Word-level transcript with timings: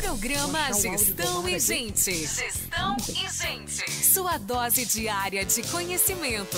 Programa 0.00 0.72
Gestão 0.72 1.48
e 1.48 1.58
Gente. 1.58 2.12
Gestão 2.12 2.96
e 3.08 3.28
Gente. 3.28 3.90
Sua 4.04 4.38
dose 4.38 4.84
diária 4.86 5.44
de 5.44 5.60
conhecimento. 5.64 6.56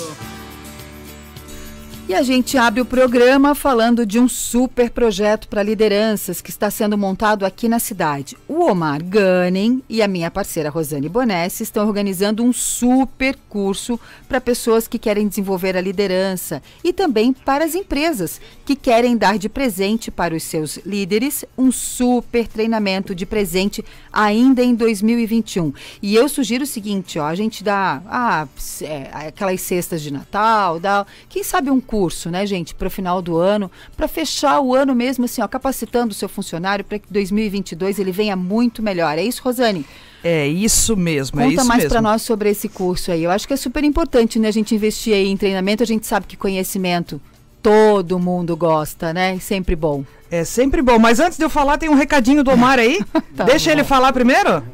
E 2.11 2.15
a 2.15 2.25
gente 2.25 2.59
abre 2.59 2.81
o 2.81 2.85
programa 2.85 3.55
falando 3.55 4.05
de 4.05 4.19
um 4.19 4.29
super 4.29 4.91
projeto 4.91 5.47
para 5.47 5.63
lideranças 5.63 6.41
que 6.41 6.51
está 6.51 6.69
sendo 6.69 6.99
montado 6.99 7.47
aqui 7.47 7.69
na 7.69 7.79
cidade. 7.79 8.37
O 8.49 8.69
Omar 8.69 8.99
Gunning 9.01 9.81
e 9.89 10.03
a 10.03 10.09
minha 10.09 10.29
parceira 10.29 10.71
Rosane 10.71 11.09
Bonessi 11.09 11.63
estão 11.63 11.87
organizando 11.87 12.43
um 12.43 12.53
super 12.53 13.39
curso 13.49 13.99
para 14.29 14.41
pessoas 14.41 14.89
que 14.89 14.99
querem 14.99 15.29
desenvolver 15.29 15.77
a 15.77 15.81
liderança 15.81 16.61
e 16.83 16.93
também 16.93 17.33
para 17.33 17.65
as 17.65 17.77
empresas 17.77 18.41
que 18.65 18.75
querem 18.75 19.17
dar 19.17 19.39
de 19.39 19.49
presente 19.49 20.11
para 20.11 20.35
os 20.35 20.43
seus 20.43 20.79
líderes 20.79 21.45
um 21.57 21.71
super 21.71 22.49
treinamento 22.49 23.15
de 23.15 23.25
presente 23.25 23.85
ainda 24.13 24.65
em 24.65 24.75
2021. 24.75 25.73
E 26.03 26.17
eu 26.17 26.29
sugiro 26.29 26.65
o 26.65 26.67
seguinte, 26.67 27.21
ó, 27.21 27.27
a 27.27 27.37
gente 27.37 27.63
dá 27.63 28.03
ah, 28.09 28.49
é, 28.83 29.29
aquelas 29.29 29.61
cestas 29.61 30.03
de 30.03 30.13
Natal, 30.13 30.81
dá, 30.81 31.07
quem 31.29 31.45
sabe 31.45 31.71
um 31.71 31.81
curso 31.81 32.00
curso, 32.01 32.31
né, 32.31 32.47
gente, 32.47 32.75
para 32.75 32.89
o 32.89 32.91
final 32.91 33.21
do 33.21 33.37
ano, 33.37 33.71
para 33.95 34.09
fechar 34.09 34.59
o 34.59 34.75
ano 34.75 34.95
mesmo, 34.95 35.27
assim, 35.27 35.43
ó, 35.43 35.47
capacitando 35.47 36.13
o 36.13 36.15
seu 36.15 36.31
funcionário 36.31 36.83
para 36.83 36.99
que 36.99 37.07
2022 37.11 37.99
ele 37.99 38.11
venha 38.11 38.35
muito 38.35 38.83
melhor. 38.83 39.19
É 39.19 39.23
isso, 39.23 39.43
Rosane? 39.43 39.85
É 40.25 40.49
isso 40.49 40.97
mesmo, 40.97 41.39
é 41.39 41.45
Conta 41.45 41.61
é 41.61 41.65
mais 41.65 41.85
para 41.85 42.01
nós 42.01 42.23
sobre 42.23 42.49
esse 42.49 42.71
curso 42.71 43.13
aí. 43.13 43.23
Eu 43.23 43.31
acho 43.31 43.47
que 43.47 43.53
é 43.53 43.57
super 43.57 43.85
importante, 43.85 44.39
né, 44.39 44.49
a 44.49 44.51
gente 44.51 44.75
investir 44.75 45.13
aí 45.13 45.29
em 45.29 45.37
treinamento. 45.37 45.83
A 45.83 45.87
gente 45.87 46.07
sabe 46.07 46.25
que 46.25 46.39
conhecimento 46.39 47.21
todo 47.63 48.19
mundo 48.19 48.57
gosta, 48.57 49.13
né? 49.13 49.39
Sempre 49.39 49.77
bom. 49.77 50.03
É 50.31 50.43
sempre 50.43 50.81
bom. 50.81 50.99
Mas 50.99 51.21
antes 51.21 51.37
de 51.37 51.45
eu 51.45 51.51
falar, 51.51 51.77
tem 51.77 51.91
um 51.91 51.95
recadinho 51.95 52.43
do 52.43 52.51
Omar 52.51 52.79
aí. 52.79 53.05
tá 53.37 53.45
Deixa 53.45 53.67
bom. 53.67 53.73
ele 53.73 53.85
falar 53.85 54.11
primeiro. 54.15 54.65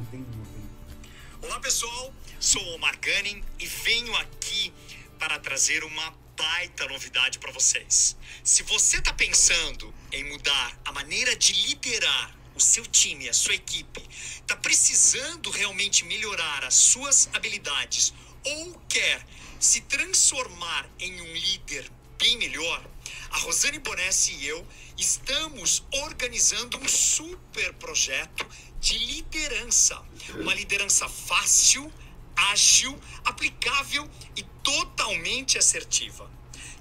Olá, 1.43 1.59
pessoal. 1.61 2.13
Sou 2.38 2.63
o 2.63 2.77
Omar 2.77 2.95
Gunning 3.05 3.43
e 3.59 3.66
venho 3.66 4.15
aqui 4.15 4.73
para 5.18 5.40
trazer 5.40 5.83
uma 5.83 6.26
baita 6.37 6.87
novidade 6.87 7.38
para 7.38 7.52
vocês. 7.52 8.16
Se 8.45 8.62
você 8.62 8.98
está 8.98 9.12
pensando 9.12 9.92
em 10.12 10.24
mudar 10.24 10.78
a 10.84 10.93
maneira 10.93 11.34
de 11.34 11.52
liderar 11.52 12.37
o 12.54 12.60
seu 12.60 12.87
time, 12.87 13.28
a 13.28 13.34
sua 13.34 13.54
equipe, 13.54 14.02
está 14.10 14.56
precisando 14.56 15.51
realmente 15.51 16.04
melhorar 16.04 16.65
as 16.65 16.74
suas 16.74 17.28
habilidades 17.32 18.15
ou 18.45 18.78
quer 18.88 19.26
se 19.59 19.80
transformar 19.82 20.88
em 20.98 21.20
um 21.20 21.34
líder 21.34 21.90
bem 22.18 22.38
melhor, 22.38 22.82
a 23.30 23.38
Rosane 23.38 23.78
Bonessi 23.78 24.32
e 24.32 24.46
eu 24.46 24.66
estamos 24.96 25.84
organizando 25.90 26.78
um 26.78 26.88
super 26.88 27.73
projeto 27.74 28.46
de 28.80 28.98
liderança. 28.98 30.02
Uma 30.40 30.54
liderança 30.54 31.09
fácil, 31.09 31.93
ágil, 32.37 32.98
aplicável 33.24 34.09
e 34.37 34.42
totalmente 34.62 35.59
assertiva. 35.59 36.30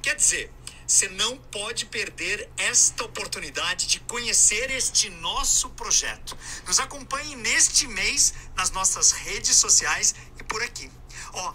Quer 0.02 0.16
dizer, 0.16 0.52
você 0.88 1.10
não 1.10 1.38
pode 1.38 1.88
perder 1.88 2.48
esta 2.58 3.04
oportunidade 3.06 3.88
de 3.88 4.00
conhecer 4.02 4.70
este 4.70 5.10
nosso 5.10 5.70
projeto. 5.72 6.38
Nos 6.68 6.80
acompanhe 6.80 7.36
neste 7.36 7.88
mês 7.88 8.34
nas 8.56 8.70
nossas 8.70 9.12
redes 9.12 9.56
sociais 9.56 10.14
e 10.40 10.44
por 10.44 10.62
aqui. 10.62 10.92
Ó, 11.34 11.54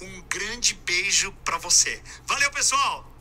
um 0.00 0.22
grande 0.22 0.74
beijo 0.74 1.30
para 1.44 1.58
você. 1.58 2.02
Valeu, 2.26 2.50
pessoal! 2.50 3.11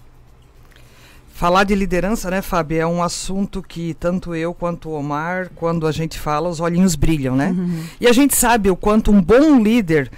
Falar 1.34 1.64
de 1.64 1.74
liderança, 1.74 2.30
né, 2.30 2.42
Fábio, 2.42 2.80
é 2.80 2.86
um 2.86 3.02
assunto 3.02 3.64
que 3.64 3.96
tanto 3.96 4.36
eu 4.36 4.54
quanto 4.54 4.90
o 4.90 4.94
Omar, 4.94 5.50
quando 5.56 5.88
a 5.88 5.92
gente 5.92 6.20
fala, 6.20 6.50
os 6.50 6.60
olhinhos 6.60 6.96
brilham, 6.96 7.36
né? 7.36 7.50
Uhum. 7.50 7.84
E 8.00 8.08
a 8.08 8.12
gente 8.12 8.36
sabe 8.36 8.70
o 8.70 8.76
quanto 8.76 9.12
um 9.12 9.22
bom 9.22 9.60
líder 9.60 10.12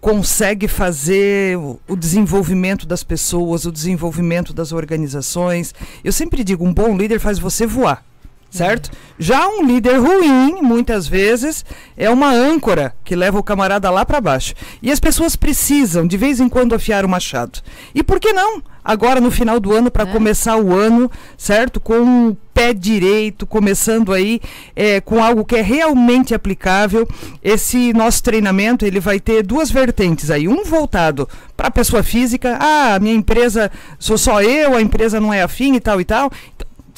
consegue 0.00 0.68
fazer 0.68 1.56
o 1.56 1.96
desenvolvimento 1.96 2.86
das 2.86 3.02
pessoas, 3.02 3.64
o 3.64 3.72
desenvolvimento 3.72 4.52
das 4.52 4.70
organizações. 4.70 5.74
Eu 6.04 6.12
sempre 6.12 6.44
digo, 6.44 6.64
um 6.64 6.72
bom 6.72 6.96
líder 6.96 7.18
faz 7.18 7.38
você 7.38 7.66
voar 7.66 8.04
certo? 8.50 8.90
Já 9.18 9.46
um 9.48 9.64
líder 9.64 9.98
ruim, 9.98 10.62
muitas 10.62 11.06
vezes, 11.06 11.64
é 11.96 12.08
uma 12.08 12.30
âncora 12.30 12.94
que 13.04 13.16
leva 13.16 13.38
o 13.38 13.42
camarada 13.42 13.90
lá 13.90 14.04
para 14.04 14.20
baixo. 14.20 14.54
E 14.80 14.90
as 14.90 15.00
pessoas 15.00 15.36
precisam, 15.36 16.06
de 16.06 16.16
vez 16.16 16.40
em 16.40 16.48
quando, 16.48 16.74
afiar 16.74 17.04
o 17.04 17.08
machado. 17.08 17.60
E 17.94 18.02
por 18.02 18.20
que 18.20 18.32
não? 18.32 18.62
Agora, 18.84 19.20
no 19.20 19.30
final 19.30 19.60
do 19.60 19.72
ano, 19.74 19.90
para 19.90 20.08
é. 20.08 20.12
começar 20.12 20.56
o 20.56 20.74
ano, 20.74 21.10
certo? 21.36 21.78
Com 21.78 22.28
o 22.28 22.36
pé 22.54 22.72
direito, 22.72 23.46
começando 23.46 24.14
aí 24.14 24.40
é, 24.74 24.98
com 25.00 25.22
algo 25.22 25.44
que 25.44 25.56
é 25.56 25.60
realmente 25.60 26.34
aplicável. 26.34 27.06
Esse 27.42 27.92
nosso 27.92 28.22
treinamento, 28.22 28.86
ele 28.86 28.98
vai 28.98 29.20
ter 29.20 29.42
duas 29.42 29.70
vertentes 29.70 30.30
aí. 30.30 30.48
Um 30.48 30.64
voltado 30.64 31.28
para 31.54 31.68
a 31.68 31.70
pessoa 31.70 32.02
física. 32.02 32.56
Ah, 32.58 32.98
minha 32.98 33.14
empresa, 33.14 33.70
sou 33.98 34.16
só 34.16 34.40
eu, 34.40 34.74
a 34.74 34.80
empresa 34.80 35.20
não 35.20 35.34
é 35.34 35.42
afim 35.42 35.74
e 35.74 35.80
tal 35.80 36.00
e 36.00 36.04
tal 36.04 36.30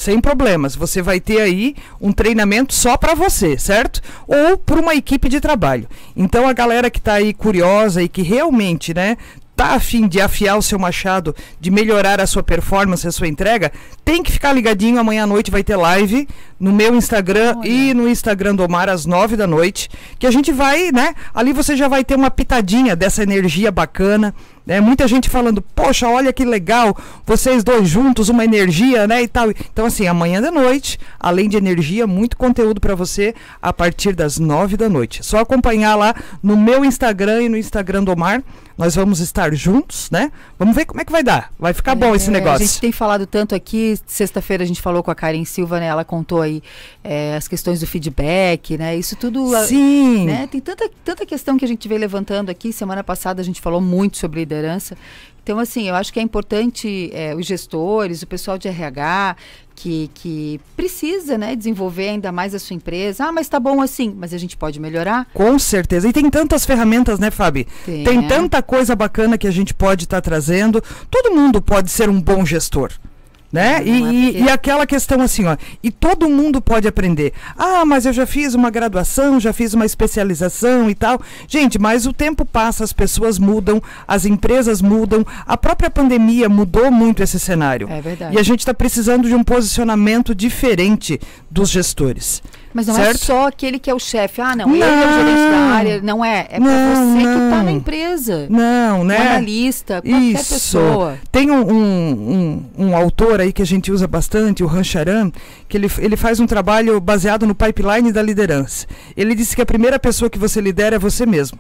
sem 0.01 0.21
problemas. 0.21 0.75
Você 0.75 1.03
vai 1.03 1.21
ter 1.21 1.41
aí 1.41 1.75
um 2.01 2.13
treinamento 2.13 2.75
só 2.75 2.97
para 2.97 3.15
você, 3.15 3.59
certo? 3.59 4.01
Ou 4.27 4.57
para 4.57 4.81
uma 4.81 4.95
equipe 4.95 5.29
de 5.29 5.41
trabalho. 5.41 5.89
Então 6.17 6.49
a 6.49 6.53
galera 6.53 6.91
que 6.91 6.99
está 6.99 7.15
aí 7.15 7.35
curiosa 7.35 8.03
e 8.03 8.09
que 8.09 8.23
realmente, 8.23 8.95
né, 8.95 9.17
tá 9.61 9.75
afim 9.75 10.09
de 10.09 10.19
afiar 10.19 10.57
o 10.57 10.63
seu 10.63 10.79
machado, 10.79 11.37
de 11.61 11.71
melhorar 11.71 12.19
a 12.19 12.27
sua 12.27 12.43
performance, 12.43 13.07
a 13.07 13.13
sua 13.13 13.29
entrega, 13.29 13.71
tem 14.03 14.23
que 14.23 14.33
ficar 14.33 14.55
ligadinho. 14.55 14.99
Amanhã 14.99 15.25
à 15.25 15.27
noite 15.27 15.51
vai 15.51 15.63
ter 15.63 15.77
live 15.77 16.27
no 16.59 16.73
meu 16.73 16.95
Instagram 16.95 17.57
Olha. 17.59 17.69
e 17.69 17.93
no 17.93 18.09
Instagram 18.09 18.55
do 18.55 18.65
Omar 18.65 18.89
às 18.89 19.05
nove 19.05 19.37
da 19.37 19.47
noite. 19.47 19.91
Que 20.19 20.27
a 20.27 20.31
gente 20.31 20.51
vai, 20.51 20.91
né? 20.91 21.15
Ali 21.35 21.53
você 21.53 21.77
já 21.77 21.89
vai 21.89 22.03
ter 22.03 22.15
uma 22.15 22.31
pitadinha 22.31 22.97
dessa 22.97 23.23
energia 23.23 23.71
bacana. 23.71 24.35
Né? 24.71 24.81
Muita 24.81 25.09
gente 25.09 25.29
falando, 25.29 25.61
poxa, 25.61 26.09
olha 26.09 26.33
que 26.33 26.45
legal, 26.45 26.97
vocês 27.27 27.65
dois 27.65 27.89
juntos, 27.89 28.29
uma 28.29 28.45
energia, 28.45 29.05
né? 29.05 29.21
E 29.21 29.27
tal. 29.27 29.51
Então, 29.51 29.87
assim, 29.87 30.07
amanhã 30.07 30.41
da 30.41 30.53
noite, 30.53 30.97
além 31.19 31.49
de 31.49 31.57
energia, 31.57 32.07
muito 32.07 32.37
conteúdo 32.37 32.81
para 32.81 32.95
você 32.95 33.35
a 33.61 33.73
partir 33.73 34.15
das 34.15 34.39
nove 34.39 34.77
da 34.77 34.89
noite. 34.89 35.27
Só 35.27 35.39
acompanhar 35.39 35.97
lá 35.97 36.15
no 36.41 36.57
meu 36.57 36.85
Instagram 36.85 37.43
e 37.43 37.49
no 37.49 37.57
Instagram 37.57 38.05
do 38.05 38.13
Omar. 38.13 38.45
Nós 38.79 38.95
vamos 38.95 39.21
estar 39.21 39.53
juntos, 39.55 40.11
né? 40.11 40.33
Vamos 40.59 40.75
ver 40.75 40.87
como 40.87 41.03
é 41.03 41.05
que 41.05 41.13
vai 41.13 41.23
dar. 41.23 41.53
Vai 41.59 41.75
ficar 41.75 41.93
é, 41.93 41.95
bom 41.97 42.15
esse 42.15 42.31
negócio. 42.31 42.65
A 42.65 42.67
gente 42.67 42.81
tem 42.81 42.91
falado 42.91 43.27
tanto 43.27 43.55
aqui, 43.55 43.99
sexta-feira 44.07 44.65
a 44.65 44.67
gente 44.67 44.81
falou 44.81 45.03
com 45.03 45.11
a 45.11 45.15
Karen 45.15 45.45
Silva, 45.45 45.79
né? 45.79 45.87
Ela 45.87 46.03
contou 46.03 46.41
aí 46.41 46.63
é, 47.05 47.37
as 47.37 47.47
questões 47.47 47.81
do 47.81 47.87
feedback, 47.87 48.79
né? 48.79 48.97
Isso 48.97 49.17
tudo. 49.17 49.55
Sim. 49.67 50.25
Né? 50.25 50.47
Tem 50.47 50.63
tanta, 50.63 50.89
tanta 51.05 51.27
questão 51.27 51.59
que 51.59 51.65
a 51.67 51.69
gente 51.69 51.87
veio 51.87 52.01
levantando 52.01 52.49
aqui. 52.49 52.73
Semana 52.73 53.05
passada 53.05 53.43
a 53.43 53.45
gente 53.45 53.61
falou 53.61 53.83
muito 53.83 54.17
sobre 54.17 54.41
liderança. 54.41 54.60
Então, 55.43 55.59
assim, 55.59 55.89
eu 55.89 55.95
acho 55.95 56.13
que 56.13 56.21
é 56.21 56.23
importante 56.23 57.11
é, 57.13 57.35
os 57.35 57.47
gestores, 57.47 58.23
o 58.23 58.27
pessoal 58.27 58.59
de 58.59 58.69
RH, 58.69 59.37
que, 59.75 60.11
que 60.13 60.61
precisa 60.77 61.39
né, 61.39 61.57
desenvolver 61.57 62.11
ainda 62.11 62.31
mais 62.31 62.55
a 62.55 62.59
sua 62.59 62.77
empresa. 62.77 63.25
Ah, 63.25 63.33
mas 63.33 63.49
tá 63.49 63.59
bom 63.59 63.81
assim, 63.81 64.15
mas 64.17 64.35
a 64.35 64.39
gente 64.39 64.57
pode 64.57 64.79
melhorar? 64.79 65.27
Com 65.33 65.59
certeza. 65.59 66.09
E 66.09 66.13
tem 66.13 66.29
tantas 66.29 66.67
ferramentas, 66.67 67.19
né, 67.19 67.31
Fabi? 67.31 67.67
Tem, 67.85 68.05
tem 68.05 68.29
tanta 68.29 68.63
coisa 68.63 68.95
bacana 68.95 69.39
que 69.39 69.47
a 69.47 69.51
gente 69.51 69.73
pode 69.73 70.05
estar 70.05 70.19
tá 70.19 70.23
trazendo. 70.23 70.83
Todo 71.11 71.35
mundo 71.35 71.63
pode 71.63 71.91
ser 71.91 72.09
um 72.09 72.21
bom 72.21 72.45
gestor 72.45 72.93
né? 73.53 73.83
E, 73.85 73.91
é 73.91 74.13
e, 74.13 74.43
e, 74.43 74.51
aquela 74.51 74.87
questão 74.87 75.21
assim, 75.21 75.45
ó, 75.47 75.57
e 75.83 75.91
todo 75.91 76.29
mundo 76.29 76.61
pode 76.61 76.87
aprender. 76.87 77.33
Ah, 77.57 77.85
mas 77.85 78.07
eu 78.07 78.13
já 78.13 78.27
fiz 78.27 78.55
uma 78.55 78.71
graduação, 78.71 79.41
já 79.41 79.53
fiz 79.53 79.75
uma 79.75 79.85
especialização 79.85 80.89
e 80.89 80.95
tal. 80.95 81.21
Gente, 81.49 81.79
mas 81.79 82.07
o 82.07 82.13
tempo 82.13 82.45
passa, 82.45 82.85
as 82.85 82.93
pessoas 82.93 83.39
mudam, 83.39 83.83
as 84.07 84.25
empresas 84.25 84.81
mudam, 84.81 85.27
a 85.47 85.57
própria 85.57 85.91
pandemia 85.91 86.49
mudou 86.49 86.91
muito 86.91 87.23
esse 87.23 87.39
cenário. 87.41 87.89
É 87.91 88.01
verdade. 88.01 88.37
E 88.37 88.39
a 88.39 88.43
gente 88.43 88.61
está 88.61 88.75
precisando 88.75 89.29
de 89.29 89.35
um 89.35 89.43
posicionamento 89.43 90.35
diferente 90.35 91.21
dos 91.51 91.69
gestores. 91.71 92.43
Mas 92.73 92.87
não 92.87 92.95
é 92.95 93.05
certo? 93.05 93.17
é 93.17 93.19
só 93.19 93.49
aquele 93.49 93.79
que 93.79 93.91
é 93.91 93.95
o 93.95 93.99
chefe. 93.99 94.41
Ah, 94.41 94.55
não, 94.55 94.67
não, 94.67 94.75
ele 94.75 94.85
é 94.85 95.07
o 95.07 95.13
gerente 95.13 95.51
da 95.51 95.59
área. 95.75 96.03
Não 96.03 96.25
é. 96.25 96.47
É 96.51 96.61
para 96.61 96.95
você 96.95 97.01
não. 97.01 97.17
que 97.17 97.45
está 97.45 97.63
na 97.63 97.73
empresa. 97.73 98.47
Não, 98.49 99.05
né? 99.05 99.17
Analista, 99.17 100.03
qualquer 100.03 100.21
Isso. 100.21 100.55
pessoa. 100.55 101.19
Tem 101.33 101.51
um, 101.51 101.69
um, 101.69 102.63
um, 102.79 102.87
um, 102.87 102.97
autor 102.97 103.41
aí 103.41 103.53
que 103.53 103.63
a 103.63 103.67
gente 103.67 103.91
usa 103.91 104.07
bastante, 104.07 104.63
o 104.63 104.67
Rancharan, 104.67 105.31
que 105.69 105.77
ele, 105.77 105.91
ele 105.99 106.17
faz 106.17 106.39
um 106.39 106.47
trabalho 106.47 107.01
baseado 107.01 107.47
no 107.47 107.55
pipeline 107.55 108.13
da 108.13 108.23
liderança. 108.23 108.87
Ele 109.17 109.35
disse 109.35 109.57
que 109.57 109.63
a 109.63 109.67
primeira 109.67 109.99
pessoa 109.99 110.31
que 110.31 110.39
você 110.39 110.61
lidera 110.61 110.97
é 110.97 110.99
você 110.99 111.27
mesmo 111.27 111.59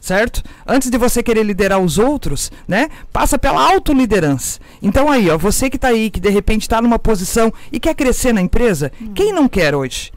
certo? 0.00 0.42
Antes 0.66 0.90
de 0.90 0.96
você 0.96 1.22
querer 1.22 1.42
liderar 1.42 1.78
os 1.78 1.98
outros, 1.98 2.50
né? 2.66 2.88
Passa 3.12 3.38
pela 3.38 3.62
autoliderança. 3.62 4.58
Então 4.82 5.10
aí, 5.10 5.28
ó, 5.28 5.36
você 5.36 5.68
que 5.68 5.76
está 5.76 5.88
aí, 5.88 6.10
que 6.10 6.18
de 6.18 6.30
repente 6.30 6.62
está 6.62 6.80
numa 6.80 6.98
posição 6.98 7.52
e 7.70 7.78
quer 7.78 7.94
crescer 7.94 8.32
na 8.32 8.40
empresa, 8.40 8.90
hum. 9.00 9.12
quem 9.14 9.32
não 9.32 9.46
quer 9.46 9.74
hoje? 9.74 10.10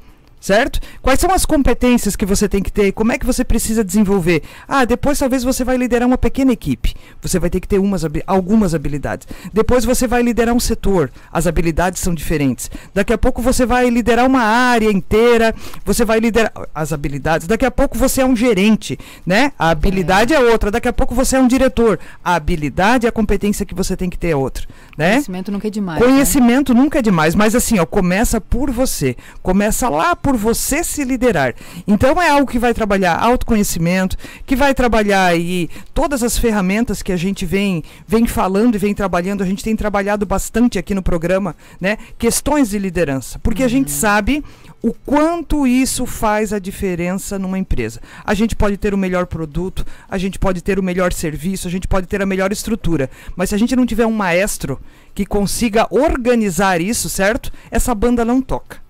Certo? 0.44 0.82
Quais 1.02 1.22
são 1.22 1.32
as 1.32 1.46
competências 1.46 2.18
que 2.18 2.26
você 2.26 2.50
tem 2.50 2.62
que 2.62 2.72
ter? 2.72 2.92
Como 2.92 3.14
é 3.14 3.18
que 3.18 3.26
você 3.26 3.46
precisa 3.46 3.82
desenvolver? 3.82 4.44
Ah, 4.68 4.84
depois 4.84 5.18
talvez 5.18 5.42
você 5.42 5.64
vai 5.64 5.78
liderar 5.78 6.06
uma 6.06 6.18
pequena 6.18 6.52
equipe. 6.52 6.94
Você 7.22 7.40
vai 7.40 7.50
ter 7.50 7.62
que 7.62 7.68
ter 7.68 7.80
umas, 7.80 8.04
algumas 8.28 8.76
habilidades. 8.76 9.26
Depois 9.54 9.86
você 9.86 10.06
vai 10.06 10.22
liderar 10.22 10.54
um 10.54 10.60
setor. 10.60 11.10
As 11.32 11.48
habilidades 11.48 12.02
são 12.02 12.14
diferentes. 12.14 12.70
Daqui 12.94 13.14
a 13.14 13.18
pouco 13.18 13.42
você 13.42 13.66
vai 13.66 13.90
liderar 13.90 14.26
uma 14.26 14.42
área 14.42 14.92
inteira. 14.92 15.56
Você 15.86 16.04
vai 16.04 16.20
liderar 16.20 16.52
as 16.76 16.92
habilidades. 16.92 17.48
Daqui 17.48 17.66
a 17.66 17.72
pouco 17.72 17.98
você 17.98 18.20
é 18.20 18.26
um 18.26 18.36
gerente, 18.36 19.00
né? 19.26 19.54
A 19.58 19.70
habilidade 19.70 20.34
é, 20.34 20.36
é 20.36 20.40
outra. 20.42 20.70
Daqui 20.70 20.90
a 20.90 20.94
pouco 20.94 21.16
você 21.16 21.38
é 21.38 21.40
um 21.40 21.48
diretor. 21.48 21.98
A 22.22 22.36
habilidade 22.36 23.06
e 23.06 23.08
a 23.08 23.14
competência 23.14 23.66
que 23.66 23.74
você 23.74 23.96
tem 23.96 24.10
que 24.10 24.18
ter 24.18 24.32
é 24.32 24.36
outra, 24.36 24.68
né? 24.98 25.12
Conhecimento 25.12 25.52
nunca 25.54 25.68
é 25.68 25.72
demais. 25.72 26.02
Né? 26.02 26.06
Conhecimento 26.06 26.74
né? 26.74 26.82
nunca 26.82 27.00
é 27.00 27.02
demais, 27.02 27.34
mas 27.34 27.56
assim, 27.56 27.80
ó, 27.80 27.86
começa 27.86 28.42
por 28.42 28.70
você. 28.70 29.16
Começa 29.42 29.88
lá 29.88 30.14
por 30.18 30.33
por 30.34 30.38
você 30.38 30.84
se 30.84 31.04
liderar. 31.04 31.54
Então 31.86 32.20
é 32.20 32.28
algo 32.28 32.50
que 32.50 32.58
vai 32.58 32.74
trabalhar 32.74 33.16
autoconhecimento, 33.20 34.18
que 34.48 34.56
vai 34.56 34.74
trabalhar 34.74 35.28
aí 35.28 35.70
todas 35.94 36.24
as 36.24 36.40
ferramentas 36.40 37.04
que 37.04 37.12
a 37.12 37.18
gente 37.18 37.46
vem, 37.46 37.84
vem 38.08 38.26
falando 38.26 38.74
e 38.74 38.80
vem 38.80 38.96
trabalhando. 38.96 39.44
A 39.44 39.46
gente 39.46 39.64
tem 39.64 39.76
trabalhado 39.76 40.26
bastante 40.26 40.80
aqui 40.80 40.96
no 40.96 41.04
programa, 41.04 41.56
né? 41.80 42.00
Questões 42.18 42.72
de 42.72 42.80
liderança. 42.80 43.38
Porque 43.40 43.62
uhum. 43.62 43.68
a 43.68 43.70
gente 43.70 43.90
uhum. 43.90 44.00
sabe 44.00 44.44
o 44.82 44.92
quanto 44.92 45.68
isso 45.68 46.04
faz 46.08 46.52
a 46.52 46.58
diferença 46.58 47.38
numa 47.38 47.60
empresa. 47.60 48.02
A 48.26 48.34
gente 48.34 48.56
pode 48.56 48.76
ter 48.76 48.92
o 48.92 48.98
melhor 48.98 49.28
produto, 49.28 49.86
a 50.10 50.18
gente 50.18 50.40
pode 50.40 50.64
ter 50.64 50.80
o 50.80 50.84
melhor 50.84 51.14
serviço, 51.14 51.68
a 51.68 51.72
gente 51.72 51.88
pode 51.88 52.08
ter 52.08 52.24
a 52.24 52.26
melhor 52.26 52.52
estrutura, 52.52 53.08
mas 53.36 53.50
se 53.50 53.56
a 53.56 53.58
gente 53.60 53.76
não 53.76 53.86
tiver 53.86 54.08
um 54.08 54.12
maestro 54.12 54.80
que 55.14 55.28
consiga 55.28 55.88
organizar 55.92 56.82
isso, 56.82 57.08
certo? 57.08 57.52
Essa 57.70 57.94
banda 57.94 58.26
não 58.26 58.42
toca 58.42 58.83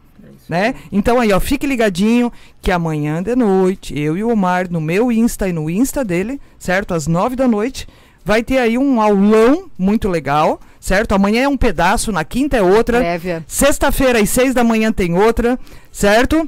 né? 0.54 0.76
Então 0.92 1.20
aí, 1.20 1.34
ó, 1.34 1.40
fique 1.40 1.66
ligadinho 1.66 2.32
que 2.62 2.72
amanhã 2.72 3.24
de 3.24 3.36
noite, 3.36 4.00
eu 4.00 4.16
e 4.16 4.24
o 4.24 4.30
Omar, 4.30 4.70
no 4.70 4.80
meu 4.80 5.12
Insta 5.12 5.50
e 5.50 5.52
no 5.52 5.68
Insta 5.68 6.06
dele, 6.06 6.40
certo? 6.60 6.94
Às 6.94 7.08
nove 7.08 7.36
da 7.36 7.48
noite, 7.48 7.88
vai 8.24 8.44
ter 8.44 8.60
aí 8.60 8.78
um 8.78 9.02
aulão 9.02 9.66
muito 9.76 10.08
legal, 10.08 10.60
certo? 10.80 11.14
Amanhã 11.16 11.42
é 11.42 11.48
um 11.48 11.58
pedaço, 11.58 12.12
na 12.12 12.24
quinta 12.24 12.56
é 12.56 12.62
outra. 12.62 13.04
Sexta-feira 13.48 14.20
às 14.20 14.30
seis 14.30 14.54
da 14.54 14.64
manhã 14.64 14.92
tem 14.92 15.18
outra, 15.18 15.58
certo? 15.92 16.48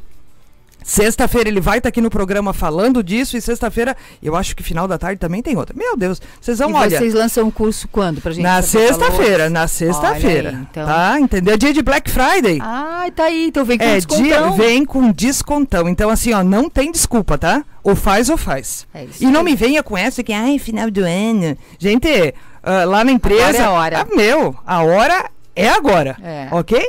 Sexta-feira 0.86 1.50
ele 1.50 1.60
vai 1.60 1.80
estar 1.80 1.88
tá 1.88 1.90
aqui 1.90 2.00
no 2.00 2.12
programa 2.12 2.54
falando 2.54 3.02
disso 3.02 3.36
e 3.36 3.42
sexta-feira, 3.42 3.98
eu 4.22 4.36
acho 4.36 4.56
que 4.56 4.62
final 4.62 4.88
da 4.88 5.00
tarde 5.00 5.20
também 5.20 5.42
tem 5.42 5.58
outra. 5.58 5.76
Meu 5.76 5.98
Deus, 5.98 6.22
vocês 6.40 6.60
vão, 6.60 6.70
e 6.70 6.74
olha... 6.76 7.00
vocês 7.00 7.12
lançam 7.12 7.48
um 7.48 7.50
curso 7.50 7.88
quando 7.88 8.22
pra 8.22 8.32
gente? 8.32 8.44
Na 8.44 8.62
sexta-feira, 8.62 9.50
na 9.50 9.68
sexta-feira. 9.68 10.68
Então. 10.70 10.86
Tá? 10.86 11.20
Entendeu? 11.20 11.56
É 11.56 11.58
dia 11.58 11.74
de 11.74 11.82
Black 11.82 12.12
Friday. 12.12 12.60
Ah, 12.62 13.08
tá 13.16 13.24
aí, 13.24 13.48
então 13.48 13.66
vem 13.66 13.80
com 13.80 13.84
é, 13.84 13.96
descontão. 13.96 14.24
Dia, 14.24 14.52
vem 14.52 14.86
com 14.86 15.12
descontão. 15.12 15.90
Então 15.90 16.08
assim, 16.08 16.34
ó, 16.34 16.44
não 16.44 16.70
tem 16.70 16.92
desculpa, 16.92 17.36
tá? 17.36 17.66
Ou 17.84 17.96
faz 17.96 18.30
ou 18.30 18.38
faz. 18.38 18.86
É 18.94 19.06
isso 19.06 19.24
e 19.24 19.26
aí. 19.26 19.32
não 19.32 19.42
me 19.42 19.56
venha 19.56 19.82
com 19.82 19.98
essa 19.98 20.22
que, 20.22 20.34
ai, 20.34 20.60
final 20.60 20.92
do 20.92 21.02
ano. 21.02 21.58
Gente, 21.80 22.08
uh, 22.08 22.88
lá 22.88 23.04
na 23.04 23.12
empresa... 23.12 23.44
Agora 23.44 23.58
é 23.58 23.64
a 23.64 23.72
hora. 23.72 24.02
Ah, 24.02 24.16
meu, 24.16 24.56
a 24.64 24.84
hora 24.84 25.32
é 25.56 25.68
agora. 25.68 26.16
É. 26.22 26.48
Ok? 26.52 26.80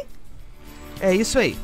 É 1.00 1.14
isso 1.14 1.38
aí. 1.38 1.56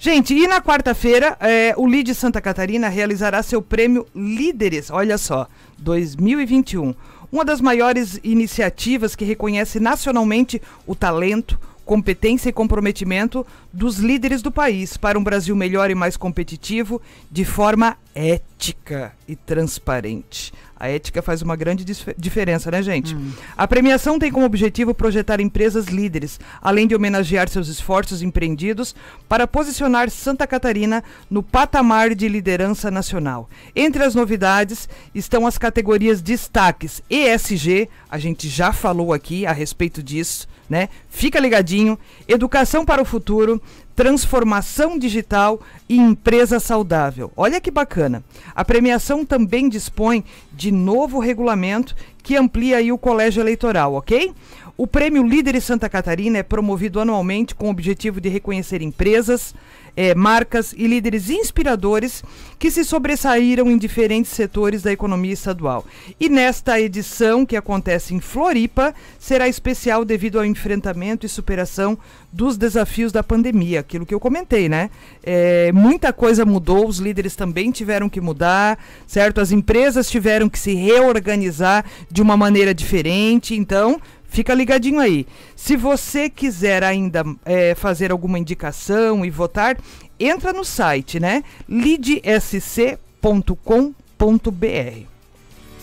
Gente, 0.00 0.32
e 0.32 0.46
na 0.46 0.60
quarta-feira, 0.60 1.36
é, 1.40 1.74
o 1.76 1.84
LID 1.84 2.14
Santa 2.14 2.40
Catarina 2.40 2.88
realizará 2.88 3.42
seu 3.42 3.60
prêmio 3.60 4.06
Líderes, 4.14 4.90
olha 4.90 5.18
só, 5.18 5.48
2021. 5.78 6.94
Uma 7.32 7.44
das 7.44 7.60
maiores 7.60 8.20
iniciativas 8.22 9.16
que 9.16 9.24
reconhece 9.24 9.80
nacionalmente 9.80 10.62
o 10.86 10.94
talento, 10.94 11.58
competência 11.84 12.48
e 12.48 12.52
comprometimento 12.52 13.44
dos 13.72 13.96
líderes 13.96 14.40
do 14.40 14.52
país 14.52 14.96
para 14.96 15.18
um 15.18 15.24
Brasil 15.24 15.56
melhor 15.56 15.90
e 15.90 15.96
mais 15.96 16.16
competitivo 16.16 17.02
de 17.28 17.44
forma 17.44 17.96
ética 18.14 19.12
e 19.26 19.34
transparente. 19.34 20.52
A 20.78 20.88
ética 20.88 21.20
faz 21.20 21.42
uma 21.42 21.56
grande 21.56 21.84
diferença, 22.16 22.70
né, 22.70 22.80
gente? 22.82 23.14
Hum. 23.14 23.32
A 23.56 23.66
premiação 23.66 24.18
tem 24.18 24.30
como 24.30 24.46
objetivo 24.46 24.94
projetar 24.94 25.40
empresas 25.40 25.86
líderes, 25.86 26.38
além 26.62 26.86
de 26.86 26.94
homenagear 26.94 27.48
seus 27.48 27.66
esforços 27.66 28.22
empreendidos 28.22 28.94
para 29.28 29.46
posicionar 29.46 30.08
Santa 30.08 30.46
Catarina 30.46 31.02
no 31.28 31.42
patamar 31.42 32.14
de 32.14 32.28
liderança 32.28 32.90
nacional. 32.90 33.50
Entre 33.74 34.04
as 34.04 34.14
novidades 34.14 34.88
estão 35.12 35.46
as 35.46 35.58
categorias 35.58 36.22
destaques 36.22 37.02
ESG, 37.10 37.88
a 38.08 38.18
gente 38.18 38.48
já 38.48 38.72
falou 38.72 39.12
aqui 39.12 39.46
a 39.46 39.52
respeito 39.52 40.02
disso, 40.02 40.46
né? 40.68 40.88
Fica 41.08 41.40
ligadinho. 41.40 41.98
Educação 42.26 42.84
para 42.84 43.02
o 43.02 43.04
futuro, 43.04 43.60
transformação 43.98 44.96
digital 44.96 45.60
e 45.88 45.96
empresa 45.96 46.60
saudável. 46.60 47.32
Olha 47.36 47.60
que 47.60 47.70
bacana. 47.70 48.22
A 48.54 48.64
premiação 48.64 49.26
também 49.26 49.68
dispõe 49.68 50.24
de 50.58 50.72
novo 50.72 51.20
regulamento 51.20 51.94
que 52.20 52.36
amplia 52.36 52.78
aí 52.78 52.90
o 52.90 52.98
colégio 52.98 53.40
eleitoral, 53.40 53.94
ok? 53.94 54.34
O 54.76 54.86
Prêmio 54.86 55.22
Líderes 55.22 55.64
Santa 55.64 55.88
Catarina 55.88 56.38
é 56.38 56.42
promovido 56.42 57.00
anualmente 57.00 57.54
com 57.54 57.68
o 57.68 57.70
objetivo 57.70 58.20
de 58.20 58.28
reconhecer 58.28 58.82
empresas, 58.82 59.54
é, 59.96 60.14
marcas 60.14 60.72
e 60.76 60.86
líderes 60.86 61.28
inspiradores 61.28 62.22
que 62.56 62.70
se 62.70 62.84
sobressaíram 62.84 63.68
em 63.68 63.76
diferentes 63.76 64.30
setores 64.30 64.82
da 64.82 64.92
economia 64.92 65.32
estadual. 65.32 65.84
E 66.20 66.28
nesta 66.28 66.80
edição, 66.80 67.44
que 67.44 67.56
acontece 67.56 68.14
em 68.14 68.20
Floripa, 68.20 68.94
será 69.18 69.48
especial 69.48 70.04
devido 70.04 70.38
ao 70.38 70.44
enfrentamento 70.44 71.26
e 71.26 71.28
superação 71.28 71.98
dos 72.32 72.56
desafios 72.56 73.10
da 73.10 73.24
pandemia, 73.24 73.80
aquilo 73.80 74.06
que 74.06 74.14
eu 74.14 74.20
comentei, 74.20 74.68
né? 74.68 74.90
É, 75.24 75.72
muita 75.72 76.12
coisa 76.12 76.44
mudou, 76.44 76.86
os 76.86 76.98
líderes 76.98 77.34
também 77.34 77.72
tiveram 77.72 78.08
que 78.08 78.20
mudar, 78.20 78.78
certo? 79.06 79.40
As 79.40 79.50
empresas 79.50 80.08
tiveram 80.08 80.47
que 80.48 80.58
se 80.58 80.74
reorganizar 80.74 81.84
de 82.10 82.22
uma 82.22 82.36
maneira 82.36 82.74
diferente, 82.74 83.54
então 83.54 84.00
Fica 84.28 84.52
ligadinho 84.54 85.00
aí. 85.00 85.26
Se 85.56 85.74
você 85.74 86.28
quiser 86.28 86.84
ainda 86.84 87.24
é, 87.44 87.74
fazer 87.74 88.12
alguma 88.12 88.38
indicação 88.38 89.24
e 89.24 89.30
votar, 89.30 89.78
entra 90.20 90.52
no 90.52 90.64
site, 90.64 91.18
né? 91.18 91.42
lidsc.com.br. 91.68 92.88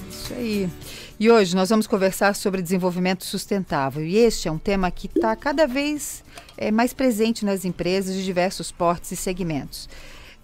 Isso 0.09 0.33
aí. 0.33 0.69
E 1.19 1.31
hoje 1.31 1.55
nós 1.55 1.69
vamos 1.69 1.87
conversar 1.87 2.35
sobre 2.35 2.61
desenvolvimento 2.61 3.25
sustentável. 3.25 4.05
E 4.05 4.17
este 4.17 4.47
é 4.47 4.51
um 4.51 4.59
tema 4.59 4.91
que 4.91 5.07
está 5.07 5.35
cada 5.35 5.65
vez 5.65 6.23
é, 6.55 6.69
mais 6.69 6.93
presente 6.93 7.43
nas 7.43 7.65
empresas 7.65 8.13
de 8.13 8.23
diversos 8.23 8.71
portes 8.71 9.11
e 9.11 9.15
segmentos 9.15 9.89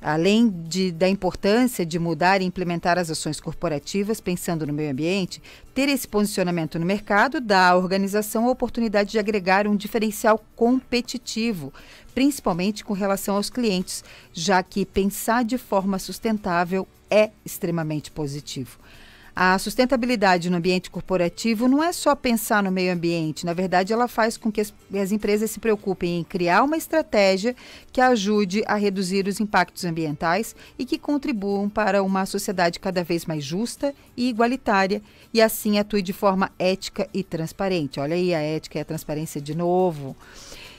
além 0.02 0.50
de, 0.50 0.92
da 0.92 1.08
importância 1.08 1.86
de 1.86 2.00
mudar 2.00 2.42
e 2.42 2.46
implementar 2.46 2.98
as 2.98 3.12
ações 3.12 3.40
corporativas 3.40 4.20
pensando 4.20 4.66
no 4.66 4.74
meio 4.74 4.92
ambiente, 4.92 5.42
ter 5.76 5.88
esse 5.88 6.08
posicionamento 6.08 6.80
no 6.80 6.86
mercado 6.86 7.40
dá 7.40 7.70
à 7.70 7.76
organização 7.76 8.48
a 8.48 8.52
oportunidade 8.52 9.12
de 9.12 9.20
agregar 9.20 9.68
um 9.68 9.76
diferencial 9.76 10.44
competitivo, 10.56 11.72
principalmente 12.16 12.84
com 12.84 12.94
relação 12.94 13.36
aos 13.36 13.50
clientes, 13.50 14.04
já 14.34 14.64
que 14.64 14.86
pensar 14.86 15.46
de 15.46 15.58
forma 15.58 16.00
sustentável 16.00 16.88
é 17.10 17.30
extremamente 17.46 18.10
positivo. 18.10 18.80
A 19.36 19.58
sustentabilidade 19.58 20.50
no 20.50 20.58
ambiente 20.58 20.92
corporativo 20.92 21.68
não 21.68 21.82
é 21.82 21.94
só 21.94 22.14
pensar 22.16 22.62
no 22.62 22.72
meio 22.72 22.94
ambiente, 22.94 23.46
na 23.46 23.54
verdade, 23.54 23.94
ela 23.94 24.08
faz 24.08 24.36
com 24.36 24.52
que 24.52 24.60
as, 24.60 24.74
as, 24.94 25.12
empresas 25.12 25.50
se 25.50 25.60
preocupem 25.60 26.20
em 26.20 26.24
criar 26.24 26.64
uma 26.64 26.76
estratégia 26.76 27.56
que 27.94 28.02
ajude 28.02 28.62
a 28.68 28.76
reduzir 28.76 29.28
os 29.28 29.40
impactos 29.40 29.86
ambientais 29.86 30.56
e 30.78 30.86
que 30.86 30.98
contribuam 30.98 31.70
para 31.70 32.04
uma 32.04 32.26
sociedade 32.26 32.80
cada 32.80 33.04
vez 33.04 33.26
mais 33.26 33.44
justa 33.44 33.96
e 34.18 34.28
igualitária 34.28 35.02
e 35.34 35.42
assim 35.42 35.80
atue 35.80 36.02
de 36.02 36.14
forma 36.14 36.52
ética 36.60 37.08
e 37.14 37.24
transparente. 37.24 38.00
Olha 38.00 38.16
aí 38.16 38.34
a 38.34 38.40
ética 38.40 38.80
e 38.80 38.82
a 38.82 38.86
transparência 38.86 39.40
de 39.40 39.56
novo. 39.56 40.16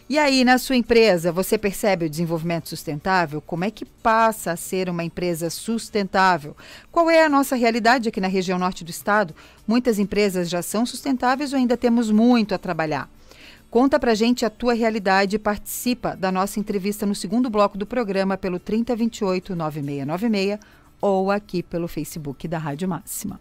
E 0.09 0.19
aí, 0.19 0.45
na 0.45 0.59
sua 0.59 0.77
empresa, 0.77 1.33
você 1.33 1.57
percebe 1.57 2.07
o 2.07 2.11
desenvolvimento 2.11 2.69
sustentável? 2.69 3.41
Como 3.41 3.65
é 3.65 3.71
que 3.71 3.85
passa 3.85 4.53
a 4.53 4.57
ser 4.57 4.89
uma 4.91 5.05
empresa 5.05 5.49
sustentável? 5.49 6.57
Qual 6.91 7.09
é 7.09 7.25
a 7.25 7.29
nossa 7.29 7.55
realidade 7.55 8.09
aqui 8.09 8.21
na 8.21 8.29
região 8.29 8.59
norte 8.59 8.85
do 8.85 8.91
estado? 8.91 9.35
Muitas 9.67 9.99
empresas 9.99 10.51
já 10.51 10.61
são 10.61 10.85
sustentáveis 10.85 11.53
ou 11.53 11.59
ainda 11.59 11.77
temos 11.77 12.11
muito 12.11 12.55
a 12.55 12.59
trabalhar? 12.59 13.09
Conta 13.71 13.99
pra 13.99 14.15
gente 14.15 14.45
a 14.45 14.51
tua 14.51 14.75
realidade 14.75 15.37
e 15.37 15.39
participa 15.39 16.15
da 16.15 16.31
nossa 16.31 16.61
entrevista 16.61 17.07
no 17.07 17.15
segundo 17.15 17.49
bloco 17.49 17.79
do 17.79 17.87
programa 17.87 18.37
pelo 18.37 18.59
3028 18.59 19.57
9696 19.57 20.59
ou 21.01 21.31
aqui 21.31 21.63
pelo 21.63 21.89
Facebook 21.89 22.47
da 22.47 22.59
Rádio 22.59 22.87
Máxima. 22.87 23.41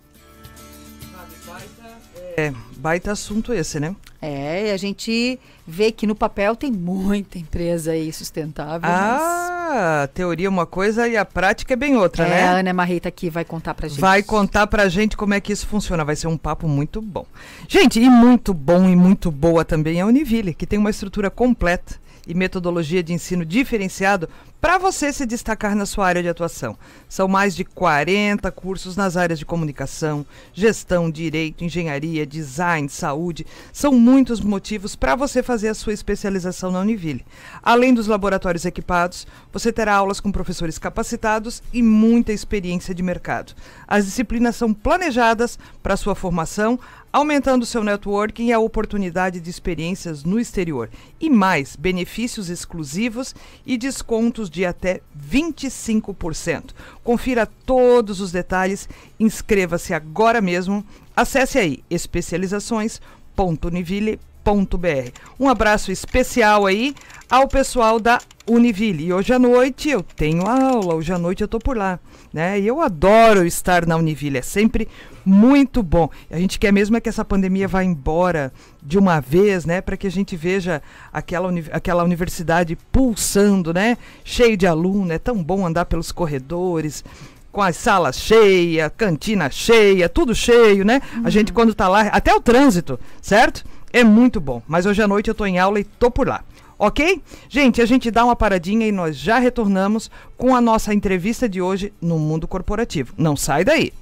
É, 2.37 2.53
baita 2.77 3.11
assunto 3.11 3.53
esse, 3.53 3.79
né? 3.79 3.95
É, 4.21 4.67
e 4.67 4.71
a 4.71 4.77
gente 4.77 5.39
vê 5.65 5.91
que 5.91 6.05
no 6.05 6.13
papel 6.13 6.55
tem 6.55 6.71
muita 6.71 7.39
empresa 7.39 7.91
aí 7.91 8.13
sustentável. 8.13 8.87
Ah, 8.89 10.01
mas... 10.01 10.09
teoria 10.13 10.45
é 10.45 10.49
uma 10.49 10.65
coisa 10.65 11.07
e 11.07 11.17
a 11.17 11.25
prática 11.25 11.73
é 11.73 11.75
bem 11.75 11.97
outra, 11.97 12.25
é, 12.25 12.29
né? 12.29 12.43
A 12.43 12.51
Ana 12.59 12.73
Marreta 12.73 13.09
aqui 13.09 13.29
vai 13.29 13.43
contar 13.43 13.73
pra 13.73 13.87
gente. 13.87 13.99
Vai 13.99 14.21
contar 14.21 14.67
pra 14.67 14.87
gente 14.87 15.17
como 15.17 15.33
é 15.33 15.41
que 15.41 15.51
isso 15.51 15.65
funciona. 15.65 16.05
Vai 16.05 16.15
ser 16.15 16.27
um 16.27 16.37
papo 16.37 16.67
muito 16.67 17.01
bom. 17.01 17.25
Gente, 17.67 17.99
e 17.99 18.09
muito 18.09 18.53
bom 18.53 18.87
e 18.87 18.95
muito 18.95 19.31
boa 19.31 19.65
também 19.65 19.97
é 19.97 20.01
a 20.01 20.05
Univille, 20.05 20.53
que 20.53 20.67
tem 20.67 20.77
uma 20.77 20.91
estrutura 20.91 21.31
completa 21.31 21.99
e 22.27 22.35
metodologia 22.35 23.01
de 23.01 23.13
ensino 23.13 23.43
diferenciado 23.43 24.29
para 24.61 24.77
você 24.77 25.11
se 25.11 25.25
destacar 25.25 25.75
na 25.75 25.87
sua 25.87 26.05
área 26.05 26.21
de 26.21 26.29
atuação. 26.29 26.77
São 27.09 27.27
mais 27.27 27.55
de 27.55 27.65
40 27.65 28.51
cursos 28.51 28.95
nas 28.95 29.17
áreas 29.17 29.39
de 29.39 29.45
comunicação, 29.45 30.23
gestão, 30.53 31.09
direito, 31.09 31.63
engenharia, 31.63 32.27
design, 32.27 32.87
saúde. 32.87 33.45
São 33.73 33.91
muitos 33.91 34.39
motivos 34.39 34.95
para 34.95 35.15
você 35.15 35.41
fazer 35.41 35.69
a 35.69 35.73
sua 35.73 35.93
especialização 35.93 36.69
na 36.69 36.79
Univille. 36.79 37.25
Além 37.63 37.91
dos 37.91 38.05
laboratórios 38.05 38.63
equipados, 38.63 39.25
você 39.51 39.73
terá 39.73 39.95
aulas 39.95 40.19
com 40.19 40.31
professores 40.31 40.77
capacitados 40.77 41.63
e 41.73 41.81
muita 41.81 42.31
experiência 42.31 42.93
de 42.93 43.01
mercado. 43.01 43.55
As 43.87 44.05
disciplinas 44.05 44.55
são 44.55 44.75
planejadas 44.75 45.57
para 45.81 45.97
sua 45.97 46.13
formação, 46.13 46.79
aumentando 47.11 47.65
seu 47.65 47.83
networking 47.83 48.47
e 48.47 48.53
a 48.53 48.59
oportunidade 48.59 49.39
de 49.39 49.49
experiências 49.49 50.23
no 50.23 50.39
exterior. 50.39 50.89
E 51.19 51.29
mais, 51.29 51.75
benefícios 51.75 52.49
exclusivos 52.49 53.35
e 53.65 53.77
descontos 53.77 54.49
de 54.49 54.65
até 54.65 55.01
25%. 55.29 56.71
Confira 57.03 57.45
todos 57.45 58.21
os 58.21 58.31
detalhes, 58.31 58.87
inscreva-se 59.19 59.93
agora 59.93 60.41
mesmo. 60.41 60.85
Acesse 61.15 61.57
aí 61.57 61.83
especializações.univille.br. 64.41 65.11
Um 65.39 65.47
abraço 65.47 65.91
especial 65.91 66.65
aí 66.65 66.95
ao 67.29 67.47
pessoal 67.47 67.99
da 67.99 68.19
Univille. 68.47 69.05
E 69.05 69.13
hoje 69.13 69.31
à 69.31 69.39
noite 69.39 69.89
eu 69.89 70.03
tenho 70.03 70.45
aula, 70.47 70.95
hoje 70.95 71.13
à 71.13 71.17
noite 71.17 71.41
eu 71.41 71.47
tô 71.47 71.59
por 71.59 71.77
lá, 71.77 71.99
né? 72.33 72.59
E 72.59 72.67
eu 72.67 72.81
adoro 72.81 73.45
estar 73.45 73.85
na 73.85 73.95
Univille, 73.95 74.39
é 74.39 74.41
sempre 74.41 74.87
muito 75.23 75.81
bom. 75.81 76.09
A 76.29 76.37
gente 76.37 76.59
quer 76.59 76.73
mesmo 76.73 76.97
é 76.97 77.01
que 77.01 77.07
essa 77.07 77.23
pandemia 77.23 77.67
vá 77.67 77.83
embora 77.83 78.51
de 78.81 78.97
uma 78.97 79.19
vez, 79.21 79.65
né, 79.65 79.79
para 79.79 79.95
que 79.95 80.07
a 80.07 80.11
gente 80.11 80.35
veja 80.35 80.81
aquela, 81.13 81.47
uni 81.47 81.63
aquela 81.71 82.03
universidade 82.03 82.75
pulsando, 82.91 83.73
né, 83.73 83.97
cheio 84.23 84.57
de 84.57 84.65
aluno, 84.65 85.13
é 85.13 85.19
tão 85.19 85.41
bom 85.41 85.65
andar 85.65 85.85
pelos 85.85 86.11
corredores, 86.11 87.03
com 87.51 87.61
as 87.61 87.75
salas 87.75 88.17
cheias, 88.17 88.91
cantina 88.97 89.49
cheia, 89.49 90.07
tudo 90.07 90.33
cheio, 90.33 90.85
né? 90.85 91.01
Uhum. 91.15 91.27
A 91.27 91.29
gente 91.29 91.51
quando 91.51 91.75
tá 91.75 91.87
lá, 91.87 92.01
até 92.03 92.33
o 92.33 92.41
trânsito, 92.41 92.99
certo? 93.21 93.65
É 93.93 94.03
muito 94.03 94.39
bom. 94.39 94.61
Mas 94.67 94.85
hoje 94.85 95.01
à 95.01 95.07
noite 95.07 95.27
eu 95.27 95.35
tô 95.35 95.45
em 95.45 95.59
aula 95.59 95.79
e 95.79 95.83
tô 95.83 96.09
por 96.09 96.27
lá. 96.27 96.43
Ok? 96.77 97.21
Gente, 97.47 97.81
a 97.81 97.85
gente 97.85 98.09
dá 98.09 98.25
uma 98.25 98.35
paradinha 98.35 98.87
e 98.87 98.91
nós 98.91 99.15
já 99.15 99.37
retornamos 99.37 100.09
com 100.35 100.55
a 100.55 100.61
nossa 100.61 100.93
entrevista 100.93 101.47
de 101.47 101.61
hoje 101.61 101.93
no 102.01 102.17
mundo 102.17 102.47
corporativo. 102.47 103.13
Não 103.17 103.35
sai 103.35 103.63
daí! 103.63 103.93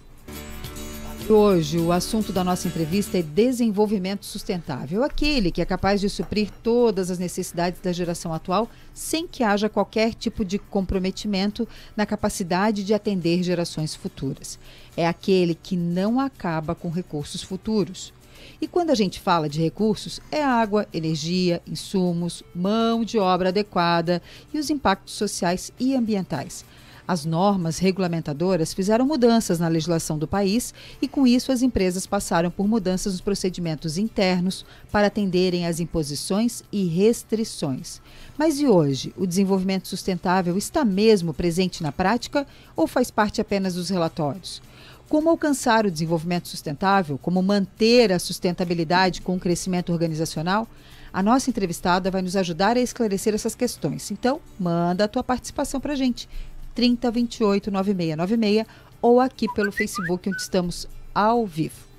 Hoje, 1.29 1.77
o 1.77 1.91
assunto 1.91 2.33
da 2.33 2.43
nossa 2.43 2.67
entrevista 2.67 3.19
é 3.19 3.21
desenvolvimento 3.21 4.25
sustentável 4.25 5.03
aquele 5.03 5.51
que 5.51 5.61
é 5.61 5.65
capaz 5.65 6.01
de 6.01 6.09
suprir 6.09 6.49
todas 6.63 7.11
as 7.11 7.19
necessidades 7.19 7.79
da 7.79 7.91
geração 7.91 8.33
atual 8.33 8.67
sem 8.95 9.27
que 9.27 9.43
haja 9.43 9.69
qualquer 9.69 10.15
tipo 10.15 10.43
de 10.43 10.57
comprometimento 10.57 11.67
na 11.95 12.03
capacidade 12.03 12.83
de 12.83 12.95
atender 12.95 13.43
gerações 13.43 13.93
futuras. 13.93 14.57
É 14.97 15.07
aquele 15.07 15.53
que 15.53 15.77
não 15.77 16.19
acaba 16.19 16.73
com 16.73 16.89
recursos 16.89 17.43
futuros. 17.43 18.11
E 18.61 18.67
quando 18.67 18.89
a 18.89 18.95
gente 18.95 19.21
fala 19.21 19.47
de 19.47 19.61
recursos, 19.61 20.19
é 20.29 20.43
água, 20.43 20.85
energia, 20.93 21.61
insumos, 21.65 22.43
mão 22.53 23.05
de 23.05 23.17
obra 23.17 23.49
adequada 23.49 24.21
e 24.53 24.59
os 24.59 24.69
impactos 24.69 25.13
sociais 25.13 25.71
e 25.79 25.95
ambientais. 25.95 26.65
As 27.09 27.25
normas 27.25 27.79
regulamentadoras 27.79 28.71
fizeram 28.71 29.03
mudanças 29.03 29.57
na 29.57 29.67
legislação 29.67 30.15
do 30.19 30.27
país 30.27 30.75
e, 31.01 31.07
com 31.07 31.25
isso, 31.25 31.51
as 31.51 31.63
empresas 31.63 32.05
passaram 32.05 32.51
por 32.51 32.67
mudanças 32.67 33.13
nos 33.13 33.21
procedimentos 33.21 33.97
internos 33.97 34.63
para 34.91 35.07
atenderem 35.07 35.65
às 35.65 35.79
imposições 35.79 36.61
e 36.71 36.85
restrições. 36.85 37.99
Mas 38.37 38.59
e 38.59 38.67
hoje? 38.67 39.11
O 39.17 39.25
desenvolvimento 39.25 39.87
sustentável 39.87 40.55
está 40.55 40.85
mesmo 40.85 41.33
presente 41.33 41.81
na 41.81 41.91
prática 41.91 42.45
ou 42.75 42.85
faz 42.85 43.09
parte 43.09 43.41
apenas 43.41 43.73
dos 43.73 43.89
relatórios? 43.89 44.61
Como 45.09 45.27
alcançar 45.27 45.87
o 45.87 45.91
desenvolvimento 45.91 46.47
sustentável? 46.47 47.17
Como 47.17 47.41
manter 47.41 48.13
a 48.13 48.19
sustentabilidade 48.19 49.23
com 49.23 49.35
o 49.35 49.39
crescimento 49.39 49.91
organizacional? 49.91 50.67
A 51.11 51.23
nossa 51.23 51.49
entrevistada 51.49 52.11
vai 52.11 52.21
nos 52.21 52.35
ajudar 52.35 52.77
a 52.77 52.79
esclarecer 52.79 53.33
essas 53.33 53.55
questões. 53.55 54.11
Então, 54.11 54.39
manda 54.59 55.05
a 55.05 55.07
tua 55.07 55.23
participação 55.23 55.81
para 55.81 55.93
a 55.93 55.95
gente. 55.95 56.29
3028 56.75 57.71
9696 57.71 58.67
ou 59.01 59.19
aqui 59.19 59.51
pelo 59.53 59.71
Facebook, 59.71 60.29
onde 60.29 60.41
estamos 60.41 60.87
ao 61.13 61.47
vivo. 61.47 61.89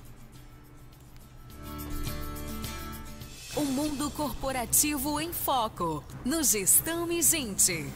O 3.57 3.65
mundo 3.65 4.09
corporativo 4.13 5.21
em 5.21 5.33
foco, 5.33 6.05
no 6.25 6.45
Gestão 6.45 7.11
e 7.11 7.21
Gente. 7.21 7.87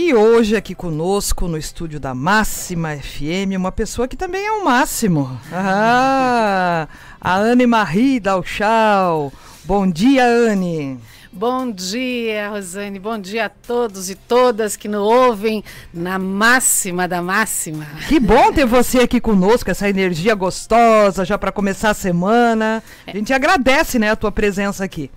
E 0.00 0.14
hoje 0.14 0.54
aqui 0.54 0.76
conosco 0.76 1.48
no 1.48 1.58
estúdio 1.58 1.98
da 1.98 2.14
Máxima 2.14 2.96
FM, 2.96 3.56
uma 3.56 3.72
pessoa 3.72 4.06
que 4.06 4.16
também 4.16 4.46
é 4.46 4.52
um 4.52 4.62
máximo. 4.62 5.28
Ah, 5.52 6.86
a 7.20 7.34
Anne 7.34 7.66
Marie 7.66 8.20
Dalchal. 8.20 9.32
Bom 9.64 9.90
dia, 9.90 10.24
Anne. 10.24 11.00
Bom 11.32 11.68
dia, 11.72 12.48
Rosane. 12.48 13.00
Bom 13.00 13.18
dia 13.18 13.46
a 13.46 13.48
todos 13.48 14.08
e 14.08 14.14
todas 14.14 14.76
que 14.76 14.86
nos 14.86 15.00
ouvem 15.00 15.64
na 15.92 16.16
máxima 16.16 17.08
da 17.08 17.20
máxima. 17.20 17.84
Que 18.06 18.20
bom 18.20 18.52
ter 18.52 18.66
você 18.66 19.00
aqui 19.00 19.20
conosco, 19.20 19.68
essa 19.68 19.88
energia 19.88 20.36
gostosa 20.36 21.24
já 21.24 21.36
para 21.36 21.50
começar 21.50 21.90
a 21.90 21.94
semana. 21.94 22.84
A 23.04 23.10
gente 23.10 23.32
agradece, 23.32 23.98
né, 23.98 24.12
a 24.12 24.16
tua 24.16 24.30
presença 24.30 24.84
aqui. 24.84 25.10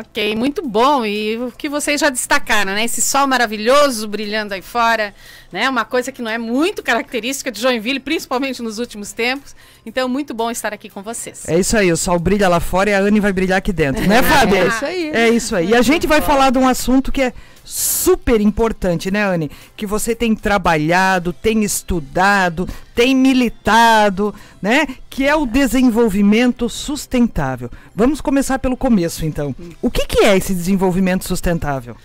Ok, 0.00 0.34
muito 0.34 0.66
bom. 0.66 1.06
E 1.06 1.36
o 1.36 1.52
que 1.56 1.68
vocês 1.68 2.00
já 2.00 2.10
destacaram, 2.10 2.74
né? 2.74 2.84
Esse 2.84 3.00
sol 3.00 3.28
maravilhoso 3.28 4.08
brilhando 4.08 4.52
aí 4.52 4.60
fora, 4.60 5.14
né? 5.52 5.68
Uma 5.70 5.84
coisa 5.84 6.10
que 6.10 6.20
não 6.20 6.28
é 6.28 6.36
muito 6.36 6.82
característica 6.82 7.52
de 7.52 7.60
Joinville, 7.60 8.00
principalmente 8.00 8.60
nos 8.60 8.80
últimos 8.80 9.12
tempos. 9.12 9.54
Então, 9.84 10.08
muito 10.08 10.34
bom 10.34 10.50
estar 10.50 10.74
aqui 10.74 10.90
com 10.90 11.02
vocês. 11.02 11.48
É 11.48 11.56
isso 11.56 11.76
aí, 11.76 11.92
o 11.92 11.96
sol 11.96 12.18
brilha 12.18 12.48
lá 12.48 12.58
fora 12.58 12.90
e 12.90 12.94
a 12.94 12.98
Anne 12.98 13.20
vai 13.20 13.32
brilhar 13.32 13.58
aqui 13.58 13.72
dentro, 13.72 14.04
né, 14.08 14.20
Fábio? 14.26 14.56
É 14.56 14.66
isso 14.66 14.84
aí. 14.84 15.10
É 15.10 15.28
isso 15.28 15.54
aí. 15.54 15.68
E 15.68 15.74
a 15.76 15.82
gente 15.82 16.04
vai 16.04 16.20
falar 16.20 16.50
de 16.50 16.58
um 16.58 16.66
assunto 16.66 17.12
que 17.12 17.22
é 17.22 17.32
super 17.66 18.40
importante, 18.40 19.10
né, 19.10 19.24
Anne? 19.24 19.50
Que 19.76 19.84
você 19.84 20.14
tem 20.14 20.34
trabalhado, 20.34 21.32
tem 21.32 21.64
estudado, 21.64 22.68
tem 22.94 23.14
militado, 23.14 24.32
né? 24.62 24.86
Que 25.10 25.26
é 25.26 25.34
o 25.34 25.44
desenvolvimento 25.44 26.68
sustentável. 26.68 27.68
Vamos 27.94 28.20
começar 28.20 28.60
pelo 28.60 28.76
começo, 28.76 29.26
então. 29.26 29.54
O 29.82 29.90
que, 29.90 30.06
que 30.06 30.24
é 30.24 30.36
esse 30.36 30.54
desenvolvimento 30.54 31.24
sustentável? 31.24 31.96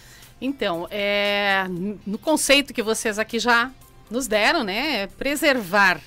Então, 0.42 0.88
é, 0.90 1.68
no 2.06 2.18
conceito 2.18 2.74
que 2.74 2.82
vocês 2.82 3.20
aqui 3.20 3.38
já 3.38 3.70
nos 4.10 4.28
deram, 4.28 4.64
né? 4.64 5.04
É 5.04 5.08
preservar 5.08 6.02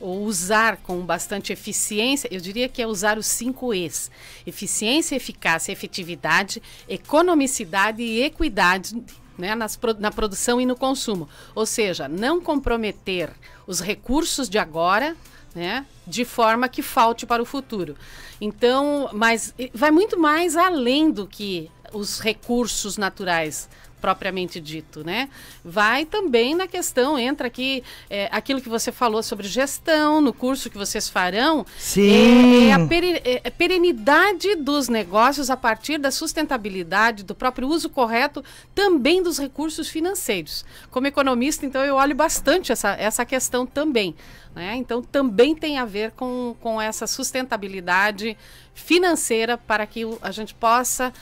ou 0.00 0.24
usar 0.24 0.78
com 0.78 1.00
bastante 1.04 1.52
eficiência, 1.52 2.28
eu 2.32 2.40
diria 2.40 2.68
que 2.68 2.80
é 2.80 2.86
usar 2.86 3.18
os 3.18 3.26
cinco 3.26 3.74
E's: 3.74 4.10
eficiência, 4.46 5.14
eficácia, 5.14 5.72
efetividade, 5.72 6.62
economicidade 6.88 8.02
e 8.02 8.22
equidade 8.22 9.00
né, 9.36 9.54
nas, 9.54 9.78
na 9.98 10.10
produção 10.10 10.60
e 10.60 10.66
no 10.66 10.76
consumo. 10.76 11.28
Ou 11.54 11.66
seja, 11.66 12.08
não 12.08 12.40
comprometer 12.40 13.30
os 13.66 13.80
recursos 13.80 14.48
de 14.48 14.58
agora 14.58 15.16
né, 15.54 15.84
de 16.06 16.24
forma 16.24 16.68
que 16.68 16.82
falte 16.82 17.26
para 17.26 17.42
o 17.42 17.46
futuro. 17.46 17.96
Então, 18.40 19.10
mas 19.12 19.54
vai 19.74 19.90
muito 19.90 20.18
mais 20.18 20.56
além 20.56 21.10
do 21.10 21.26
que 21.26 21.70
os 21.92 22.20
recursos 22.20 22.96
naturais 22.96 23.68
propriamente 24.00 24.60
dito, 24.60 25.04
né? 25.04 25.28
Vai 25.64 26.04
também 26.04 26.54
na 26.54 26.66
questão, 26.66 27.18
entra 27.18 27.46
aqui 27.46 27.82
é, 28.08 28.28
aquilo 28.32 28.60
que 28.60 28.68
você 28.68 28.90
falou 28.90 29.22
sobre 29.22 29.46
gestão, 29.46 30.20
no 30.20 30.32
curso 30.32 30.70
que 30.70 30.78
vocês 30.78 31.08
farão. 31.08 31.64
Sim. 31.78 32.66
É, 32.66 32.68
é 32.68 32.72
a 32.72 32.86
peri, 32.86 33.20
é, 33.24 33.40
é 33.44 33.50
perenidade 33.50 34.56
dos 34.56 34.88
negócios 34.88 35.50
a 35.50 35.56
partir 35.56 35.98
da 35.98 36.10
sustentabilidade, 36.10 37.24
do 37.24 37.34
próprio 37.34 37.68
uso 37.68 37.88
correto 37.88 38.42
também 38.74 39.22
dos 39.22 39.38
recursos 39.38 39.88
financeiros. 39.88 40.64
Como 40.90 41.06
economista, 41.06 41.66
então, 41.66 41.84
eu 41.84 41.96
olho 41.96 42.14
bastante 42.14 42.72
essa, 42.72 42.90
essa 42.92 43.24
questão 43.24 43.66
também. 43.66 44.14
Né? 44.54 44.76
Então, 44.76 45.02
também 45.02 45.54
tem 45.54 45.78
a 45.78 45.84
ver 45.84 46.12
com, 46.12 46.56
com 46.60 46.80
essa 46.80 47.06
sustentabilidade 47.06 48.36
financeira 48.74 49.56
para 49.56 49.86
que 49.86 50.02
a 50.22 50.30
gente 50.30 50.54
possa 50.54 51.12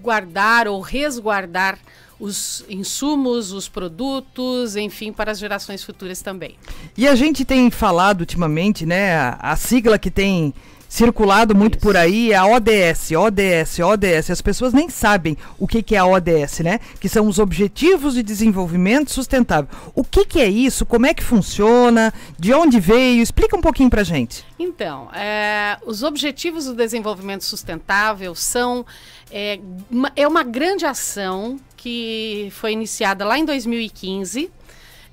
guardar 0.00 0.68
ou 0.68 0.80
resguardar 0.80 1.78
os 2.18 2.64
insumos, 2.68 3.52
os 3.52 3.68
produtos, 3.68 4.76
enfim, 4.76 5.12
para 5.12 5.30
as 5.30 5.38
gerações 5.38 5.84
futuras 5.84 6.20
também. 6.20 6.56
E 6.96 7.06
a 7.06 7.14
gente 7.14 7.44
tem 7.44 7.70
falado 7.70 8.20
ultimamente, 8.20 8.84
né, 8.84 9.16
a, 9.16 9.38
a 9.40 9.56
sigla 9.56 9.98
que 9.98 10.10
tem 10.10 10.52
circulado 10.88 11.54
muito 11.54 11.74
Isso. 11.74 11.82
por 11.82 11.96
aí 11.96 12.32
é 12.32 12.36
a 12.36 12.46
ODS, 12.46 13.12
ODS, 13.12 13.78
ODS. 13.80 14.30
As 14.30 14.40
pessoas 14.40 14.72
nem 14.72 14.88
sabem 14.88 15.36
o 15.58 15.66
que, 15.66 15.82
que 15.82 15.94
é 15.94 15.98
a 15.98 16.06
ODS, 16.06 16.60
né? 16.60 16.80
Que 16.98 17.08
são 17.08 17.28
os 17.28 17.38
Objetivos 17.38 18.14
de 18.14 18.22
Desenvolvimento 18.22 19.10
Sustentável. 19.10 19.68
O 19.94 20.02
que, 20.02 20.24
que 20.24 20.40
é 20.40 20.48
isso? 20.48 20.86
Como 20.86 21.06
é 21.06 21.12
que 21.12 21.22
funciona? 21.22 22.12
De 22.38 22.54
onde 22.54 22.80
veio? 22.80 23.22
Explica 23.22 23.56
um 23.56 23.60
pouquinho 23.60 23.90
pra 23.90 24.02
gente. 24.02 24.44
Então, 24.58 25.08
é, 25.12 25.76
os 25.84 26.02
Objetivos 26.02 26.64
do 26.64 26.74
Desenvolvimento 26.74 27.44
Sustentável 27.44 28.34
são 28.34 28.86
é 29.30 29.60
uma, 29.90 30.10
é 30.16 30.26
uma 30.26 30.42
grande 30.42 30.86
ação 30.86 31.58
que 31.78 32.48
foi 32.50 32.72
iniciada 32.72 33.24
lá 33.24 33.38
em 33.38 33.44
2015, 33.44 34.50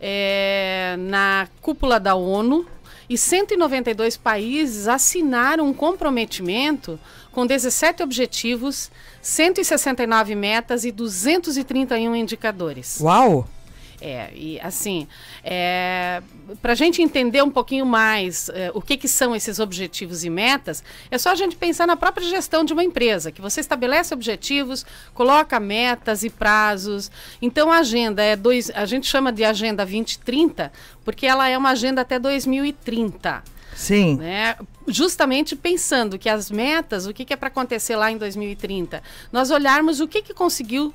é, 0.01 0.95
na 0.99 1.47
cúpula 1.61 1.99
da 1.99 2.15
ONU, 2.15 2.67
e 3.07 3.17
192 3.17 4.17
países 4.17 4.87
assinaram 4.87 5.67
um 5.67 5.73
comprometimento 5.73 6.99
com 7.31 7.45
17 7.45 8.01
objetivos, 8.01 8.91
169 9.21 10.33
metas 10.33 10.83
e 10.85 10.91
231 10.91 12.15
indicadores. 12.15 12.99
Uau! 12.99 13.47
É, 14.01 14.29
e 14.33 14.59
assim, 14.59 15.07
é, 15.43 16.21
para 16.61 16.73
a 16.73 16.75
gente 16.75 17.01
entender 17.01 17.41
um 17.41 17.49
pouquinho 17.49 17.85
mais 17.85 18.49
é, 18.49 18.69
o 18.73 18.81
que, 18.81 18.97
que 18.97 19.07
são 19.07 19.35
esses 19.35 19.59
objetivos 19.59 20.23
e 20.23 20.29
metas, 20.29 20.83
é 21.09 21.17
só 21.17 21.31
a 21.31 21.35
gente 21.35 21.55
pensar 21.55 21.87
na 21.87 21.95
própria 21.95 22.27
gestão 22.27 22.63
de 22.63 22.73
uma 22.73 22.83
empresa, 22.83 23.31
que 23.31 23.41
você 23.41 23.61
estabelece 23.61 24.13
objetivos, 24.13 24.85
coloca 25.13 25.59
metas 25.59 26.23
e 26.23 26.29
prazos. 26.29 27.09
Então 27.41 27.71
a 27.71 27.79
agenda 27.79 28.21
é 28.21 28.35
dois, 28.35 28.69
a 28.71 28.85
gente 28.85 29.07
chama 29.07 29.31
de 29.31 29.43
agenda 29.43 29.85
2030, 29.85 30.71
porque 31.03 31.25
ela 31.25 31.47
é 31.47 31.57
uma 31.57 31.69
agenda 31.69 32.01
até 32.01 32.19
2030. 32.19 33.43
Sim. 33.75 34.15
Né? 34.17 34.55
Justamente 34.87 35.55
pensando 35.55 36.17
que 36.17 36.29
as 36.29 36.49
metas, 36.49 37.05
o 37.05 37.13
que, 37.13 37.25
que 37.25 37.33
é 37.33 37.35
para 37.35 37.49
acontecer 37.49 37.95
lá 37.95 38.09
em 38.09 38.17
2030, 38.17 39.03
nós 39.31 39.51
olharmos 39.51 39.99
o 39.99 40.07
que, 40.07 40.21
que 40.21 40.33
conseguiu, 40.33 40.93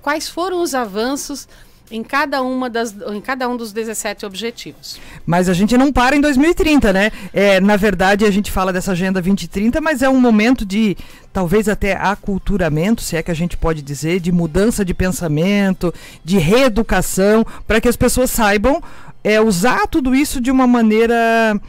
quais 0.00 0.28
foram 0.28 0.62
os 0.62 0.74
avanços 0.74 1.48
em 1.90 2.02
cada, 2.02 2.42
uma 2.42 2.70
das, 2.70 2.94
em 3.12 3.20
cada 3.20 3.48
um 3.48 3.56
dos 3.56 3.72
17 3.72 4.24
objetivos. 4.24 5.00
Mas 5.26 5.48
a 5.48 5.52
gente 5.52 5.76
não 5.76 5.92
para 5.92 6.16
em 6.16 6.20
2030, 6.20 6.92
né? 6.92 7.10
É, 7.32 7.60
na 7.60 7.76
verdade, 7.76 8.24
a 8.24 8.30
gente 8.30 8.50
fala 8.50 8.72
dessa 8.72 8.92
Agenda 8.92 9.20
2030, 9.20 9.80
mas 9.80 10.02
é 10.02 10.08
um 10.08 10.20
momento 10.20 10.64
de 10.64 10.96
talvez 11.32 11.68
até 11.68 11.94
aculturamento, 11.94 13.02
se 13.02 13.16
é 13.16 13.22
que 13.22 13.30
a 13.30 13.34
gente 13.34 13.56
pode 13.56 13.82
dizer, 13.82 14.20
de 14.20 14.32
mudança 14.32 14.84
de 14.84 14.94
pensamento, 14.94 15.92
de 16.24 16.38
reeducação, 16.38 17.44
para 17.66 17.80
que 17.80 17.88
as 17.88 17.96
pessoas 17.96 18.30
saibam 18.30 18.82
é, 19.22 19.40
usar 19.40 19.86
tudo 19.86 20.14
isso 20.14 20.40
de 20.40 20.50
uma 20.50 20.66
maneira 20.66 21.60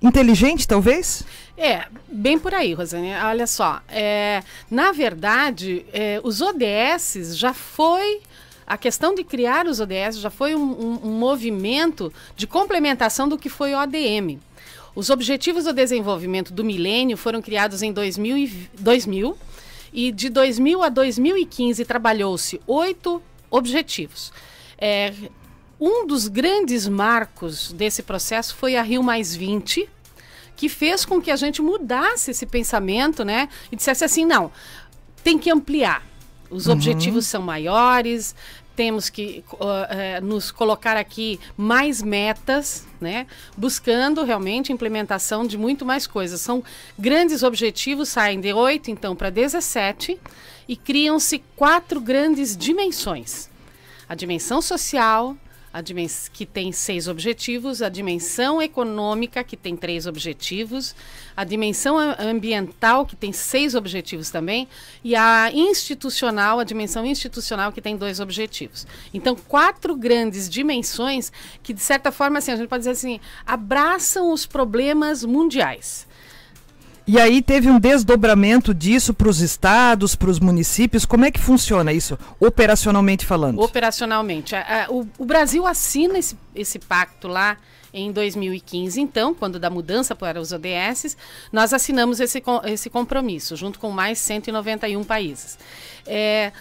inteligente, 0.00 0.66
talvez? 0.66 1.24
É, 1.56 1.84
bem 2.08 2.38
por 2.38 2.54
aí, 2.54 2.72
Rosane. 2.72 3.12
Olha 3.14 3.46
só, 3.46 3.80
é, 3.88 4.42
na 4.70 4.92
verdade, 4.92 5.84
é, 5.92 6.20
os 6.22 6.40
ODS 6.40 7.36
já 7.36 7.52
foi 7.52 8.20
a 8.68 8.76
questão 8.76 9.14
de 9.14 9.24
criar 9.24 9.66
os 9.66 9.80
ODS 9.80 10.18
já 10.20 10.28
foi 10.28 10.54
um, 10.54 10.60
um, 10.60 11.00
um 11.04 11.18
movimento 11.18 12.12
de 12.36 12.46
complementação 12.46 13.26
do 13.26 13.38
que 13.38 13.48
foi 13.48 13.72
o 13.72 13.82
ODM. 13.82 14.38
Os 14.94 15.08
Objetivos 15.08 15.64
do 15.64 15.72
Desenvolvimento 15.72 16.52
do 16.52 16.62
Milênio 16.62 17.16
foram 17.16 17.40
criados 17.40 17.82
em 17.82 17.92
2000 17.92 18.36
e, 18.36 18.70
2000 18.78 19.38
e 19.92 20.12
de 20.12 20.28
2000 20.28 20.82
a 20.82 20.88
2015 20.90 21.84
trabalhou-se 21.84 22.60
oito 22.66 23.22
objetivos. 23.50 24.32
É, 24.76 25.14
um 25.80 26.06
dos 26.06 26.28
grandes 26.28 26.86
marcos 26.86 27.72
desse 27.72 28.02
processo 28.02 28.54
foi 28.54 28.76
a 28.76 28.82
Rio 28.82 29.02
Mais 29.02 29.34
20, 29.34 29.88
que 30.56 30.68
fez 30.68 31.06
com 31.06 31.22
que 31.22 31.30
a 31.30 31.36
gente 31.36 31.62
mudasse 31.62 32.32
esse 32.32 32.44
pensamento, 32.44 33.24
né? 33.24 33.48
E 33.72 33.76
dissesse 33.76 34.04
assim, 34.04 34.26
não, 34.26 34.50
tem 35.24 35.38
que 35.38 35.50
ampliar. 35.50 36.04
Os 36.50 36.66
uhum. 36.66 36.72
objetivos 36.72 37.26
são 37.26 37.42
maiores, 37.42 38.34
temos 38.78 39.10
que 39.10 39.42
uh, 39.54 39.56
uh, 39.56 40.24
nos 40.24 40.52
colocar 40.52 40.96
aqui 40.96 41.40
mais 41.56 42.00
metas, 42.00 42.86
né? 43.00 43.26
buscando 43.56 44.22
realmente 44.22 44.72
implementação 44.72 45.44
de 45.44 45.58
muito 45.58 45.84
mais 45.84 46.06
coisas. 46.06 46.40
São 46.40 46.62
grandes 46.96 47.42
objetivos, 47.42 48.08
saem 48.08 48.40
de 48.40 48.52
8 48.52 48.92
então 48.92 49.16
para 49.16 49.30
17 49.30 50.16
e 50.68 50.76
criam-se 50.76 51.42
quatro 51.56 52.00
grandes 52.00 52.56
dimensões. 52.56 53.50
A 54.08 54.14
dimensão 54.14 54.62
social, 54.62 55.36
a 55.72 55.82
que 56.32 56.46
tem 56.46 56.72
seis 56.72 57.08
objetivos, 57.08 57.82
a 57.82 57.88
dimensão 57.88 58.60
econômica, 58.60 59.44
que 59.44 59.56
tem 59.56 59.76
três 59.76 60.06
objetivos, 60.06 60.94
a 61.36 61.44
dimensão 61.44 61.98
ambiental, 62.18 63.04
que 63.06 63.14
tem 63.14 63.32
seis 63.32 63.74
objetivos 63.74 64.30
também, 64.30 64.66
e 65.04 65.14
a 65.14 65.50
institucional, 65.52 66.58
a 66.58 66.64
dimensão 66.64 67.04
institucional, 67.04 67.70
que 67.70 67.80
tem 67.80 67.96
dois 67.96 68.18
objetivos. 68.18 68.86
Então, 69.12 69.36
quatro 69.36 69.94
grandes 69.94 70.48
dimensões 70.48 71.30
que, 71.62 71.72
de 71.72 71.80
certa 71.80 72.10
forma, 72.10 72.38
assim, 72.38 72.52
a 72.52 72.56
gente 72.56 72.68
pode 72.68 72.80
dizer 72.80 72.92
assim, 72.92 73.20
abraçam 73.46 74.32
os 74.32 74.46
problemas 74.46 75.24
mundiais. 75.24 76.07
E 77.08 77.18
aí 77.18 77.40
teve 77.40 77.70
um 77.70 77.80
desdobramento 77.80 78.74
disso 78.74 79.14
para 79.14 79.30
os 79.30 79.40
estados, 79.40 80.14
para 80.14 80.28
os 80.28 80.38
municípios. 80.38 81.06
Como 81.06 81.24
é 81.24 81.30
que 81.30 81.40
funciona 81.40 81.90
isso, 81.90 82.18
operacionalmente 82.38 83.24
falando? 83.24 83.62
Operacionalmente. 83.62 84.54
o, 84.90 85.06
o, 85.16 85.24
Brasil 85.24 85.66
assina 85.66 86.18
esse, 86.18 86.36
esse 86.54 86.78
pacto 86.78 87.26
lá 87.26 87.56
em 87.94 88.12
2015, 88.12 89.00
então, 89.00 89.34
quando 89.34 89.58
da 89.58 89.70
mudança 89.70 90.14
para 90.14 90.38
os 90.38 90.52
ODS, 90.52 91.16
nós 91.50 91.72
assinamos 91.72 92.20
esse, 92.20 92.42
esse 92.66 92.90
compromisso, 92.90 93.56
junto 93.56 93.78
com 93.78 93.90
mais 93.90 94.18
191 94.18 95.02
países. 95.02 95.58
É, 96.06 96.52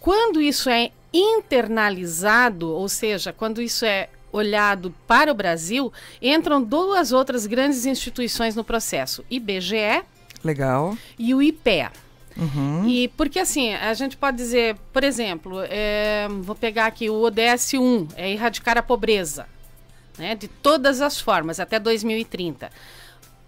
quando 0.00 0.42
isso 0.42 0.68
é 0.68 0.90
internalizado, 1.12 2.72
ou 2.72 2.88
seja, 2.88 3.32
quando 3.32 3.62
isso 3.62 3.84
é 3.84 4.08
olhado 4.34 4.92
para 5.06 5.30
o 5.30 5.34
Brasil, 5.34 5.92
entram 6.20 6.62
duas 6.62 7.12
outras 7.12 7.46
grandes 7.46 7.86
instituições 7.86 8.56
no 8.56 8.64
processo: 8.64 9.24
IBGE 9.30 10.02
Legal. 10.42 10.96
e 11.18 11.34
o 11.34 11.40
IPEA. 11.40 11.92
Uhum. 12.36 12.88
E 12.88 13.08
porque 13.08 13.38
assim, 13.38 13.74
a 13.74 13.94
gente 13.94 14.16
pode 14.16 14.36
dizer, 14.36 14.76
por 14.92 15.04
exemplo, 15.04 15.60
é, 15.68 16.26
vou 16.40 16.56
pegar 16.56 16.86
aqui 16.86 17.08
o 17.08 17.22
ODS 17.22 17.74
1, 17.74 18.08
é 18.16 18.32
erradicar 18.32 18.76
a 18.76 18.82
pobreza, 18.82 19.46
né, 20.18 20.34
de 20.34 20.48
todas 20.48 21.00
as 21.00 21.20
formas, 21.20 21.60
até 21.60 21.78
2030 21.78 22.70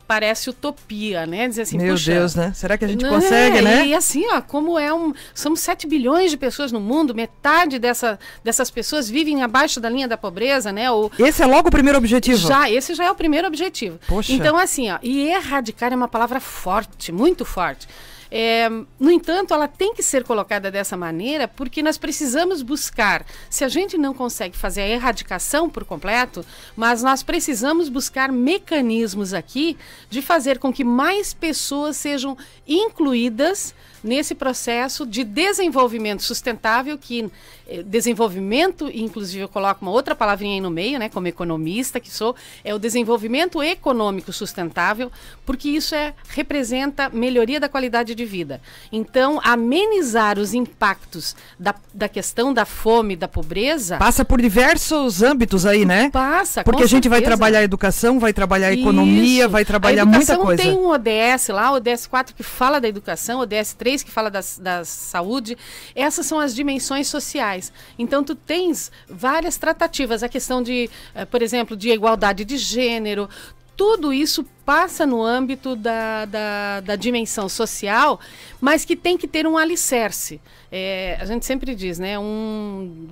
parece 0.07 0.49
utopia, 0.51 1.27
né? 1.27 1.49
Dizer 1.49 1.63
assim, 1.63 1.79
Meu 1.79 1.97
Deus, 1.97 2.35
né? 2.35 2.53
Será 2.55 2.79
que 2.79 2.85
a 2.85 2.89
gente 2.89 3.03
né? 3.03 3.09
consegue, 3.09 3.61
né? 3.61 3.87
E 3.87 3.95
assim, 3.95 4.25
ó, 4.31 4.41
como 4.41 4.79
é 4.79 4.93
um. 4.93 5.13
Somos 5.35 5.61
7 5.61 5.87
bilhões 5.87 6.31
de 6.31 6.37
pessoas 6.37 6.71
no 6.73 6.81
mundo, 6.81 7.15
metade 7.15 7.79
dessa, 7.79 8.19
dessas 8.43 8.71
pessoas 8.71 9.09
vivem 9.09 9.43
abaixo 9.43 9.81
da 9.81 9.89
linha 9.89 10.07
da 10.07 10.17
pobreza, 10.17 10.73
né? 10.73 10.91
Ou, 10.91 11.11
esse 11.19 11.43
é 11.43 11.47
logo 11.47 11.69
o 11.69 11.71
primeiro 11.71 11.99
objetivo? 11.99 12.39
Já, 12.39 12.71
esse 12.71 12.95
já 12.95 13.05
é 13.05 13.11
o 13.11 13.15
primeiro 13.15 13.47
objetivo. 13.49 13.99
Poxa. 14.07 14.33
Então, 14.33 14.57
assim, 14.57 14.91
ó, 14.91 14.99
e 15.03 15.29
erradicar 15.29 15.93
é 15.93 15.97
uma 15.97 16.09
palavra 16.09 16.41
forte, 16.41 17.11
muito 17.11 17.45
forte. 17.45 17.89
É, 18.31 18.69
no 18.99 19.11
entanto, 19.11 19.55
ela 19.55 19.69
tem 19.69 19.95
que 19.95 20.03
ser 20.03 20.25
colocada 20.25 20.71
dessa 20.71 20.97
maneira 20.97 21.47
porque 21.47 21.83
nós 21.83 21.99
precisamos 21.99 22.63
buscar. 22.63 23.25
Se 23.49 23.65
a 23.65 23.69
gente 23.69 23.97
não 23.97 24.13
consegue 24.15 24.57
fazer 24.57 24.83
a 24.83 24.89
erradicação 24.89 25.69
por 25.69 25.85
completo, 25.85 26.45
mas 26.75 27.03
nós 27.03 27.23
precisamos 27.23 27.89
buscar 27.89 28.33
mecanismos 28.33 29.33
aqui 29.33 29.77
de 30.11 30.21
fazer 30.21 30.59
com 30.59 30.73
que 30.73 30.85
mais 30.85 31.33
pessoas 31.33 31.97
sejam 31.97 32.37
incluídas 32.67 33.75
nesse 34.07 34.35
processo 34.35 35.05
de 35.05 35.25
desenvolvimento 35.25 36.23
sustentável, 36.23 36.97
que 36.97 37.31
eh, 37.69 37.83
desenvolvimento, 37.83 38.89
inclusive 38.95 39.43
eu 39.43 39.49
coloco 39.49 39.83
uma 39.83 39.91
outra 39.91 40.15
palavrinha 40.15 40.55
aí 40.55 40.61
no 40.61 40.71
meio, 40.71 40.99
né, 40.99 41.09
como 41.09 41.27
economista 41.27 41.99
que 41.99 42.11
sou, 42.11 42.37
é 42.65 42.73
o 42.73 42.79
desenvolvimento 42.79 43.61
econômico 43.63 44.33
sustentável, 44.33 45.11
porque 45.45 45.69
isso 45.69 45.95
é, 45.95 46.15
representa 46.29 47.11
melhoria 47.11 47.59
da 47.59 47.69
qualidade 47.69 48.15
de 48.15 48.25
vida. 48.25 48.61
Então, 48.93 49.41
amenizar 49.43 50.39
os 50.39 50.55
impactos 50.55 51.35
da, 51.59 51.75
da 51.93 52.09
questão 52.09 52.55
da 52.55 52.65
fome, 52.65 53.17
da 53.17 53.27
pobreza. 53.27 53.97
Passa 53.97 54.25
por 54.25 54.41
diversos 54.41 55.23
âmbitos 55.23 55.67
aí, 55.67 55.85
né? 55.85 56.11
Passa, 56.11 56.63
Porque 56.63 56.85
a 56.85 56.87
gente 56.87 57.05
certeza. 57.05 57.11
vai 57.11 57.23
trabalhar 57.23 57.63
educação, 57.63 58.21
vai 58.21 58.33
trabalhar 58.33 58.73
economia, 58.73 59.45
isso. 59.45 59.51
vai 59.51 59.65
trabalhar 59.65 60.05
muita 60.05 60.37
coisa. 60.39 60.63
tem 60.63 60.73
um 60.73 60.89
ODS 60.89 61.49
lá, 61.49 61.73
o 61.73 61.75
ODS 61.75 62.07
4 62.07 62.35
que 62.35 62.43
fala 62.45 62.81
da 62.81 62.89
educação, 62.89 63.41
o 63.41 63.43
ODS 63.43 63.75
3 63.75 63.96
que 64.03 64.11
fala 64.11 64.31
das, 64.31 64.59
da 64.59 64.85
saúde. 64.85 65.57
Essas 65.95 66.27
são 66.27 66.39
as 66.41 66.55
dimensões 66.55 67.09
sociais. 67.09 67.73
Então, 67.99 68.23
tu 68.23 68.35
tens 68.35 68.91
várias 69.09 69.57
tratativas. 69.57 70.23
A 70.23 70.29
questão 70.29 70.63
de, 70.63 70.91
uh, 71.15 71.27
por 71.27 71.43
exemplo, 71.43 71.77
de 71.77 71.91
igualdade 71.91 72.45
de 72.45 72.57
gênero, 72.57 73.29
tudo 73.77 74.13
isso 74.13 74.45
passa 74.65 75.07
no 75.07 75.23
âmbito 75.23 75.77
da, 75.77 76.25
da, 76.25 76.81
da, 76.81 76.97
dimensão 76.97 77.49
social, 77.49 78.19
mas 78.61 78.85
que 78.85 78.97
tem 78.97 79.19
que 79.19 79.29
ter 79.29 79.47
um 79.47 79.59
alicerce. 79.59 80.41
É, 80.73 81.19
a 81.21 81.25
gente 81.27 81.45
sempre 81.45 81.75
diz, 81.75 81.99
né? 81.99 82.19
Um, 82.19 83.09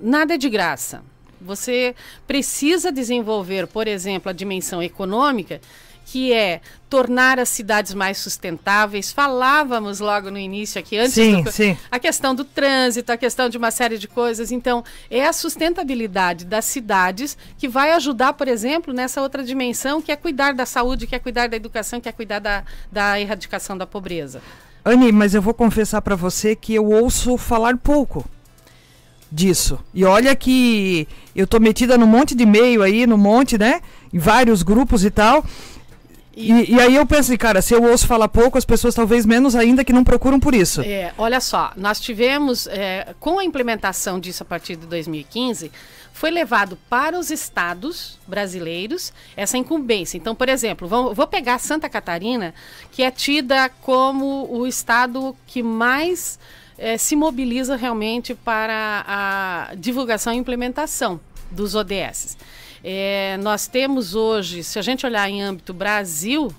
nada 0.00 0.34
é 0.34 0.38
de 0.38 0.50
graça. 0.50 1.02
Você 1.40 1.94
precisa 2.26 2.92
desenvolver, 2.92 3.66
por 3.66 3.88
exemplo, 3.88 4.28
a 4.30 4.32
dimensão 4.32 4.82
econômica 4.82 5.60
que 6.06 6.32
é 6.32 6.60
tornar 6.88 7.40
as 7.40 7.48
cidades 7.48 7.92
mais 7.92 8.16
sustentáveis. 8.18 9.10
Falávamos 9.10 9.98
logo 9.98 10.30
no 10.30 10.38
início 10.38 10.78
aqui, 10.78 10.96
antes 10.96 11.14
sim, 11.14 11.42
do, 11.42 11.50
sim. 11.50 11.76
a 11.90 11.98
questão 11.98 12.32
do 12.32 12.44
trânsito, 12.44 13.10
a 13.10 13.16
questão 13.16 13.48
de 13.48 13.58
uma 13.58 13.72
série 13.72 13.98
de 13.98 14.06
coisas. 14.06 14.52
Então, 14.52 14.84
é 15.10 15.26
a 15.26 15.32
sustentabilidade 15.32 16.44
das 16.44 16.64
cidades 16.64 17.36
que 17.58 17.68
vai 17.68 17.90
ajudar, 17.90 18.34
por 18.34 18.46
exemplo, 18.46 18.94
nessa 18.94 19.20
outra 19.20 19.42
dimensão, 19.42 20.00
que 20.00 20.12
é 20.12 20.16
cuidar 20.16 20.54
da 20.54 20.64
saúde, 20.64 21.08
que 21.08 21.14
é 21.16 21.18
cuidar 21.18 21.48
da 21.48 21.56
educação, 21.56 22.00
que 22.00 22.08
é 22.08 22.12
cuidar 22.12 22.38
da, 22.38 22.62
da 22.90 23.20
erradicação 23.20 23.76
da 23.76 23.86
pobreza. 23.86 24.40
Anne, 24.84 25.10
mas 25.10 25.34
eu 25.34 25.42
vou 25.42 25.52
confessar 25.52 26.00
para 26.02 26.14
você 26.14 26.54
que 26.54 26.72
eu 26.72 26.86
ouço 26.86 27.36
falar 27.36 27.76
pouco 27.76 28.24
disso. 29.30 29.76
E 29.92 30.04
olha 30.04 30.36
que 30.36 31.08
eu 31.34 31.48
tô 31.48 31.58
metida 31.58 31.98
num 31.98 32.06
monte 32.06 32.32
de 32.32 32.44
e-mail 32.44 32.80
aí, 32.80 33.08
no 33.08 33.18
monte, 33.18 33.58
né? 33.58 33.80
Em 34.14 34.18
vários 34.20 34.62
grupos 34.62 35.04
e 35.04 35.10
tal. 35.10 35.44
E, 36.36 36.74
e, 36.74 36.78
aí 36.78 36.94
eu 36.94 37.06
pensei, 37.06 37.38
cara, 37.38 37.62
se 37.62 37.72
eu 37.72 37.82
ouço 37.82 38.06
falar 38.06 38.28
pouco, 38.28 38.58
as 38.58 38.64
pessoas 38.64 38.94
talvez 38.94 39.24
menos 39.24 39.56
ainda 39.56 39.82
que 39.82 39.92
não 39.92 40.04
procuram 40.04 40.38
por 40.38 40.54
isso. 40.54 40.82
É, 40.82 41.14
olha 41.16 41.40
só, 41.40 41.72
nós 41.74 41.98
tivemos, 41.98 42.66
é, 42.66 43.14
com 43.18 43.38
a 43.38 43.44
implementação 43.44 44.20
disso 44.20 44.42
a 44.42 44.46
partir 44.46 44.76
de 44.76 44.86
2015, 44.86 45.72
foi 46.12 46.30
levado 46.30 46.78
para 46.90 47.18
os 47.18 47.30
estados 47.30 48.18
brasileiros 48.26 49.14
essa 49.34 49.56
incumbência. 49.56 50.18
Então, 50.18 50.34
por 50.34 50.50
exemplo, 50.50 50.86
vou, 50.86 51.14
vou 51.14 51.26
pegar 51.26 51.58
Santa 51.58 51.88
Catarina, 51.88 52.54
que 52.92 53.02
é 53.02 53.10
tida 53.10 53.70
como 53.80 54.46
o 54.50 54.66
estado 54.66 55.34
que 55.46 55.62
mais 55.62 56.38
é, 56.76 56.98
se 56.98 57.16
mobiliza 57.16 57.76
realmente 57.76 58.34
para 58.34 59.04
a 59.08 59.74
divulgação 59.74 60.34
e 60.34 60.36
implementação 60.36 61.18
dos 61.50 61.74
ODS. 61.74 62.36
É, 62.88 63.36
nós 63.38 63.66
temos 63.66 64.14
hoje, 64.14 64.62
se 64.62 64.78
a 64.78 64.82
gente 64.82 65.04
olhar 65.04 65.28
em 65.28 65.42
âmbito 65.42 65.74
Brasil, 65.74 66.54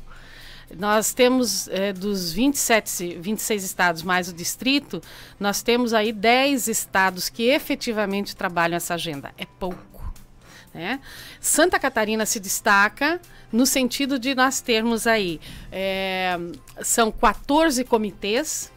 nós 0.77 1.13
temos 1.13 1.69
é, 1.69 1.93
dos 1.93 2.33
27, 2.33 3.17
26 3.17 3.63
estados 3.63 4.03
mais 4.03 4.27
o 4.27 4.33
distrito, 4.33 5.01
nós 5.39 5.61
temos 5.61 5.93
aí 5.93 6.11
10 6.11 6.67
estados 6.67 7.29
que 7.29 7.43
efetivamente 7.43 8.35
trabalham 8.35 8.75
essa 8.75 8.95
agenda. 8.95 9.31
É 9.37 9.45
pouco. 9.45 10.13
Né? 10.73 10.99
Santa 11.39 11.79
Catarina 11.79 12.25
se 12.25 12.41
destaca 12.41 13.21
no 13.49 13.65
sentido 13.65 14.19
de 14.19 14.35
nós 14.35 14.59
termos 14.59 15.07
aí, 15.07 15.39
é, 15.71 16.37
são 16.81 17.09
14 17.09 17.85
comitês 17.85 18.69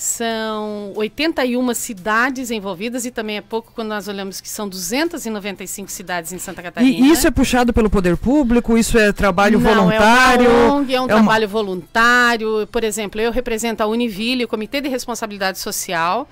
são 0.00 0.94
81 0.96 1.74
cidades 1.74 2.50
envolvidas 2.50 3.04
e 3.04 3.10
também 3.10 3.36
é 3.36 3.42
pouco 3.42 3.70
quando 3.74 3.88
nós 3.88 4.08
olhamos 4.08 4.40
que 4.40 4.48
são 4.48 4.66
295 4.66 5.90
cidades 5.90 6.32
em 6.32 6.38
Santa 6.38 6.62
Catarina. 6.62 7.06
E 7.06 7.10
isso 7.10 7.26
é 7.26 7.30
puxado 7.30 7.70
pelo 7.70 7.90
poder 7.90 8.16
público? 8.16 8.78
Isso 8.78 8.96
é 8.96 9.12
trabalho 9.12 9.60
Não, 9.60 9.74
voluntário? 9.74 10.46
É, 10.46 10.48
uma 10.48 10.74
ONG, 10.74 10.94
é 10.94 11.00
um 11.02 11.04
é 11.04 11.08
trabalho 11.08 11.44
uma... 11.46 11.52
voluntário. 11.52 12.66
Por 12.72 12.82
exemplo, 12.82 13.20
eu 13.20 13.30
represento 13.30 13.82
a 13.82 13.86
Univille, 13.86 14.44
o 14.44 14.48
Comitê 14.48 14.80
de 14.80 14.88
Responsabilidade 14.88 15.58
Social. 15.58 16.26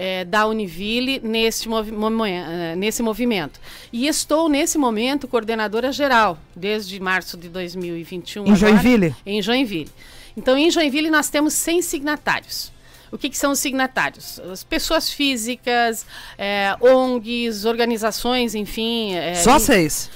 É, 0.00 0.24
da 0.24 0.46
Univille 0.46 1.20
neste 1.24 1.68
movi 1.68 1.92
eh, 1.92 2.76
nesse 2.76 3.02
movimento. 3.02 3.58
E 3.92 4.06
estou, 4.06 4.48
nesse 4.48 4.78
momento, 4.78 5.26
coordenadora 5.26 5.90
geral, 5.90 6.38
desde 6.54 7.00
março 7.00 7.36
de 7.36 7.48
2021. 7.48 8.42
Em 8.42 8.52
agora, 8.52 8.56
Joinville? 8.56 9.16
Em 9.26 9.42
Joinville. 9.42 9.90
Então, 10.36 10.56
em 10.56 10.70
Joinville, 10.70 11.10
nós 11.10 11.28
temos 11.28 11.52
100 11.54 11.82
signatários. 11.82 12.77
O 13.10 13.18
que, 13.18 13.28
que 13.30 13.38
são 13.38 13.52
os 13.52 13.58
signatários? 13.58 14.38
As 14.40 14.62
pessoas 14.62 15.10
físicas, 15.10 16.04
é, 16.36 16.76
ONGs, 16.80 17.64
organizações, 17.64 18.54
enfim. 18.54 19.14
É, 19.14 19.34
Só 19.34 19.58
seis? 19.58 20.10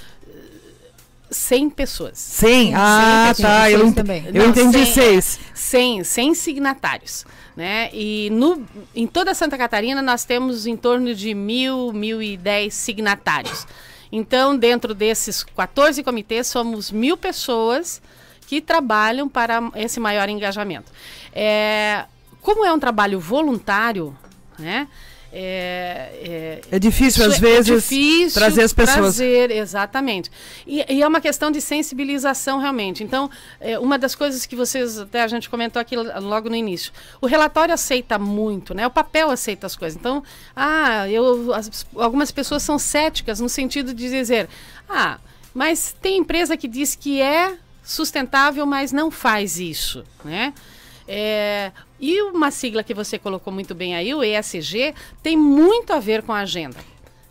100 1.30 1.70
pessoas. 1.70 2.18
100? 2.18 2.74
Ah, 2.74 3.32
100 3.34 3.34
pessoas. 3.34 3.58
tá. 3.58 3.70
Eu, 3.70 3.86
ent 3.86 3.94
também. 3.94 4.24
eu 4.26 4.32
Não, 4.34 4.46
entendi 4.50 4.84
100, 4.84 4.92
seis. 4.92 5.40
100, 5.54 6.04
100 6.04 6.34
signatários. 6.34 7.24
Né? 7.56 7.90
E 7.92 8.28
no, 8.30 8.64
em 8.94 9.06
toda 9.06 9.34
Santa 9.34 9.56
Catarina 9.58 10.00
nós 10.02 10.24
temos 10.24 10.66
em 10.66 10.76
torno 10.76 11.14
de 11.14 11.34
mil, 11.34 11.92
mil 11.92 12.22
e 12.22 12.36
dez 12.36 12.74
signatários. 12.74 13.66
Então, 14.10 14.56
dentro 14.56 14.94
desses 14.94 15.42
14 15.42 16.02
comitês, 16.02 16.46
somos 16.46 16.90
mil 16.90 17.16
pessoas 17.16 18.02
que 18.46 18.60
trabalham 18.60 19.26
para 19.26 19.70
esse 19.74 19.98
maior 19.98 20.28
engajamento. 20.28 20.92
É, 21.32 22.04
como 22.42 22.66
é 22.66 22.72
um 22.72 22.78
trabalho 22.78 23.18
voluntário, 23.18 24.16
né? 24.58 24.88
É, 25.34 26.60
é, 26.70 26.76
é 26.76 26.78
difícil, 26.78 27.24
às 27.24 27.38
é 27.38 27.40
vezes, 27.40 27.88
difícil 27.88 28.38
trazer 28.38 28.62
as 28.64 28.72
pessoas. 28.74 29.16
Trazer, 29.16 29.50
exatamente. 29.50 30.30
E, 30.66 30.84
e, 30.86 31.02
é 31.02 31.08
uma 31.08 31.22
questão 31.22 31.50
de 31.50 31.58
sensibilização, 31.58 32.58
realmente. 32.58 33.02
Então, 33.02 33.30
é, 33.58 33.78
uma 33.78 33.98
das 33.98 34.14
coisas 34.14 34.44
que 34.44 34.54
vocês, 34.54 34.98
até 34.98 35.22
a 35.22 35.28
gente 35.28 35.48
comentou 35.48 35.80
aqui 35.80 35.96
logo 35.96 36.50
no 36.50 36.54
início, 36.54 36.92
o 37.18 37.26
relatório 37.26 37.72
aceita 37.72 38.18
muito, 38.18 38.74
né? 38.74 38.86
O 38.86 38.90
papel 38.90 39.30
aceita 39.30 39.66
as 39.66 39.74
coisas. 39.74 39.98
Então, 39.98 40.22
ah, 40.54 41.08
eu, 41.08 41.54
as, 41.54 41.86
algumas 41.96 42.30
pessoas 42.30 42.62
são 42.62 42.78
céticas 42.78 43.40
no 43.40 43.48
sentido 43.48 43.94
de 43.94 44.10
dizer, 44.10 44.50
ah, 44.86 45.18
mas 45.54 45.96
tem 46.02 46.18
empresa 46.18 46.58
que 46.58 46.68
diz 46.68 46.94
que 46.94 47.22
é 47.22 47.56
sustentável, 47.82 48.66
mas 48.66 48.92
não 48.92 49.10
faz 49.10 49.58
isso, 49.58 50.04
né? 50.22 50.52
É, 51.06 51.72
e 52.00 52.20
uma 52.22 52.50
sigla 52.50 52.82
que 52.82 52.94
você 52.94 53.18
colocou 53.18 53.52
muito 53.52 53.74
bem 53.74 53.94
aí, 53.94 54.14
o 54.14 54.22
ESG, 54.22 54.94
tem 55.22 55.36
muito 55.36 55.92
a 55.92 55.98
ver 55.98 56.22
com 56.22 56.32
a 56.32 56.40
agenda. 56.40 56.76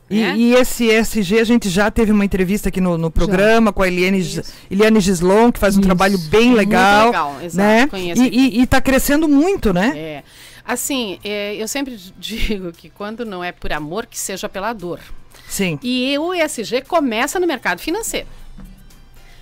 E, 0.10 0.20
né? 0.20 0.36
e, 0.38 0.54
esse 0.54 0.90
ESG, 0.90 1.40
a 1.40 1.44
gente 1.46 1.70
já 1.70 1.90
teve 1.90 2.12
uma 2.12 2.26
entrevista 2.26 2.68
aqui 2.68 2.82
no, 2.82 2.98
no 2.98 3.10
programa 3.10 3.68
já. 3.68 3.74
com 3.74 3.82
a 3.82 3.88
Eliane, 3.88 4.44
Eliane 4.70 5.00
Gislon, 5.00 5.52
que 5.54 5.60
faz 5.60 5.78
um 5.78 5.80
Isso. 5.80 5.88
trabalho 5.88 6.18
bem 6.18 6.54
legal. 6.54 7.04
Muito 7.04 7.14
legal, 7.14 7.42
exato. 7.42 7.98
Né? 7.98 8.14
E 8.18 8.62
está 8.62 8.82
crescendo 8.82 9.28
muito, 9.28 9.72
né? 9.74 9.94
É. 9.96 10.24
Assim, 10.66 11.18
é, 11.24 11.56
eu 11.56 11.68
sempre 11.68 11.98
digo 12.20 12.74
que 12.74 12.90
quando 12.90 13.26
não 13.26 13.42
é 13.42 13.54
por 13.54 13.72
amor, 13.72 14.06
que 14.06 14.20
seja 14.20 14.50
pela 14.50 14.74
dor. 14.74 15.00
Sim. 15.48 15.80
E 15.82 16.18
o 16.18 16.34
ESG 16.34 16.82
começa 16.88 17.40
no 17.40 17.48
mercado 17.48 17.80
financeiro 17.80 18.28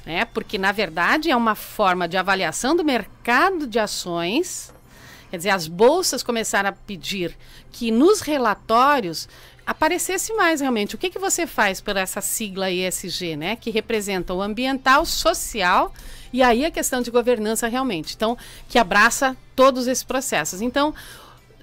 né? 0.10 0.26
Porque 0.26 0.58
na 0.58 0.72
verdade 0.72 1.30
é 1.30 1.36
uma 1.36 1.54
forma 1.54 2.08
de 2.08 2.18
avaliação 2.18 2.76
do 2.76 2.84
mercado 2.84 3.68
de 3.68 3.78
ações. 3.78 4.74
Quer 5.30 5.38
dizer, 5.38 5.52
as 5.52 5.68
bolsas 5.68 6.24
começaram 6.24 6.70
a 6.70 6.72
pedir 6.72 7.38
que 7.72 7.92
nos 7.92 8.20
relatórios 8.20 9.30
aparecesse 9.68 10.34
mais 10.34 10.62
realmente. 10.62 10.96
O 10.96 10.98
que, 10.98 11.12
que 11.12 11.20
você 11.20 11.46
faz 11.46 11.80
por 11.80 11.96
essa 11.96 12.22
sigla 12.22 12.72
ESG, 12.72 13.38
né? 13.38 13.56
Que 13.56 13.70
representa 13.70 14.34
o 14.34 14.42
ambiental, 14.42 15.06
social 15.06 15.94
e 16.34 16.42
aí 16.42 16.66
a 16.66 16.72
questão 16.72 17.04
de 17.04 17.12
governança 17.12 17.68
realmente. 17.68 18.16
Então, 18.16 18.36
que 18.68 18.80
abraça 18.80 19.38
todos 19.56 19.86
esses 19.86 20.04
processos. 20.04 20.60
Então, 20.60 20.92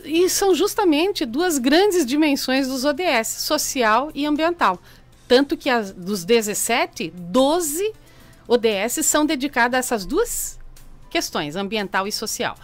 e 0.05 0.31
são 0.31 0.55
justamente 0.55 1.27
duas 1.27 1.59
grandes 1.59 2.07
dimensões 2.07 2.69
dos 2.69 2.85
ODS, 2.85 3.27
social 3.27 4.09
e 4.15 4.25
ambiental. 4.25 4.81
Tanto 5.27 5.57
que 5.57 5.69
as, 5.69 5.91
dos 5.91 6.23
17, 6.23 7.13
12 7.13 8.06
ODS 8.49 9.05
são 9.05 9.27
dedicadas 9.27 9.75
a 9.75 9.79
essas 9.79 10.07
duas 10.07 10.59
questões, 11.11 11.57
ambiental 11.57 12.07
e 12.07 12.13
social. 12.13 12.57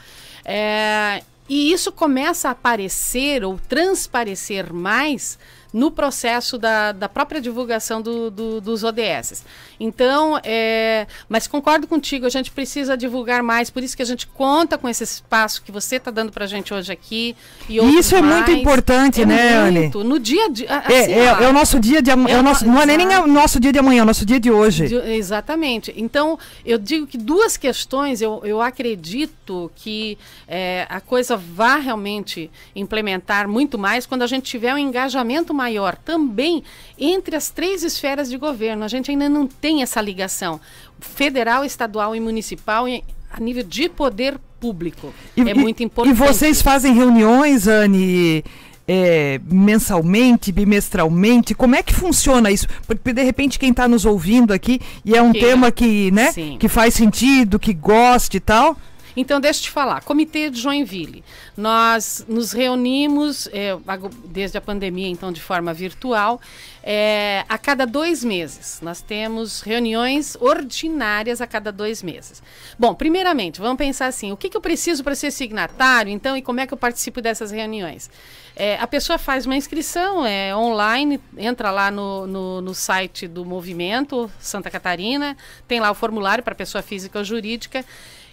É, 0.45 1.23
e 1.49 1.73
isso 1.73 1.93
começa 1.93 2.49
a 2.49 2.53
aparecer 2.53 3.45
ou 3.45 3.59
transparecer 3.69 4.73
mais 4.73 5.39
no 5.73 5.91
processo 5.91 6.59
da, 6.59 6.93
da 6.93 7.09
própria 7.09 7.41
divulgação 7.41 8.03
do, 8.03 8.31
do, 8.31 8.61
dos 8.61 8.85
ODS. 8.85 9.45
Então, 9.81 10.39
é, 10.45 11.07
mas 11.29 11.47
concordo 11.47 11.87
contigo, 11.87 12.27
a 12.27 12.29
gente 12.29 12.51
precisa 12.51 12.97
divulgar 12.97 13.43
mais, 13.43 13.71
por 13.71 13.83
isso 13.83 13.97
que 13.97 14.03
a 14.03 14.07
gente 14.07 14.27
conta 14.27 14.77
com 14.77 14.89
esse 14.89 15.03
espaço 15.03 15.63
que 15.63 15.73
você 15.73 15.97
está 15.97 16.11
dando 16.11 16.31
para 16.31 16.45
a 16.45 16.49
gente 16.49 16.73
hoje 16.73 16.93
aqui. 16.93 17.35
E, 17.69 17.79
isso 17.99 18.15
é 18.15 18.23
mais. 18.23 18.37
muito 18.37 18.51
importante, 18.53 19.23
é 19.23 19.27
né, 19.27 19.71
muito. 19.71 20.01
Anne? 20.01 20.09
No 20.09 20.19
dia 20.19 20.51
de. 20.51 20.67
Assim, 20.67 20.93
é, 20.93 21.11
é, 21.11 21.25
é, 21.25 21.49
o 21.49 21.53
nosso 21.53 21.81
dia 21.81 22.03
de 22.03 22.11
amanhã. 22.11 22.37
É, 22.37 22.39
é 22.39 22.43
nosso, 22.43 22.67
não 22.67 22.81
é 22.81 22.87
nem 22.87 23.07
o 23.19 23.27
nosso 23.27 23.59
dia 23.59 23.73
de 23.73 23.79
amanhã, 23.79 24.01
é 24.01 24.03
o 24.03 24.07
nosso 24.07 24.27
dia 24.27 24.39
de 24.39 24.51
hoje. 24.51 24.89
De, 24.89 24.95
exatamente. 24.95 25.93
Então, 25.97 26.39
eu 26.65 26.79
digo 26.79 27.07
que 27.07 27.19
duas 27.19 27.57
questões, 27.57 28.21
eu, 28.21 28.41
eu 28.45 28.61
acredito 28.61 29.71
que 29.75 30.19
é, 30.47 30.87
a 30.89 31.01
coisa 31.01 31.37
vá 31.37 31.77
realmente 31.77 32.51
implementar 32.77 33.49
muito 33.49 33.79
mais 33.79 34.07
quando 34.07 34.23
a 34.23 34.27
gente 34.27 34.45
tiver 34.45 34.75
um 34.75 34.79
engajamento 34.79 35.55
maior 35.63 35.97
também 35.97 36.65
entre 36.99 37.37
as 37.37 37.51
três 37.51 37.83
esferas 37.85 38.29
de 38.29 38.37
governo. 38.37 38.85
A 38.85 38.89
gente 38.89 39.11
ainda 39.11 39.29
não 39.29 39.47
tem 39.47 39.83
essa 39.83 40.01
ligação 40.01 40.61
federal, 41.01 41.65
estadual 41.65 42.17
e 42.17 42.21
municipal 42.21 42.87
a 43.31 43.41
nível 43.41 43.63
de 43.63 43.89
poder 43.89 44.39
público. 44.61 45.13
E, 45.37 45.41
é 45.49 45.55
muito 45.55 45.83
importante. 45.83 46.15
E 46.15 46.17
vocês 46.17 46.61
fazem 46.61 46.95
reuniões, 46.95 47.67
Anne? 47.69 48.45
É, 48.87 49.41
mensalmente, 49.47 50.51
bimestralmente? 50.51 51.55
Como 51.55 51.77
é 51.77 51.83
que 51.83 51.95
funciona 51.95 52.51
isso? 52.51 52.67
Porque 52.87 53.13
de 53.13 53.23
repente 53.23 53.59
quem 53.59 53.71
está 53.71 53.87
nos 53.87 54.05
ouvindo 54.05 54.53
aqui 54.53 54.81
e 55.05 55.17
é 55.17 55.23
um 55.23 55.33
tema 55.33 55.71
que, 55.71 56.11
né, 56.11 56.33
que 56.59 56.69
faz 56.69 56.93
sentido, 56.95 57.61
que 57.61 57.73
goste 57.73 58.39
e 58.39 58.41
tal. 58.41 58.77
Então, 59.17 59.41
deixa 59.41 59.61
eu 59.61 59.65
te 59.65 59.71
falar. 59.71 60.03
Comitê 60.03 60.51
de 60.51 60.61
Joinville. 60.61 61.25
Nós 61.57 62.25
nos 62.29 62.53
reunimos, 62.53 63.49
é, 63.53 63.77
desde 64.27 64.57
a 64.59 64.61
pandemia, 64.61 65.09
então, 65.09 65.33
de 65.33 65.41
forma 65.41 65.73
virtual, 65.73 66.41
é, 66.83 67.45
a 67.49 67.57
cada 67.57 67.87
dois 67.87 68.25
meses. 68.25 68.81
Nós 68.83 69.01
temos 69.01 69.61
reuniões 69.61 70.37
ordinárias 70.41 71.41
a 71.41 71.47
cada 71.47 71.71
dois 71.71 72.03
meses. 72.03 72.43
Bom, 72.79 72.95
primeiramente, 72.95 73.61
vamos 73.61 73.77
pensar 73.77 74.07
assim: 74.07 74.33
o 74.33 74.37
que, 74.37 74.49
que 74.49 74.57
eu 74.57 74.61
preciso 74.61 75.05
para 75.05 75.15
ser 75.15 75.31
signatário, 75.31 76.13
então, 76.13 76.37
e 76.37 76.43
como 76.43 76.61
é 76.61 76.67
que 76.67 76.75
eu 76.75 76.79
participo 76.79 77.21
dessas 77.21 77.51
reuniões? 77.51 78.11
É, 78.55 78.77
a 78.77 78.87
pessoa 78.87 79.17
faz 79.17 79.47
uma 79.47 79.57
inscrição 79.57 80.27
é, 80.27 80.55
online, 80.55 81.19
entra 81.39 81.71
lá 81.71 81.91
no, 81.91 82.27
no, 82.27 82.61
no, 82.61 82.75
site 82.75 83.27
do 83.27 83.47
movimento 83.47 84.31
Santa 84.39 84.71
Catarina, 84.71 85.37
tem 85.67 85.81
lá 85.81 85.91
o 85.91 85.95
formulário 85.95 86.45
para 86.45 86.55
pessoa 86.55 86.83
física 86.83 87.19
ou 87.19 87.25
jurídica 87.25 87.83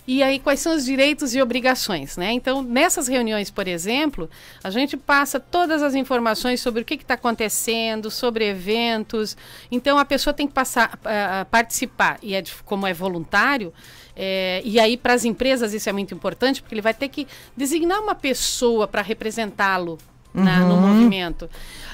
E 0.08 0.24
aí, 0.24 0.40
quais 0.40 0.60
são 0.60 0.76
os 0.76 0.86
direitos 0.86 1.36
e 1.36 1.42
obrigações, 1.42 2.18
né? 2.18 2.32
Então, 2.32 2.64
nessas 2.64 3.08
reuniões, 3.08 3.50
por 3.50 3.68
exemplo, 3.68 4.30
a 4.64 4.70
gente 4.70 4.98
passa 4.98 5.40
todas 5.40 5.84
as 5.84 5.96
informações 5.96 6.62
sobre 6.62 6.82
o 6.82 6.86
que 6.86 6.96
está 6.96 7.14
acontecendo, 7.14 8.10
sobre 8.10 8.46
eventos. 8.46 9.38
Então, 9.72 9.98
a 9.98 10.06
pessoa 10.06 10.34
tem 10.34 10.48
que 10.48 10.54
passar, 10.54 10.96
uh, 10.96 11.46
participar, 11.52 12.18
e 12.24 12.34
é 12.34 12.42
de, 12.42 12.54
como 12.66 12.88
é 12.88 12.94
voluntário, 12.94 13.74
é, 14.22 14.62
e 14.66 14.78
aí, 14.82 14.98
para 14.98 15.14
as 15.14 15.24
empresas, 15.24 15.74
isso 15.74 15.88
é 15.88 15.94
muito 15.94 16.14
importante, 16.14 16.62
porque 16.62 16.76
ele 16.76 16.82
vai 16.82 16.94
ter 16.94 17.08
que 17.08 17.26
designar 17.56 18.02
uma 18.02 18.14
pessoa 18.14 18.86
para 18.86 19.02
representá-lo 19.02 19.98
uhum. 20.34 20.68
no 20.68 20.78
movimento. 20.78 21.50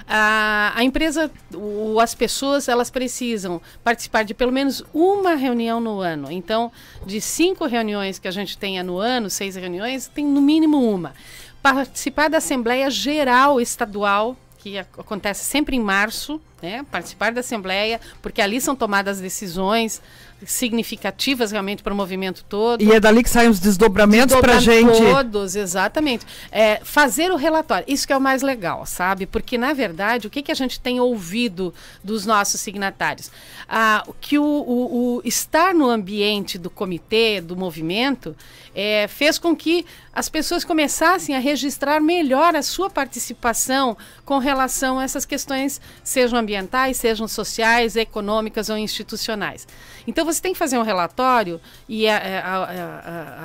A, 0.07 0.73
a 0.75 0.83
empresa, 0.83 1.31
o, 1.53 1.99
as 1.99 2.13
pessoas, 2.13 2.67
elas 2.67 2.91
precisam 2.91 3.61
participar 3.83 4.23
de 4.23 4.33
pelo 4.33 4.51
menos 4.51 4.83
uma 4.93 5.35
reunião 5.35 5.79
no 5.79 5.99
ano. 5.99 6.31
Então, 6.31 6.71
de 7.05 7.19
cinco 7.19 7.65
reuniões 7.65 8.19
que 8.19 8.27
a 8.27 8.31
gente 8.31 8.57
tenha 8.57 8.83
no 8.83 8.97
ano, 8.99 9.29
seis 9.29 9.55
reuniões, 9.55 10.07
tem 10.07 10.25
no 10.25 10.41
mínimo 10.41 10.79
uma. 10.79 11.13
Participar 11.61 12.29
da 12.29 12.37
Assembleia 12.37 12.89
Geral 12.91 13.59
Estadual, 13.59 14.37
que 14.59 14.77
acontece 14.77 15.43
sempre 15.43 15.75
em 15.75 15.79
março, 15.79 16.39
né? 16.61 16.85
participar 16.91 17.31
da 17.31 17.39
Assembleia, 17.39 17.99
porque 18.21 18.41
ali 18.41 18.61
são 18.61 18.75
tomadas 18.75 19.19
decisões 19.19 20.01
significativas 20.45 21.51
realmente 21.51 21.83
para 21.83 21.93
o 21.93 21.95
movimento 21.95 22.43
todo. 22.47 22.81
E 22.83 22.91
é 22.91 22.99
dali 22.99 23.23
que 23.23 23.29
saem 23.29 23.49
os 23.49 23.59
desdobramentos 23.59 24.35
para 24.37 24.57
a 24.57 24.59
gente. 24.59 24.97
Todos, 24.97 25.55
exatamente. 25.55 26.25
É, 26.51 26.79
fazer 26.83 27.31
o 27.31 27.35
relatório, 27.35 27.85
isso 27.87 28.05
que 28.07 28.13
é 28.13 28.17
o 28.17 28.21
mais 28.21 28.41
legal, 28.41 28.85
sabe? 28.85 29.25
Porque, 29.25 29.57
na 29.57 29.73
verdade, 29.73 30.27
o 30.27 30.29
que, 30.29 30.41
que 30.41 30.51
a 30.51 30.55
gente 30.55 30.79
tem 30.79 30.99
ouvido 30.99 31.73
dos 32.03 32.25
nossos 32.25 32.61
signatários? 32.61 33.31
Ah, 33.67 34.05
que 34.21 34.37
o, 34.37 34.43
o, 34.43 35.15
o 35.17 35.21
estar 35.25 35.73
no 35.73 35.89
ambiente 35.89 36.57
do 36.57 36.69
comitê, 36.69 37.41
do 37.41 37.55
movimento, 37.55 38.35
é, 38.75 39.07
fez 39.07 39.39
com 39.39 39.55
que 39.55 39.85
as 40.13 40.27
pessoas 40.27 40.65
começassem 40.65 41.35
a 41.35 41.39
registrar 41.39 42.01
melhor 42.01 42.55
a 42.55 42.61
sua 42.61 42.89
participação 42.89 43.97
com 44.25 44.37
relação 44.37 44.99
a 44.99 45.03
essas 45.03 45.25
questões, 45.25 45.79
sejam 46.03 46.37
ambientais, 46.37 46.97
sejam 46.97 47.27
sociais, 47.27 47.95
econômicas 47.95 48.69
ou 48.69 48.77
institucionais. 48.77 49.65
Então 50.05 50.25
você 50.25 50.41
tem 50.41 50.53
que 50.53 50.59
fazer 50.59 50.77
um 50.77 50.83
relatório 50.83 51.59
e 51.87 52.07
a, 52.07 52.17
a, 52.17 52.63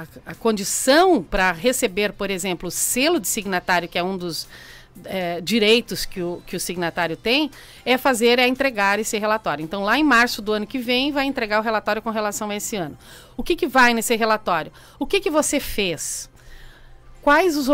a, 0.02 0.06
a 0.26 0.34
condição 0.34 1.22
para 1.22 1.52
receber, 1.52 2.12
por 2.12 2.30
exemplo, 2.30 2.68
o 2.68 2.72
selo 2.72 3.20
de 3.20 3.28
signatário, 3.28 3.88
que 3.88 3.98
é 3.98 4.02
um 4.02 4.16
dos 4.16 4.48
é, 5.04 5.40
direitos 5.40 6.04
que 6.04 6.22
o, 6.22 6.42
que 6.46 6.56
o 6.56 6.60
signatário 6.60 7.16
tem, 7.16 7.50
é 7.84 7.96
fazer, 7.96 8.38
é 8.38 8.46
entregar 8.46 8.98
esse 8.98 9.18
relatório. 9.18 9.62
Então, 9.62 9.82
lá 9.82 9.98
em 9.98 10.04
março 10.04 10.42
do 10.42 10.52
ano 10.52 10.66
que 10.66 10.78
vem, 10.78 11.12
vai 11.12 11.26
entregar 11.26 11.60
o 11.60 11.62
relatório 11.62 12.02
com 12.02 12.10
relação 12.10 12.50
a 12.50 12.56
esse 12.56 12.76
ano. 12.76 12.96
O 13.36 13.42
que, 13.42 13.56
que 13.56 13.66
vai 13.66 13.94
nesse 13.94 14.14
relatório? 14.16 14.72
O 14.98 15.06
que, 15.06 15.20
que 15.20 15.30
você 15.30 15.58
fez? 15.58 16.28
Quais 17.22 17.54
os, 17.54 17.68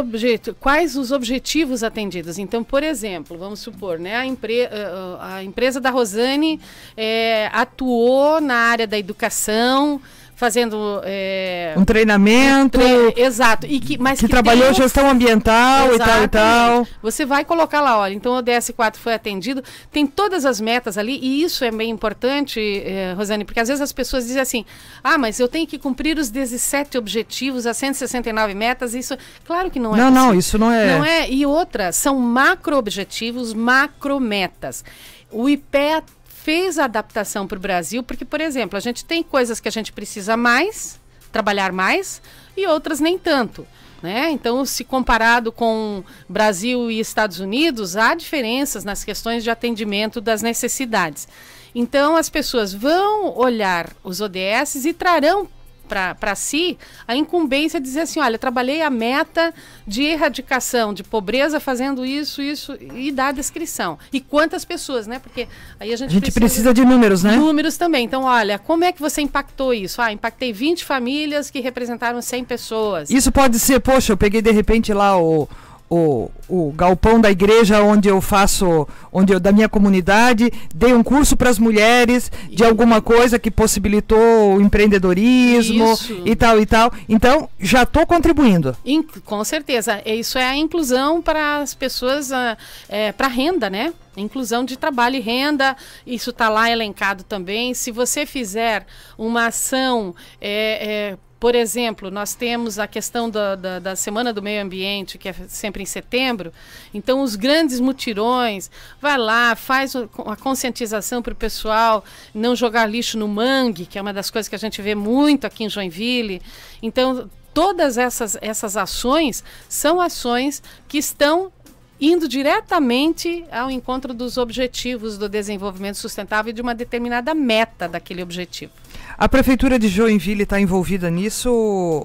quais 0.58 0.96
os 0.96 1.12
objetivos 1.12 1.84
atendidos? 1.84 2.36
Então, 2.36 2.64
por 2.64 2.82
exemplo, 2.82 3.38
vamos 3.38 3.60
supor, 3.60 3.96
né, 3.96 4.16
a, 4.16 4.26
empre 4.26 4.62
eh, 4.62 4.70
eh, 4.72 5.16
a 5.20 5.44
empresa 5.44 5.80
da 5.80 5.88
Rosane 5.88 6.60
é, 6.96 7.48
atuou 7.52 8.40
na 8.40 8.56
área 8.56 8.88
da 8.88 8.98
educação, 8.98 10.00
fazendo 10.36 11.00
é, 11.02 11.74
um 11.76 11.84
treinamento. 11.84 12.78
Um 12.78 13.10
tre 13.10 13.22
exato. 13.22 13.66
E 13.66 13.80
que, 13.80 13.98
mas 13.98 14.20
que, 14.20 14.26
que 14.26 14.30
trabalhou 14.30 14.72
gestão 14.74 15.08
ambiental 15.10 15.94
Exatamente. 15.94 15.96
e 15.96 15.98
tal 15.98 16.22
e 16.24 16.28
tal. 16.28 16.88
Você 17.02 17.24
vai 17.24 17.44
colocar 17.44 17.80
lá, 17.80 17.98
olha, 17.98 18.12
então 18.12 18.36
o 18.36 18.42
DS4 18.42 18.96
foi 18.96 19.14
atendido, 19.14 19.64
tem 19.90 20.06
todas 20.06 20.44
as 20.44 20.60
metas 20.60 20.98
ali, 20.98 21.18
e 21.20 21.42
isso 21.42 21.64
é 21.64 21.70
bem 21.70 21.90
importante, 21.90 22.60
eh, 22.60 23.14
Rosane, 23.16 23.44
porque 23.46 23.58
às 23.58 23.68
vezes 23.68 23.80
as 23.80 23.92
pessoas 23.92 24.26
dizem 24.26 24.42
assim: 24.42 24.64
ah, 25.02 25.16
mas 25.16 25.40
eu 25.40 25.48
tenho 25.48 25.66
que 25.66 25.78
cumprir 25.78 26.18
os 26.18 26.28
17 26.28 26.98
objetivos, 26.98 27.66
as 27.66 27.76
169 27.78 28.54
metas, 28.54 28.94
isso. 28.94 29.16
Claro 29.46 29.70
que 29.70 29.80
não 29.80 29.96
é. 29.96 29.98
Não, 29.98 30.08
possível. 30.08 30.26
não, 30.26 30.38
isso 30.38 30.58
não 30.58 30.70
é. 30.70 30.98
Não 30.98 31.04
é. 31.04 31.30
E 31.30 31.46
outra, 31.46 31.92
são 31.92 32.18
macro 32.18 32.76
objetivos, 32.76 33.54
macro 33.54 34.20
metas. 34.20 34.84
O 35.30 35.48
IPEA 35.48 36.04
fez 36.46 36.78
a 36.78 36.84
adaptação 36.84 37.44
para 37.44 37.58
o 37.58 37.60
Brasil, 37.60 38.04
porque, 38.04 38.24
por 38.24 38.40
exemplo, 38.40 38.76
a 38.76 38.80
gente 38.80 39.04
tem 39.04 39.20
coisas 39.20 39.58
que 39.58 39.66
a 39.66 39.72
gente 39.72 39.92
precisa 39.92 40.36
mais, 40.36 41.00
trabalhar 41.32 41.72
mais, 41.72 42.22
e 42.56 42.64
outras 42.68 43.00
nem 43.00 43.18
tanto. 43.18 43.66
Né? 44.00 44.30
Então, 44.30 44.64
se 44.64 44.84
comparado 44.84 45.50
com 45.50 46.04
Brasil 46.28 46.88
e 46.88 47.00
Estados 47.00 47.40
Unidos, 47.40 47.96
há 47.96 48.14
diferenças 48.14 48.84
nas 48.84 49.02
questões 49.02 49.42
de 49.42 49.50
atendimento 49.50 50.20
das 50.20 50.40
necessidades. 50.40 51.26
Então, 51.74 52.14
as 52.16 52.30
pessoas 52.30 52.72
vão 52.72 53.36
olhar 53.36 53.90
os 54.04 54.20
ODS 54.20 54.84
e 54.84 54.92
trarão 54.92 55.48
para 55.86 56.34
si 56.34 56.76
a 57.06 57.14
incumbência 57.16 57.80
de 57.80 57.86
dizer 57.86 58.00
assim, 58.00 58.20
olha, 58.20 58.38
trabalhei 58.38 58.82
a 58.82 58.90
meta 58.90 59.54
de 59.86 60.02
erradicação 60.02 60.92
de 60.92 61.02
pobreza 61.02 61.60
fazendo 61.60 62.04
isso, 62.04 62.42
isso 62.42 62.76
e 62.94 63.10
dar 63.12 63.28
a 63.28 63.32
descrição. 63.32 63.98
E 64.12 64.20
quantas 64.20 64.64
pessoas, 64.64 65.06
né? 65.06 65.18
Porque 65.18 65.48
aí 65.78 65.92
a 65.92 65.96
gente, 65.96 66.10
a 66.10 66.12
gente 66.12 66.22
precisa, 66.22 66.40
precisa 66.40 66.74
de 66.74 66.84
números, 66.84 67.22
né? 67.22 67.36
Números 67.36 67.76
também. 67.76 68.04
Então, 68.04 68.24
olha, 68.24 68.58
como 68.58 68.84
é 68.84 68.92
que 68.92 69.00
você 69.00 69.20
impactou 69.22 69.72
isso? 69.72 70.02
Ah, 70.02 70.12
impactei 70.12 70.52
20 70.52 70.84
famílias 70.84 71.50
que 71.50 71.60
representaram 71.60 72.20
100 72.20 72.44
pessoas. 72.44 73.10
Isso 73.10 73.30
pode 73.30 73.58
ser, 73.58 73.80
poxa, 73.80 74.12
eu 74.12 74.16
peguei 74.16 74.42
de 74.42 74.50
repente 74.50 74.92
lá 74.92 75.16
o 75.20 75.48
o, 75.88 76.30
o 76.48 76.72
galpão 76.72 77.20
da 77.20 77.30
igreja 77.30 77.82
onde 77.82 78.08
eu 78.08 78.20
faço, 78.20 78.88
onde 79.12 79.32
eu, 79.32 79.40
da 79.40 79.52
minha 79.52 79.68
comunidade, 79.68 80.52
dei 80.74 80.92
um 80.92 81.02
curso 81.02 81.36
para 81.36 81.48
as 81.48 81.58
mulheres 81.58 82.30
de 82.50 82.64
alguma 82.64 83.00
coisa 83.00 83.38
que 83.38 83.50
possibilitou 83.50 84.56
o 84.56 84.60
empreendedorismo 84.60 85.92
isso. 85.92 86.22
e 86.24 86.34
tal 86.34 86.60
e 86.60 86.66
tal. 86.66 86.92
Então, 87.08 87.48
já 87.58 87.84
estou 87.84 88.06
contribuindo. 88.06 88.76
In, 88.84 89.02
com 89.24 89.42
certeza. 89.44 90.02
Isso 90.04 90.38
é 90.38 90.44
a 90.44 90.56
inclusão 90.56 91.22
para 91.22 91.58
as 91.58 91.74
pessoas, 91.74 92.30
uh, 92.30 92.56
é, 92.88 93.12
para 93.12 93.28
renda, 93.28 93.70
né? 93.70 93.92
Inclusão 94.16 94.64
de 94.64 94.78
trabalho 94.78 95.16
e 95.16 95.20
renda, 95.20 95.76
isso 96.06 96.30
está 96.30 96.48
lá 96.48 96.70
elencado 96.70 97.22
também. 97.22 97.74
Se 97.74 97.90
você 97.90 98.24
fizer 98.24 98.86
uma 99.18 99.48
ação 99.48 100.14
é, 100.40 101.12
é, 101.12 101.18
por 101.38 101.54
exemplo, 101.54 102.10
nós 102.10 102.34
temos 102.34 102.78
a 102.78 102.86
questão 102.86 103.28
da, 103.28 103.54
da, 103.54 103.78
da, 103.78 103.96
Semana 103.96 104.32
do 104.32 104.42
Meio 104.42 104.62
Ambiente, 104.62 105.18
que 105.18 105.28
é 105.28 105.34
sempre 105.48 105.82
em 105.82 105.86
setembro. 105.86 106.50
Então, 106.94 107.22
os 107.22 107.36
grandes 107.36 107.78
mutirões, 107.78 108.70
vai 109.00 109.18
lá, 109.18 109.54
faz 109.54 109.94
a 109.94 110.36
conscientização 110.36 111.20
para 111.20 111.34
o 111.34 111.36
pessoal 111.36 112.02
não 112.34 112.56
jogar 112.56 112.86
lixo 112.86 113.18
no 113.18 113.28
mangue, 113.28 113.84
que 113.84 113.98
é 113.98 114.02
uma 114.02 114.14
das 114.14 114.30
coisas 114.30 114.48
que 114.48 114.54
a 114.54 114.58
gente 114.58 114.80
vê 114.80 114.94
muito 114.94 115.46
aqui 115.46 115.64
em 115.64 115.68
Joinville. 115.68 116.40
Então, 116.82 117.28
todas 117.52 117.98
essas, 117.98 118.38
essas 118.40 118.76
ações 118.76 119.44
são 119.68 120.00
ações 120.00 120.62
que 120.88 120.96
estão 120.96 121.52
indo 122.00 122.28
diretamente 122.28 123.44
ao 123.50 123.70
encontro 123.70 124.12
dos 124.12 124.36
objetivos 124.38 125.16
do 125.18 125.28
desenvolvimento 125.28 125.96
sustentável 125.96 126.50
e 126.50 126.52
de 126.52 126.62
uma 126.62 126.74
determinada 126.74 127.34
meta 127.34 127.88
daquele 127.88 128.22
objetivo. 128.22 128.72
A 129.18 129.30
prefeitura 129.30 129.78
de 129.78 129.88
Joinville 129.88 130.42
está 130.42 130.60
envolvida 130.60 131.08
nisso, 131.08 131.50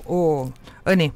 ou, 0.05 0.53
Anne? 0.85 1.11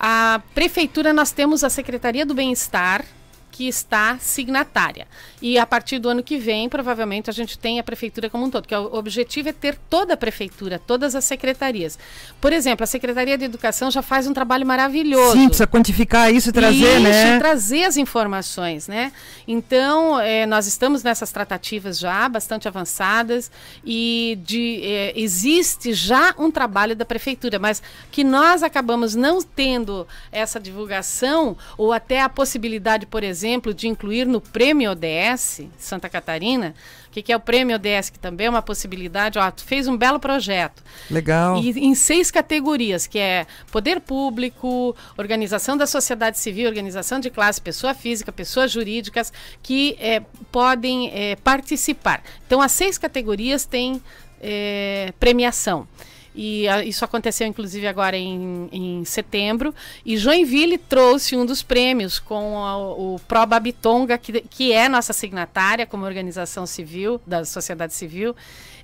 A 0.00 0.40
prefeitura 0.54 1.12
nós 1.12 1.32
temos 1.32 1.62
a 1.62 1.68
Secretaria 1.68 2.24
do 2.24 2.34
Bem-Estar, 2.34 3.04
que 3.50 3.68
está 3.68 4.16
signatária. 4.18 5.06
E 5.44 5.58
a 5.58 5.66
partir 5.66 5.98
do 5.98 6.08
ano 6.08 6.22
que 6.22 6.38
vem, 6.38 6.70
provavelmente, 6.70 7.28
a 7.28 7.32
gente 7.32 7.58
tem 7.58 7.78
a 7.78 7.82
prefeitura 7.82 8.30
como 8.30 8.46
um 8.46 8.50
todo, 8.50 8.66
que 8.66 8.72
é 8.72 8.78
o 8.78 8.94
objetivo 8.94 9.50
é 9.50 9.52
ter 9.52 9.76
toda 9.90 10.14
a 10.14 10.16
prefeitura, 10.16 10.78
todas 10.78 11.14
as 11.14 11.22
secretarias. 11.22 11.98
Por 12.40 12.50
exemplo, 12.50 12.82
a 12.82 12.86
Secretaria 12.86 13.36
de 13.36 13.44
Educação 13.44 13.90
já 13.90 14.00
faz 14.00 14.26
um 14.26 14.32
trabalho 14.32 14.64
maravilhoso. 14.64 15.32
Sim, 15.32 15.48
precisa 15.48 15.66
quantificar 15.66 16.32
isso 16.32 16.48
e 16.48 16.52
trazer, 16.52 16.94
isso, 16.94 17.00
né? 17.02 17.38
trazer 17.38 17.84
as 17.84 17.98
informações, 17.98 18.88
né? 18.88 19.12
Então, 19.46 20.18
é, 20.18 20.46
nós 20.46 20.66
estamos 20.66 21.02
nessas 21.02 21.30
tratativas 21.30 21.98
já 21.98 22.26
bastante 22.26 22.66
avançadas 22.66 23.50
e 23.84 24.38
de, 24.42 24.80
é, 24.82 25.12
existe 25.14 25.92
já 25.92 26.34
um 26.38 26.50
trabalho 26.50 26.96
da 26.96 27.04
prefeitura, 27.04 27.58
mas 27.58 27.82
que 28.10 28.24
nós 28.24 28.62
acabamos 28.62 29.14
não 29.14 29.42
tendo 29.42 30.08
essa 30.32 30.58
divulgação 30.58 31.54
ou 31.76 31.92
até 31.92 32.22
a 32.22 32.30
possibilidade, 32.30 33.04
por 33.04 33.22
exemplo, 33.22 33.74
de 33.74 33.88
incluir 33.88 34.26
no 34.26 34.40
Prêmio 34.40 34.90
ODS 34.90 35.33
Santa 35.36 36.08
Catarina, 36.08 36.74
o 37.08 37.10
que, 37.10 37.22
que, 37.22 37.32
é 37.32 37.36
o 37.36 37.40
Prêmio 37.40 37.76
ODS, 37.76 38.10
que 38.10 38.18
também 38.18 38.46
é 38.46 38.50
uma 38.50 38.62
possibilidade, 38.62 39.38
ó, 39.38 39.52
fez 39.56 39.86
um 39.86 39.96
belo 39.96 40.18
projeto. 40.18 40.82
Legal. 41.10 41.58
E 41.58 41.70
em 41.70 41.94
seis 41.94 42.30
categorias, 42.30 43.06
que 43.06 43.18
é 43.18 43.46
poder 43.70 44.00
público, 44.00 44.96
organização 45.16 45.76
da 45.76 45.86
sociedade 45.86 46.38
civil, 46.38 46.68
organização 46.68 47.20
de 47.20 47.30
classe, 47.30 47.60
pessoa 47.60 47.94
física, 47.94 48.32
pessoas 48.32 48.70
jurídicas, 48.70 49.32
que 49.62 49.96
é, 50.00 50.20
podem 50.50 51.10
é, 51.12 51.36
participar. 51.36 52.22
Então, 52.46 52.60
as 52.60 52.72
seis 52.72 52.98
categorias 52.98 53.64
têm 53.64 54.02
é, 54.40 55.12
premiação. 55.18 55.86
E 56.34 56.66
a, 56.68 56.84
isso 56.84 57.04
aconteceu 57.04 57.46
inclusive 57.46 57.86
agora 57.86 58.16
em, 58.16 58.68
em 58.72 59.04
setembro. 59.04 59.74
E 60.04 60.16
Joinville 60.16 60.78
trouxe 60.78 61.36
um 61.36 61.46
dos 61.46 61.62
prêmios 61.62 62.18
com 62.18 62.58
a, 62.58 62.76
o 62.76 63.20
Pro 63.28 63.46
Babitonga, 63.46 64.18
que, 64.18 64.40
que 64.42 64.72
é 64.72 64.88
nossa 64.88 65.12
signatária 65.12 65.86
como 65.86 66.04
organização 66.04 66.66
civil, 66.66 67.20
da 67.26 67.44
sociedade 67.44 67.94
civil, 67.94 68.34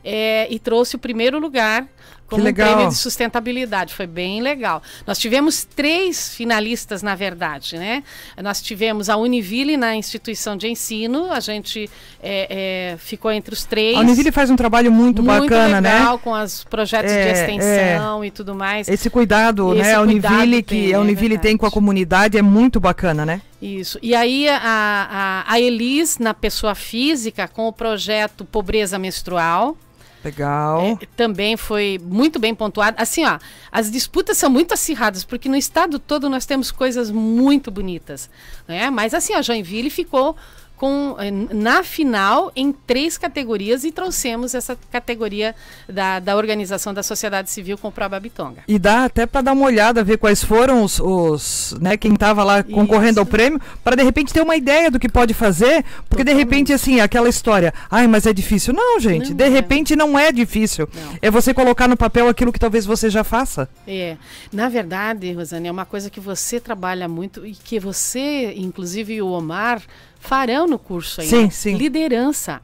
é, 0.04 0.46
e 0.50 0.58
trouxe 0.58 0.96
o 0.96 0.98
primeiro 0.98 1.38
lugar 1.38 1.86
como 2.30 2.48
um 2.48 2.54
prêmio 2.54 2.88
de 2.88 2.94
sustentabilidade. 2.94 3.92
Foi 3.92 4.06
bem 4.06 4.40
legal. 4.40 4.80
Nós 5.06 5.18
tivemos 5.18 5.64
três 5.64 6.32
finalistas, 6.32 7.02
na 7.02 7.14
verdade, 7.14 7.76
né? 7.76 8.04
Nós 8.40 8.62
tivemos 8.62 9.10
a 9.10 9.16
Univille 9.16 9.76
na 9.76 9.96
instituição 9.96 10.56
de 10.56 10.68
ensino, 10.68 11.30
a 11.30 11.40
gente 11.40 11.90
é, 12.22 12.92
é, 12.92 12.96
ficou 12.98 13.32
entre 13.32 13.52
os 13.52 13.64
três. 13.64 13.96
A 13.96 14.00
Univille 14.00 14.30
faz 14.30 14.48
um 14.48 14.56
trabalho 14.56 14.92
muito, 14.92 15.22
muito 15.22 15.42
bacana, 15.42 15.80
né? 15.80 15.98
legal, 15.98 16.18
com 16.18 16.32
os 16.32 16.64
projetos 16.64 17.10
é, 17.10 17.24
de 17.24 17.38
extensão 17.38 18.24
e 18.24 18.30
tudo 18.30 18.54
mais. 18.54 18.88
Esse 18.88 19.10
cuidado, 19.10 19.74
Esse 19.74 19.82
né? 19.82 19.94
A 19.94 20.00
Univille 20.00 20.62
que 20.62 20.82
tem, 20.82 20.94
a 20.94 21.00
Univille 21.00 21.38
tem 21.38 21.56
com 21.56 21.66
a 21.66 21.70
comunidade 21.70 22.38
é 22.38 22.42
muito 22.42 22.78
bacana, 22.78 23.26
né? 23.26 23.42
Isso. 23.60 23.98
E 24.00 24.14
aí 24.14 24.48
a, 24.48 24.58
a, 24.62 25.52
a 25.52 25.60
Elis, 25.60 26.16
na 26.18 26.32
pessoa 26.32 26.74
física, 26.74 27.46
com 27.46 27.68
o 27.68 27.72
projeto 27.72 28.44
Pobreza 28.44 28.98
Menstrual, 28.98 29.76
Legal. 30.24 30.98
É, 31.00 31.06
também 31.16 31.56
foi 31.56 31.98
muito 32.02 32.38
bem 32.38 32.54
pontuado. 32.54 32.96
Assim, 33.00 33.24
ó, 33.24 33.38
as 33.72 33.90
disputas 33.90 34.36
são 34.36 34.50
muito 34.50 34.74
acirradas, 34.74 35.24
porque 35.24 35.48
no 35.48 35.56
estado 35.56 35.98
todo 35.98 36.28
nós 36.28 36.44
temos 36.44 36.70
coisas 36.70 37.10
muito 37.10 37.70
bonitas. 37.70 38.28
Né? 38.68 38.90
Mas 38.90 39.14
assim, 39.14 39.32
a 39.32 39.42
Joinville 39.42 39.88
ficou 39.88 40.36
com, 40.80 41.14
eh, 41.18 41.30
na 41.30 41.82
final 41.82 42.50
em 42.56 42.72
três 42.72 43.18
categorias 43.18 43.84
e 43.84 43.92
trouxemos 43.92 44.54
essa 44.54 44.74
categoria 44.90 45.54
da, 45.86 46.18
da 46.18 46.34
organização 46.34 46.94
da 46.94 47.02
sociedade 47.02 47.50
civil 47.50 47.76
com 47.76 47.88
o 47.88 47.92
Proba 47.92 48.18
Bitonga. 48.18 48.62
E 48.66 48.78
dá 48.78 49.04
até 49.04 49.26
para 49.26 49.42
dar 49.42 49.52
uma 49.52 49.66
olhada, 49.66 50.02
ver 50.02 50.16
quais 50.16 50.42
foram 50.42 50.82
os, 50.82 50.98
os 50.98 51.76
né, 51.82 51.98
quem 51.98 52.14
estava 52.14 52.42
lá 52.42 52.62
concorrendo 52.62 53.10
Isso. 53.10 53.20
ao 53.20 53.26
prêmio, 53.26 53.60
para 53.84 53.94
de 53.94 54.02
repente 54.02 54.32
ter 54.32 54.40
uma 54.40 54.56
ideia 54.56 54.90
do 54.90 54.98
que 54.98 55.06
pode 55.06 55.34
fazer, 55.34 55.84
porque 56.08 56.24
Totalmente. 56.24 56.24
de 56.24 56.32
repente 56.32 56.72
assim, 56.72 56.98
aquela 56.98 57.28
história, 57.28 57.74
ai, 57.90 58.06
mas 58.06 58.24
é 58.24 58.32
difícil. 58.32 58.72
Não, 58.72 58.98
gente, 58.98 59.28
não 59.28 59.36
de 59.36 59.44
é. 59.44 59.48
repente 59.48 59.94
não 59.94 60.18
é 60.18 60.32
difícil. 60.32 60.88
Não. 60.94 61.18
É 61.20 61.30
você 61.30 61.52
colocar 61.52 61.88
no 61.88 61.96
papel 61.96 62.26
aquilo 62.26 62.50
que 62.50 62.58
talvez 62.58 62.86
você 62.86 63.10
já 63.10 63.22
faça. 63.22 63.68
É. 63.86 64.16
Na 64.50 64.70
verdade, 64.70 65.30
Rosane, 65.30 65.68
é 65.68 65.70
uma 65.70 65.84
coisa 65.84 66.08
que 66.08 66.20
você 66.20 66.58
trabalha 66.58 67.06
muito 67.06 67.44
e 67.44 67.52
que 67.52 67.78
você, 67.78 68.54
inclusive 68.56 69.20
o 69.20 69.28
Omar, 69.32 69.82
farão 70.20 70.66
no 70.66 70.78
curso 70.78 71.20
aí. 71.20 71.26
Sim, 71.26 71.50
sim. 71.50 71.76
Liderança. 71.76 72.60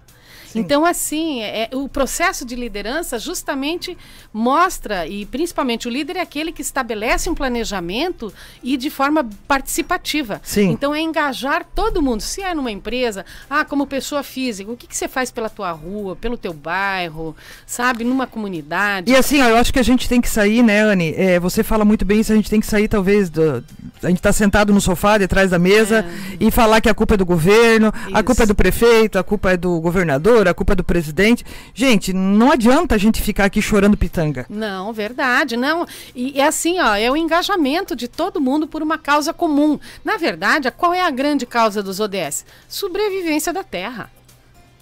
Sim. 0.52 0.60
Então, 0.60 0.84
assim, 0.84 1.42
é, 1.42 1.68
o 1.72 1.88
processo 1.88 2.44
de 2.44 2.54
liderança 2.54 3.18
justamente 3.18 3.96
mostra, 4.32 5.06
e 5.06 5.26
principalmente 5.26 5.88
o 5.88 5.90
líder 5.90 6.16
é 6.16 6.20
aquele 6.20 6.52
que 6.52 6.62
estabelece 6.62 7.28
um 7.28 7.34
planejamento 7.34 8.32
e 8.62 8.76
de 8.76 8.90
forma 8.90 9.28
participativa. 9.46 10.40
Sim. 10.42 10.70
Então, 10.70 10.94
é 10.94 11.00
engajar 11.00 11.66
todo 11.74 12.02
mundo. 12.02 12.20
Se 12.20 12.42
é 12.42 12.54
numa 12.54 12.70
empresa, 12.70 13.24
ah, 13.48 13.64
como 13.64 13.86
pessoa 13.86 14.22
física, 14.22 14.70
o 14.70 14.76
que, 14.76 14.86
que 14.86 14.96
você 14.96 15.08
faz 15.08 15.30
pela 15.30 15.48
tua 15.48 15.70
rua, 15.70 16.16
pelo 16.16 16.36
teu 16.36 16.52
bairro, 16.52 17.36
sabe, 17.66 18.04
numa 18.04 18.26
comunidade. 18.26 19.10
E 19.10 19.16
assim, 19.16 19.38
eu 19.40 19.56
acho 19.56 19.72
que 19.72 19.78
a 19.78 19.82
gente 19.82 20.08
tem 20.08 20.20
que 20.20 20.28
sair, 20.28 20.62
né, 20.62 20.80
Anne? 20.82 21.14
É, 21.16 21.38
você 21.40 21.62
fala 21.62 21.84
muito 21.84 22.04
bem 22.04 22.20
isso, 22.20 22.32
a 22.32 22.36
gente 22.36 22.50
tem 22.50 22.60
que 22.60 22.66
sair, 22.66 22.88
talvez, 22.88 23.30
do, 23.30 23.64
a 24.02 24.08
gente 24.08 24.18
está 24.18 24.32
sentado 24.32 24.72
no 24.72 24.80
sofá, 24.80 25.18
detrás 25.18 25.50
da 25.50 25.58
mesa, 25.58 25.98
é. 25.98 26.36
e 26.40 26.50
falar 26.50 26.80
que 26.80 26.88
a 26.88 26.94
culpa 26.94 27.14
é 27.14 27.16
do 27.16 27.26
governo, 27.26 27.92
isso. 28.06 28.16
a 28.16 28.22
culpa 28.22 28.42
é 28.42 28.46
do 28.46 28.54
prefeito, 28.54 29.18
a 29.18 29.24
culpa 29.24 29.52
é 29.52 29.56
do 29.56 29.80
governador, 29.80 30.45
a 30.50 30.54
culpa 30.54 30.72
é 30.72 30.76
do 30.76 30.84
presidente. 30.84 31.44
Gente, 31.74 32.12
não 32.12 32.50
adianta 32.50 32.94
a 32.94 32.98
gente 32.98 33.20
ficar 33.22 33.44
aqui 33.44 33.60
chorando 33.60 33.96
pitanga. 33.96 34.46
Não, 34.48 34.92
verdade, 34.92 35.56
não. 35.56 35.86
E 36.14 36.40
é 36.40 36.46
assim, 36.46 36.78
ó, 36.78 36.94
é 36.94 37.10
o 37.10 37.16
engajamento 37.16 37.94
de 37.94 38.08
todo 38.08 38.40
mundo 38.40 38.66
por 38.66 38.82
uma 38.82 38.98
causa 38.98 39.32
comum. 39.32 39.78
Na 40.04 40.16
verdade, 40.16 40.70
qual 40.70 40.92
é 40.92 41.02
a 41.02 41.10
grande 41.10 41.46
causa 41.46 41.82
dos 41.82 42.00
ODS? 42.00 42.44
Sobrevivência 42.68 43.52
da 43.52 43.64
Terra. 43.64 44.10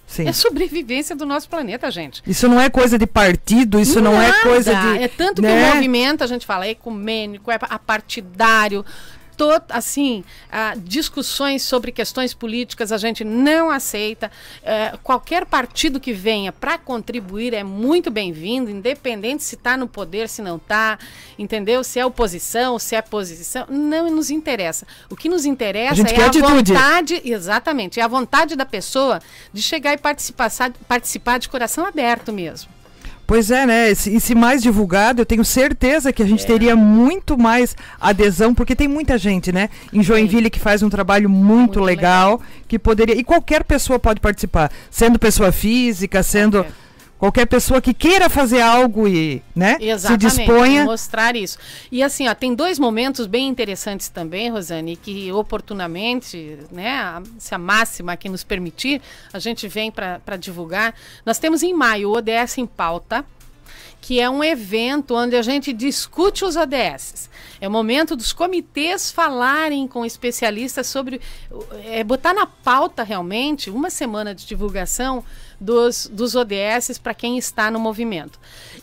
Sim. 0.07 0.29
É 0.29 0.33
sobrevivência 0.33 1.17
do 1.17 1.27
nosso 1.27 1.49
planeta, 1.49 1.91
gente. 1.91 2.23
Isso 2.27 2.47
não 2.47 2.61
é 2.61 2.71
coisa 2.71 2.99
de 2.99 3.07
partido, 3.07 3.81
isso 3.81 4.01
Nada. 4.01 4.17
não 4.17 4.23
é 4.23 4.33
coisa 4.43 4.75
de. 4.75 5.03
É 5.03 5.09
tanto 5.09 5.43
né? 5.43 5.49
que 5.49 5.55
o 5.55 5.75
movimento, 5.75 6.23
a 6.23 6.27
gente 6.27 6.47
fala, 6.47 6.67
é 6.67 6.71
ecumênico, 6.71 7.51
é 7.51 7.59
apartidário 7.61 8.85
to, 9.37 9.63
assim, 9.69 10.25
ah, 10.51 10.75
discussões 10.77 11.63
sobre 11.63 11.93
questões 11.93 12.33
políticas 12.35 12.93
a 12.93 12.99
gente 12.99 13.25
não 13.25 13.71
aceita. 13.71 14.31
Eh, 14.63 14.97
qualquer 15.03 15.47
partido 15.47 16.01
que 16.01 16.13
venha 16.13 16.53
para 16.53 16.79
contribuir 16.79 17.53
é 17.53 17.63
muito 17.63 18.11
bem-vindo, 18.11 18.71
independente 18.71 19.43
se 19.43 19.55
está 19.55 19.77
no 19.77 19.87
poder, 19.87 20.29
se 20.29 20.43
não 20.43 20.57
está, 20.57 20.99
entendeu? 21.39 21.83
Se 21.85 21.99
é 21.99 22.07
oposição, 22.07 22.79
se 22.79 22.95
é 22.95 23.03
posição, 23.03 23.67
não 23.69 24.11
nos 24.11 24.31
interessa. 24.31 24.87
O 25.11 25.17
que 25.17 25.29
nos 25.29 25.45
interessa 25.45 26.03
a 26.03 26.11
é 26.11 26.23
a 26.23 26.27
atitude. 26.27 26.73
vontade, 26.73 27.23
exatamente, 27.25 28.01
é 28.01 28.03
a 28.03 28.09
vontade 28.09 28.57
da 28.57 28.67
pessoa 28.67 29.21
de 29.53 29.63
chegar 29.63 29.93
e 29.95 29.99
participar, 29.99 30.51
participar 30.87 31.39
de 31.39 31.49
coração 31.49 31.85
aberto 31.85 32.33
mesmo. 32.33 32.71
Pois 33.27 33.51
é, 33.51 33.65
né? 33.65 33.91
E 33.91 33.95
se 34.21 34.35
mais 34.35 34.63
divulgado, 34.63 35.23
eu 35.23 35.27
tenho 35.27 35.45
certeza 35.45 36.13
que 36.13 36.23
a 36.23 36.27
gente 36.27 36.45
é. 36.45 36.47
teria 36.47 36.77
muito 36.77 37.39
mais 37.39 37.75
adesão, 38.01 38.55
porque 38.55 38.77
tem 38.77 38.87
muita 38.87 39.17
gente, 39.17 39.51
né? 39.51 39.71
Em 39.93 40.03
Joinville 40.03 40.51
que 40.51 40.61
faz 40.61 40.83
um 40.83 40.91
trabalho 40.91 41.29
muito, 41.31 41.45
muito 41.45 41.81
legal, 41.81 42.33
legal, 42.33 42.43
que 42.69 42.79
poderia. 42.79 43.15
E 43.15 43.25
qualquer 43.25 43.65
pessoa 43.65 43.99
pode 43.99 44.21
participar, 44.21 44.71
sendo 44.91 45.19
pessoa 45.19 45.51
física, 45.51 46.23
sendo. 46.23 46.59
Qualquer 46.59 46.84
qualquer 47.25 47.47
pessoa 47.47 47.81
que 47.81 47.95
queira 47.95 48.29
fazer 48.29 48.61
algo 48.61 49.09
e 49.09 49.43
né, 49.57 49.79
Exatamente, 49.81 50.31
se 50.31 50.37
disponha. 50.37 50.85
mostrar 50.85 51.35
isso. 51.35 51.57
E 51.91 52.03
assim, 52.03 52.29
ó, 52.29 52.35
tem 52.35 52.55
dois 52.55 52.79
momentos 52.79 53.27
bem 53.27 53.49
interessantes 53.49 54.11
também, 54.11 54.51
Rosane, 54.51 54.95
que 54.95 55.33
oportunamente, 55.33 56.59
né, 56.71 57.23
se 57.39 57.55
a 57.55 57.59
máxima 57.59 58.15
que 58.15 58.29
nos 58.29 58.45
permitir, 58.45 59.01
a 59.33 59.39
gente 59.39 59.67
vem 59.69 59.91
para 59.91 60.37
divulgar. 60.39 60.95
Nós 61.25 61.39
temos 61.39 61.63
em 61.63 61.73
maio 61.73 62.11
o 62.11 62.13
ODS 62.13 62.59
em 62.59 62.67
pauta, 62.67 63.25
que 64.03 64.21
é 64.21 64.29
um 64.29 64.45
evento 64.45 65.17
onde 65.17 65.35
a 65.35 65.41
gente 65.41 65.73
discute 65.73 66.45
os 66.45 66.57
ODS. 66.57 67.31
É 67.59 67.67
o 67.67 67.71
momento 67.71 68.15
dos 68.15 68.35
comitês 68.35 69.11
falarem 69.11 69.89
com 69.89 70.05
especialistas 70.05 70.87
sobre. 70.89 71.23
É, 71.87 72.05
botar 72.05 72.35
na 72.35 72.45
pauta 72.45 73.03
realmente 73.03 73.71
uma 73.71 73.89
semana 73.89 74.35
de 74.35 74.45
divulgação 74.45 75.25
dos, 75.65 76.07
dos 76.13 76.35
ODS 76.35 76.99
para 77.03 77.15
quem 77.15 77.39
está 77.39 77.71
no 77.71 77.81
movimento. 77.81 78.39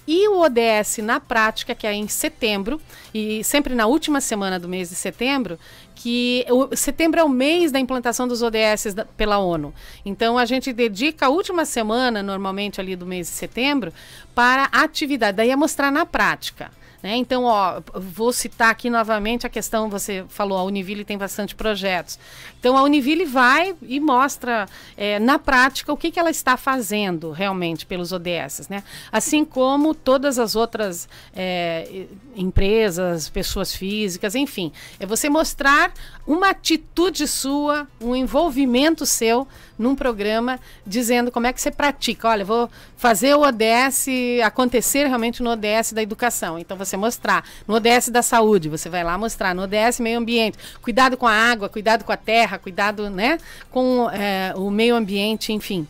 E 0.08 0.28
o 0.28 0.40
ODS 0.40 0.98
na 0.98 1.20
prática, 1.20 1.76
que 1.76 1.86
é 1.86 1.94
em 1.94 2.08
setembro, 2.08 2.82
e 3.14 3.44
sempre 3.44 3.76
na 3.76 3.86
última 3.86 4.20
semana 4.20 4.60
do 4.60 4.68
mês 4.68 4.90
de 4.90 4.96
setembro, 4.96 5.60
que 5.94 6.44
o, 6.50 6.76
setembro 6.76 7.20
é 7.20 7.24
o 7.24 7.30
mês 7.30 7.72
da 7.72 7.80
implantação 7.80 8.28
dos 8.28 8.42
ODS 8.42 8.96
da, 8.96 9.06
pela 9.06 9.38
ONU. 9.38 9.72
Então 10.04 10.40
a 10.40 10.46
gente 10.46 10.74
dedica 10.74 11.28
a 11.28 11.30
última 11.30 11.66
semana, 11.66 12.24
normalmente 12.24 12.82
ali 12.82 12.96
do 12.96 13.06
mês 13.06 13.28
de 13.28 13.34
setembro, 13.34 13.94
para 14.34 14.64
atividade. 14.72 15.38
Daí 15.38 15.52
é 15.52 15.56
mostrar 15.56 15.92
na 15.92 16.04
prática. 16.04 16.72
Né? 17.02 17.16
Então, 17.16 17.46
ó, 17.46 17.82
vou 17.96 18.32
citar 18.32 18.70
aqui 18.70 18.90
novamente 18.90 19.46
a 19.48 19.50
questão, 19.50 19.90
você 19.90 20.24
falou, 20.30 20.58
a 20.58 20.64
Univille 20.64 21.04
tem 21.04 21.18
bastante 21.18 21.56
projetos. 21.56 22.20
Então, 22.60 22.78
a 22.78 22.84
Univille 22.84 23.26
vai 23.26 23.76
e 23.82 24.00
mostra 24.00 24.68
é, 24.96 25.20
na 25.20 25.40
prática 25.40 25.92
o 25.92 25.98
que, 25.98 26.12
que 26.12 26.20
ela 26.20 26.30
está 26.30 26.56
fazendo 26.58 27.32
realmente 27.32 27.86
pelos 27.86 28.12
ODS. 28.12 28.68
Né? 28.70 28.84
Assim 29.12 29.44
como 29.44 29.96
todas 29.96 30.38
as 30.38 30.56
outras 30.56 31.10
é, 31.36 32.06
empresas, 32.36 33.30
pessoas 33.30 33.76
físicas, 33.76 34.36
enfim. 34.36 34.72
É 35.00 35.06
você 35.06 35.30
mostrar 35.30 35.92
uma 36.26 36.50
atitude 36.50 37.28
sua, 37.28 37.88
um 38.00 38.16
envolvimento 38.16 39.06
seu 39.06 39.48
num 39.78 39.96
programa 39.96 40.60
dizendo 40.86 41.32
como 41.32 41.48
é 41.48 41.54
que 41.54 41.60
você 41.60 41.72
pratica. 41.72 42.28
Olha, 42.28 42.46
vou 42.46 42.70
fazer 42.96 43.36
o 43.36 43.42
ODS 43.42 44.08
acontecer 44.46 45.08
realmente 45.08 45.42
no 45.42 45.50
ODS 45.50 45.94
da 45.94 46.04
educação. 46.04 46.60
Então 46.60 46.78
você 46.78 46.96
mostrar. 46.96 47.44
No 47.68 47.76
ODS 47.76 48.10
da 48.10 48.22
saúde, 48.22 48.70
você 48.70 48.90
vai 48.90 49.04
lá 49.04 49.18
mostrar. 49.18 49.56
No 49.56 49.64
ODS 49.64 50.00
meio 50.00 50.20
ambiente, 50.20 50.58
cuidado 50.82 51.18
com 51.18 51.28
a 51.28 51.34
água, 51.34 51.68
cuidado 51.68 52.04
com 52.04 52.12
a 52.12 52.18
terra, 52.18 52.60
cuidado 52.60 53.10
né, 53.10 53.40
com 53.72 54.10
é, 54.12 54.54
o 54.56 54.70
meio 54.70 54.96
ambiente, 54.96 55.52
enfim. 55.52 55.88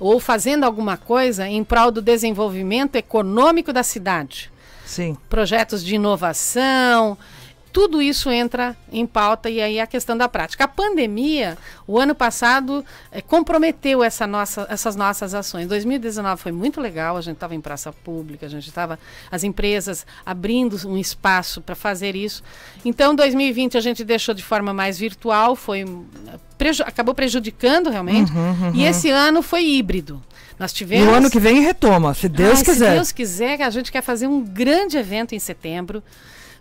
Ou 0.00 0.18
fazendo 0.18 0.64
alguma 0.64 0.96
coisa 0.96 1.46
em 1.46 1.62
prol 1.62 1.92
do 1.92 2.02
desenvolvimento 2.02 2.96
econômico 2.96 3.72
da 3.72 3.84
cidade. 3.84 4.50
Sim. 4.84 5.16
Projetos 5.28 5.84
de 5.84 5.94
inovação, 5.94 7.16
tudo 7.72 8.02
isso 8.02 8.30
entra 8.30 8.76
em 8.92 9.06
pauta 9.06 9.48
e 9.48 9.60
aí 9.60 9.80
a 9.80 9.86
questão 9.86 10.16
da 10.16 10.28
prática. 10.28 10.64
A 10.64 10.68
pandemia, 10.68 11.56
o 11.86 11.98
ano 11.98 12.14
passado, 12.14 12.84
é, 13.10 13.22
comprometeu 13.22 14.04
essa 14.04 14.26
nossa, 14.26 14.66
essas 14.68 14.94
nossas 14.94 15.32
ações. 15.32 15.66
2019 15.66 16.40
foi 16.40 16.52
muito 16.52 16.80
legal, 16.80 17.16
a 17.16 17.20
gente 17.22 17.36
estava 17.36 17.54
em 17.54 17.60
praça 17.60 17.90
pública, 17.92 18.44
a 18.44 18.48
gente 18.48 18.68
estava, 18.68 18.98
as 19.30 19.42
empresas 19.42 20.06
abrindo 20.24 20.76
um 20.86 20.98
espaço 20.98 21.62
para 21.62 21.74
fazer 21.74 22.14
isso. 22.14 22.42
Então, 22.84 23.14
2020 23.14 23.78
a 23.78 23.80
gente 23.80 24.04
deixou 24.04 24.34
de 24.34 24.42
forma 24.42 24.74
mais 24.74 24.98
virtual, 24.98 25.56
foi 25.56 25.84
preju 26.58 26.82
acabou 26.84 27.14
prejudicando 27.14 27.88
realmente. 27.88 28.30
Uhum, 28.32 28.50
uhum. 28.50 28.74
E 28.74 28.84
esse 28.84 29.08
ano 29.08 29.42
foi 29.42 29.64
híbrido. 29.64 30.22
Nós 30.58 30.72
tivemos. 30.72 31.08
O 31.08 31.10
ano 31.10 31.30
que 31.30 31.40
vem 31.40 31.60
retoma, 31.60 32.12
se 32.12 32.28
Deus 32.28 32.58
Ai, 32.58 32.64
quiser. 32.64 32.90
Se 32.90 32.94
Deus 32.96 33.12
quiser, 33.12 33.62
a 33.62 33.70
gente 33.70 33.90
quer 33.90 34.02
fazer 34.02 34.26
um 34.26 34.44
grande 34.44 34.96
evento 34.98 35.34
em 35.34 35.38
setembro 35.38 36.02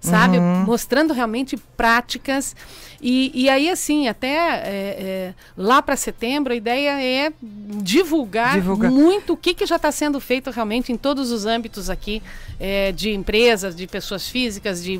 sabe? 0.01 0.39
Uhum. 0.39 0.63
Mostrando 0.65 1.13
realmente 1.13 1.55
práticas. 1.77 2.55
E, 3.01 3.31
e 3.33 3.49
aí, 3.49 3.69
assim, 3.69 4.07
até 4.07 4.27
é, 4.27 4.63
é, 4.67 5.33
lá 5.55 5.81
para 5.81 5.95
setembro, 5.95 6.51
a 6.51 6.55
ideia 6.55 7.01
é 7.01 7.31
divulgar, 7.41 8.55
divulgar. 8.55 8.91
muito 8.91 9.33
o 9.33 9.37
que, 9.37 9.53
que 9.53 9.65
já 9.65 9.77
está 9.77 9.91
sendo 9.91 10.19
feito 10.19 10.51
realmente 10.51 10.91
em 10.91 10.97
todos 10.97 11.31
os 11.31 11.45
âmbitos 11.45 11.89
aqui 11.89 12.21
é, 12.59 12.91
de 12.91 13.11
empresas, 13.11 13.75
de 13.75 13.87
pessoas 13.87 14.27
físicas, 14.27 14.83
de 14.83 14.99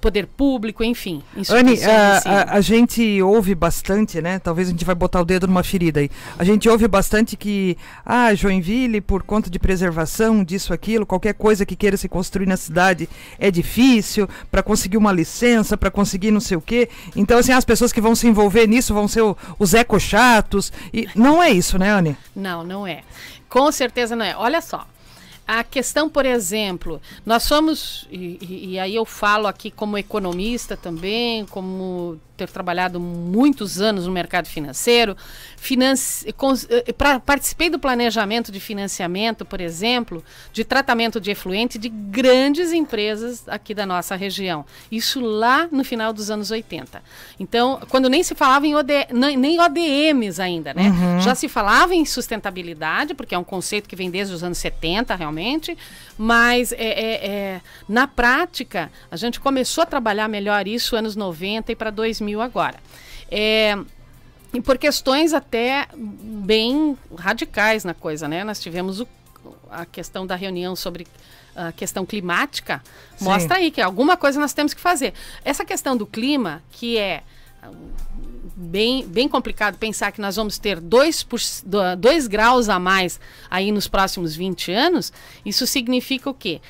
poder 0.00 0.26
público, 0.26 0.82
enfim. 0.82 1.22
Anne, 1.50 1.82
a, 1.84 2.18
a, 2.24 2.56
a, 2.56 2.60
gente 2.60 3.20
ouve 3.22 3.54
bastante, 3.54 4.20
né? 4.20 4.38
Talvez 4.38 4.68
a 4.68 4.70
gente 4.70 4.84
vai 4.84 4.94
botar 4.94 5.20
o 5.20 5.24
dedo 5.24 5.46
numa 5.46 5.62
ferida 5.62 6.00
aí. 6.00 6.10
A 6.38 6.44
gente 6.44 6.68
ouve 6.68 6.86
bastante 6.86 7.36
que, 7.36 7.76
ah, 8.04 8.34
Joinville, 8.34 9.00
por 9.00 9.22
conta 9.22 9.50
de 9.50 9.58
preservação, 9.58 10.44
disso, 10.44 10.72
aquilo, 10.72 11.04
qualquer 11.04 11.34
coisa 11.34 11.66
que 11.66 11.76
queira 11.76 11.96
se 11.96 12.08
construir 12.08 12.46
na 12.46 12.56
cidade 12.56 13.08
é 13.38 13.50
difícil, 13.50 14.28
para 14.50 14.62
conseguir 14.62 14.96
uma 14.96 15.12
licença, 15.12 15.76
para 15.76 15.90
conseguir 15.90 16.30
não 16.30 16.40
sei 16.40 16.56
o 16.56 16.60
quê. 16.60 16.88
Então, 17.16 17.38
assim, 17.38 17.52
as 17.52 17.64
pessoas 17.64 17.92
que 17.92 18.00
vão 18.00 18.14
se 18.14 18.26
envolver 18.26 18.66
nisso 18.66 18.94
vão 18.94 19.08
ser 19.08 19.22
o, 19.22 19.36
os 19.58 19.74
ecochatos. 19.74 20.72
E 20.92 21.08
não 21.14 21.42
é 21.42 21.50
isso, 21.50 21.78
né, 21.78 21.90
Anne? 21.90 22.16
Não, 22.34 22.62
não 22.62 22.86
é. 22.86 23.02
Com 23.48 23.70
certeza 23.72 24.14
não 24.14 24.24
é. 24.24 24.36
Olha 24.36 24.60
só. 24.60 24.86
A 25.48 25.64
questão, 25.64 26.10
por 26.10 26.26
exemplo, 26.26 27.00
nós 27.24 27.42
somos, 27.42 28.06
e, 28.10 28.72
e, 28.72 28.78
aí 28.78 28.94
eu 28.94 29.06
falo 29.06 29.46
aqui 29.46 29.70
como 29.70 29.96
economista 29.96 30.76
também, 30.76 31.46
como 31.46 32.20
ter 32.38 32.48
trabalhado 32.48 33.00
muitos 33.00 33.80
anos 33.80 34.06
no 34.06 34.12
mercado 34.12 34.46
financeiro, 34.46 35.16
financi 35.56 36.26
eh, 36.70 36.92
pra, 36.92 37.18
participei 37.18 37.68
do 37.68 37.78
planejamento 37.78 38.52
de 38.52 38.60
financiamento, 38.60 39.44
por 39.44 39.60
exemplo, 39.60 40.24
de 40.52 40.64
tratamento 40.64 41.20
de 41.20 41.32
efluente 41.32 41.78
de 41.78 41.88
grandes 41.88 42.72
empresas 42.72 43.48
aqui 43.48 43.74
da 43.74 43.84
nossa 43.84 44.14
região. 44.14 44.64
Isso 44.90 45.20
lá 45.20 45.68
no 45.70 45.84
final 45.84 46.12
dos 46.12 46.30
anos 46.30 46.50
80. 46.50 47.02
Então, 47.40 47.80
quando 47.88 48.08
nem 48.08 48.22
se 48.22 48.34
falava 48.34 48.66
em 48.66 48.76
OD, 48.76 48.92
nem 49.12 49.60
ODMs 49.60 50.40
ainda, 50.40 50.72
né? 50.72 50.90
Uhum. 50.90 51.20
Já 51.20 51.34
se 51.34 51.48
falava 51.48 51.94
em 51.94 52.04
sustentabilidade, 52.04 53.14
porque 53.14 53.34
é 53.34 53.38
um 53.38 53.44
conceito 53.44 53.88
que 53.88 53.96
vem 53.96 54.10
desde 54.10 54.32
os 54.32 54.44
anos 54.44 54.58
70, 54.58 55.14
realmente, 55.16 55.76
mas 56.16 56.72
é, 56.72 56.76
é, 56.76 57.26
é, 57.26 57.60
na 57.88 58.06
prática, 58.06 58.90
a 59.10 59.16
gente 59.16 59.40
começou 59.40 59.82
a 59.82 59.86
trabalhar 59.86 60.28
melhor 60.28 60.68
isso 60.68 60.94
anos 60.94 61.16
90 61.16 61.72
e 61.72 61.76
para 61.76 61.90
2000 61.90 62.27
agora. 62.40 62.78
É, 63.30 63.76
e 64.52 64.60
por 64.60 64.78
questões 64.78 65.34
até 65.34 65.88
bem 65.94 66.96
radicais 67.16 67.84
na 67.84 67.94
coisa, 67.94 68.26
né? 68.26 68.44
Nós 68.44 68.60
tivemos 68.60 69.00
o, 69.00 69.08
a 69.70 69.84
questão 69.84 70.26
da 70.26 70.34
reunião 70.34 70.74
sobre 70.74 71.06
a 71.54 71.72
questão 71.72 72.06
climática, 72.06 72.80
Sim. 73.16 73.24
mostra 73.24 73.56
aí 73.56 73.70
que 73.70 73.80
alguma 73.80 74.16
coisa 74.16 74.38
nós 74.38 74.52
temos 74.52 74.72
que 74.72 74.80
fazer. 74.80 75.12
Essa 75.44 75.64
questão 75.64 75.96
do 75.96 76.06
clima, 76.06 76.62
que 76.70 76.96
é 76.96 77.22
bem, 78.56 79.06
bem 79.06 79.28
complicado 79.28 79.76
pensar 79.76 80.12
que 80.12 80.20
nós 80.20 80.36
vamos 80.36 80.58
ter 80.58 80.80
2 80.80 81.26
dois 81.98 82.26
graus 82.26 82.68
a 82.68 82.78
mais 82.78 83.20
aí 83.50 83.70
nos 83.72 83.88
próximos 83.88 84.34
20 84.34 84.72
anos, 84.72 85.12
isso 85.44 85.66
significa 85.66 86.30
o 86.30 86.34
quê? 86.34 86.60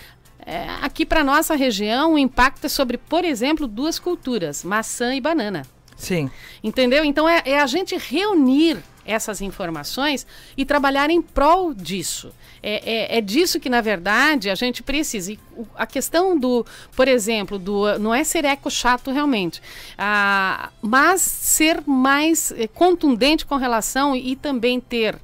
É, 0.48 0.66
aqui 0.80 1.04
para 1.04 1.22
nossa 1.22 1.54
região, 1.54 2.14
o 2.14 2.18
impacto 2.18 2.64
é 2.64 2.68
sobre, 2.70 2.96
por 2.96 3.22
exemplo, 3.22 3.66
duas 3.66 3.98
culturas, 3.98 4.64
maçã 4.64 5.14
e 5.14 5.20
banana. 5.20 5.62
Sim. 5.94 6.30
Entendeu? 6.64 7.04
Então 7.04 7.28
é, 7.28 7.42
é 7.44 7.60
a 7.60 7.66
gente 7.66 7.94
reunir 7.98 8.78
essas 9.04 9.42
informações 9.42 10.26
e 10.56 10.64
trabalhar 10.64 11.10
em 11.10 11.20
prol 11.20 11.74
disso. 11.74 12.32
É, 12.62 13.16
é, 13.16 13.18
é, 13.18 13.20
disso 13.20 13.60
que, 13.60 13.68
na 13.68 13.82
verdade, 13.82 14.48
a 14.48 14.54
gente 14.54 14.82
precisa. 14.82 15.32
E 15.32 15.38
a 15.74 15.86
questão 15.86 16.38
do, 16.38 16.64
por 16.96 17.08
exemplo, 17.08 17.58
do 17.58 17.98
não 17.98 18.14
é 18.14 18.24
ser 18.24 18.46
eco 18.46 18.70
chato 18.70 19.10
realmente, 19.10 19.60
ah, 19.98 20.70
mas 20.80 21.20
ser 21.20 21.82
mais 21.86 22.52
eh, 22.52 22.68
contundente 22.68 23.44
com 23.44 23.56
relação 23.56 24.16
e 24.16 24.34
também 24.34 24.80
ter 24.80 25.18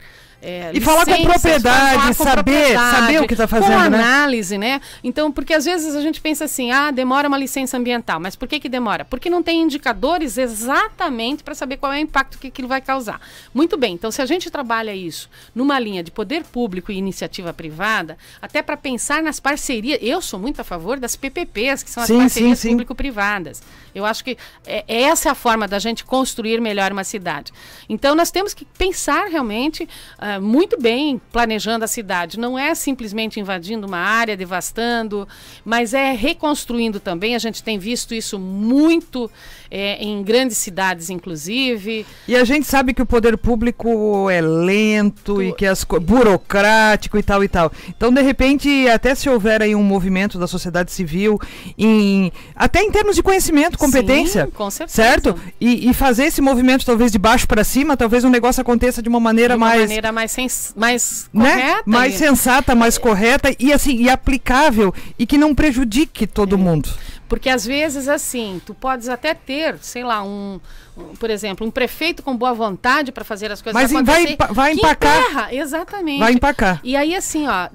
é, 0.44 0.70
e 0.74 0.80
falar 0.80 1.06
com 1.06 1.22
propriedade, 1.22 1.94
falar 1.94 2.06
com 2.08 2.24
saber, 2.24 2.34
propriedade, 2.34 2.96
saber 2.96 3.22
o 3.22 3.26
que 3.26 3.32
está 3.32 3.48
fazendo, 3.48 3.72
com 3.72 3.90
né? 3.90 3.98
análise, 3.98 4.58
né? 4.58 4.80
Então, 5.02 5.32
porque 5.32 5.54
às 5.54 5.64
vezes 5.64 5.96
a 5.96 6.02
gente 6.02 6.20
pensa 6.20 6.44
assim, 6.44 6.70
ah, 6.70 6.90
demora 6.90 7.26
uma 7.26 7.38
licença 7.38 7.78
ambiental, 7.78 8.20
mas 8.20 8.36
por 8.36 8.46
que 8.46 8.60
que 8.60 8.68
demora? 8.68 9.06
Porque 9.06 9.30
não 9.30 9.42
tem 9.42 9.62
indicadores 9.62 10.36
exatamente 10.36 11.42
para 11.42 11.54
saber 11.54 11.78
qual 11.78 11.92
é 11.94 11.96
o 11.96 12.00
impacto 12.00 12.38
que 12.38 12.48
aquilo 12.48 12.68
vai 12.68 12.82
causar. 12.82 13.20
Muito 13.54 13.78
bem, 13.78 13.94
então 13.94 14.10
se 14.10 14.20
a 14.20 14.26
gente 14.26 14.50
trabalha 14.50 14.94
isso 14.94 15.30
numa 15.54 15.78
linha 15.78 16.02
de 16.02 16.10
poder 16.10 16.44
público 16.44 16.92
e 16.92 16.96
iniciativa 16.96 17.54
privada, 17.54 18.18
até 18.42 18.60
para 18.60 18.76
pensar 18.76 19.22
nas 19.22 19.40
parcerias, 19.40 19.98
eu 20.02 20.20
sou 20.20 20.38
muito 20.38 20.60
a 20.60 20.64
favor 20.64 21.00
das 21.00 21.16
PPPs, 21.16 21.82
que 21.82 21.90
são 21.90 22.02
as 22.02 22.06
sim, 22.08 22.18
parcerias 22.18 22.62
público-privadas. 22.62 23.62
Eu 23.94 24.04
acho 24.04 24.24
que 24.24 24.36
é, 24.66 24.84
essa 24.86 25.28
é 25.28 25.32
a 25.32 25.34
forma 25.34 25.68
da 25.68 25.78
gente 25.78 26.04
construir 26.04 26.60
melhor 26.60 26.92
uma 26.92 27.04
cidade. 27.04 27.52
Então, 27.88 28.14
nós 28.14 28.30
temos 28.30 28.52
que 28.52 28.64
pensar 28.64 29.28
realmente 29.28 29.84
uh, 29.84 30.33
muito 30.38 30.80
bem 30.80 31.20
planejando 31.32 31.84
a 31.84 31.88
cidade. 31.88 32.38
Não 32.38 32.58
é 32.58 32.74
simplesmente 32.74 33.40
invadindo 33.40 33.86
uma 33.86 33.98
área, 33.98 34.36
devastando, 34.36 35.26
mas 35.64 35.94
é 35.94 36.12
reconstruindo 36.12 37.00
também. 37.00 37.34
A 37.34 37.38
gente 37.38 37.62
tem 37.62 37.78
visto 37.78 38.14
isso 38.14 38.38
muito 38.38 39.30
é, 39.70 40.02
em 40.02 40.22
grandes 40.22 40.56
cidades, 40.56 41.10
inclusive. 41.10 42.06
E 42.28 42.36
a 42.36 42.44
gente 42.44 42.66
sabe 42.66 42.94
que 42.94 43.02
o 43.02 43.06
poder 43.06 43.36
público 43.36 44.30
é 44.30 44.40
lento 44.40 45.34
tu... 45.34 45.42
e 45.42 45.52
que 45.52 45.66
é 45.66 45.72
burocrático 46.00 47.18
e 47.18 47.22
tal 47.22 47.42
e 47.42 47.48
tal. 47.48 47.72
Então, 47.88 48.12
de 48.12 48.22
repente, 48.22 48.88
até 48.88 49.14
se 49.14 49.28
houver 49.28 49.62
aí 49.62 49.74
um 49.74 49.82
movimento 49.82 50.38
da 50.38 50.46
sociedade 50.46 50.92
civil, 50.92 51.40
em, 51.76 52.32
até 52.54 52.82
em 52.82 52.90
termos 52.90 53.16
de 53.16 53.22
conhecimento, 53.22 53.76
competência, 53.76 54.44
Sim, 54.44 54.50
com 54.52 54.70
certeza. 54.70 54.94
certo? 55.02 55.40
E, 55.60 55.90
e, 55.90 55.94
fazer 55.94 56.26
esse 56.26 56.40
movimento 56.40 56.86
talvez 56.86 57.10
de 57.10 57.18
baixo 57.18 57.46
para 57.48 57.64
cima, 57.64 57.96
talvez 57.96 58.24
um 58.24 58.30
negócio 58.30 58.60
aconteça 58.60 59.02
de 59.02 59.08
uma 59.08 59.20
maneira 59.20 59.54
de 59.54 59.58
uma 59.58 59.66
mais 59.66 59.80
maneira 59.80 60.12
mais 60.12 60.23
sens 60.30 60.72
mais 60.76 61.28
né? 61.32 61.50
correta, 61.50 61.82
mais 61.86 62.14
e... 62.14 62.18
sensata, 62.18 62.74
mais 62.74 62.98
correta 62.98 63.54
e 63.58 63.72
assim 63.72 63.96
e 63.96 64.08
aplicável 64.08 64.94
e 65.18 65.26
que 65.26 65.38
não 65.38 65.54
prejudique 65.54 66.26
todo 66.26 66.54
é. 66.54 66.58
mundo. 66.58 66.88
Porque 67.28 67.48
às 67.48 67.66
vezes, 67.66 68.06
assim, 68.06 68.60
tu 68.64 68.74
podes 68.74 69.08
até 69.08 69.34
ter, 69.34 69.78
sei 69.80 70.04
lá, 70.04 70.22
um, 70.22 70.60
um 70.96 71.16
por 71.16 71.30
exemplo, 71.30 71.66
um 71.66 71.70
prefeito 71.70 72.22
com 72.22 72.36
boa 72.36 72.52
vontade 72.52 73.10
para 73.10 73.24
fazer 73.24 73.50
as 73.50 73.62
coisas 73.62 73.80
Mas 73.80 73.92
acontecer. 73.92 74.36
vai, 74.36 74.52
vai 74.52 74.72
empacar. 74.72 75.52
Exatamente. 75.52 76.18
Vai 76.20 76.32
empacar. 76.32 76.80
E 76.84 76.94
aí, 76.94 77.14
assim, 77.14 77.48
ó, 77.48 77.68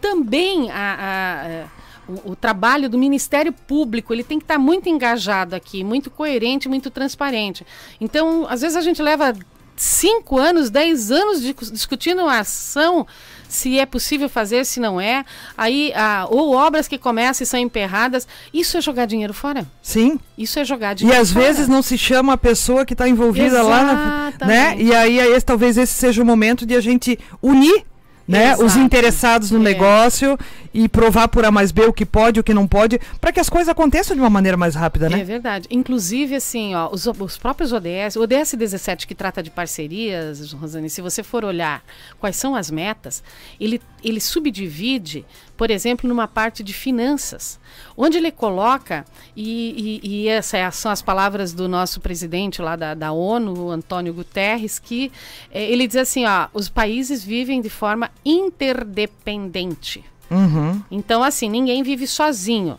também 0.00 0.70
a, 0.70 0.76
a, 0.76 1.64
a 1.64 1.82
o, 2.08 2.32
o, 2.32 2.36
trabalho 2.36 2.88
do 2.88 2.98
Ministério 2.98 3.52
Público 3.52 4.12
ele 4.12 4.24
tem 4.24 4.38
que 4.38 4.44
estar 4.44 4.54
tá 4.54 4.60
muito 4.60 4.88
engajado 4.88 5.54
aqui, 5.54 5.84
muito 5.84 6.10
coerente, 6.10 6.68
muito 6.68 6.90
transparente. 6.90 7.66
Então, 8.00 8.46
às 8.48 8.60
vezes 8.60 8.76
a 8.76 8.80
gente 8.80 9.00
leva 9.00 9.34
cinco 9.76 10.38
anos, 10.38 10.70
dez 10.70 11.10
anos 11.10 11.40
de, 11.40 11.54
discutindo 11.72 12.22
uma 12.22 12.38
ação 12.38 13.06
se 13.52 13.78
é 13.78 13.84
possível 13.84 14.28
fazer, 14.28 14.64
se 14.64 14.80
não 14.80 14.98
é. 15.00 15.24
Aí, 15.56 15.92
ah, 15.94 16.26
ou 16.30 16.54
obras 16.54 16.88
que 16.88 16.96
começam 16.96 17.44
e 17.44 17.46
são 17.46 17.60
emperradas. 17.60 18.26
Isso 18.52 18.78
é 18.78 18.80
jogar 18.80 19.04
dinheiro 19.04 19.34
fora. 19.34 19.66
Sim. 19.82 20.18
Isso 20.38 20.58
é 20.58 20.64
jogar 20.64 20.94
dinheiro. 20.94 21.18
E 21.18 21.20
às 21.20 21.32
fora. 21.32 21.44
vezes 21.44 21.68
não 21.68 21.82
se 21.82 21.98
chama 21.98 22.32
a 22.32 22.38
pessoa 22.38 22.86
que 22.86 22.94
está 22.94 23.06
envolvida 23.06 23.58
Exatamente. 23.58 23.70
lá, 23.70 24.32
na, 24.40 24.46
né? 24.46 24.76
E 24.78 24.94
aí, 24.94 25.20
aí 25.20 25.40
talvez 25.42 25.76
esse 25.76 25.92
seja 25.92 26.22
o 26.22 26.26
momento 26.26 26.64
de 26.64 26.74
a 26.74 26.80
gente 26.80 27.18
unir 27.42 27.84
né? 28.26 28.56
Os 28.56 28.76
interessados 28.76 29.50
no 29.50 29.58
é. 29.58 29.62
negócio 29.62 30.38
e 30.72 30.88
provar 30.88 31.28
por 31.28 31.44
A 31.44 31.50
mais 31.50 31.70
B 31.70 31.82
o 31.82 31.92
que 31.92 32.06
pode, 32.06 32.40
o 32.40 32.44
que 32.44 32.54
não 32.54 32.66
pode, 32.66 32.98
para 33.20 33.32
que 33.32 33.40
as 33.40 33.48
coisas 33.48 33.68
aconteçam 33.68 34.16
de 34.16 34.22
uma 34.22 34.30
maneira 34.30 34.56
mais 34.56 34.74
rápida, 34.74 35.08
né? 35.08 35.20
É 35.20 35.24
verdade. 35.24 35.68
Inclusive, 35.70 36.34
assim, 36.34 36.74
ó, 36.74 36.88
os, 36.90 37.06
os 37.06 37.36
próprios 37.36 37.72
ODS, 37.72 38.16
o 38.16 38.22
ODS 38.22 38.54
17 38.54 39.06
que 39.06 39.14
trata 39.14 39.42
de 39.42 39.50
parcerias, 39.50 40.52
Rosane, 40.52 40.88
se 40.88 41.02
você 41.02 41.22
for 41.22 41.44
olhar 41.44 41.82
quais 42.18 42.36
são 42.36 42.54
as 42.54 42.70
metas, 42.70 43.22
ele, 43.60 43.80
ele 44.02 44.20
subdivide, 44.20 45.24
por 45.62 45.70
exemplo, 45.70 46.08
numa 46.08 46.26
parte 46.26 46.60
de 46.60 46.72
finanças, 46.72 47.56
onde 47.96 48.18
ele 48.18 48.32
coloca, 48.32 49.04
e, 49.36 50.00
e, 50.02 50.24
e 50.24 50.28
essas 50.28 50.74
são 50.74 50.90
as 50.90 51.00
palavras 51.00 51.52
do 51.52 51.68
nosso 51.68 52.00
presidente 52.00 52.60
lá 52.60 52.74
da, 52.74 52.94
da 52.94 53.12
ONU, 53.12 53.70
Antônio 53.70 54.12
Guterres, 54.12 54.80
que 54.80 55.12
é, 55.52 55.64
ele 55.64 55.86
diz 55.86 55.94
assim, 55.94 56.26
ó, 56.26 56.48
os 56.52 56.68
países 56.68 57.22
vivem 57.22 57.60
de 57.60 57.70
forma 57.70 58.10
interdependente. 58.24 60.04
Uhum. 60.28 60.82
Então, 60.90 61.22
assim, 61.22 61.48
ninguém 61.48 61.84
vive 61.84 62.08
sozinho. 62.08 62.76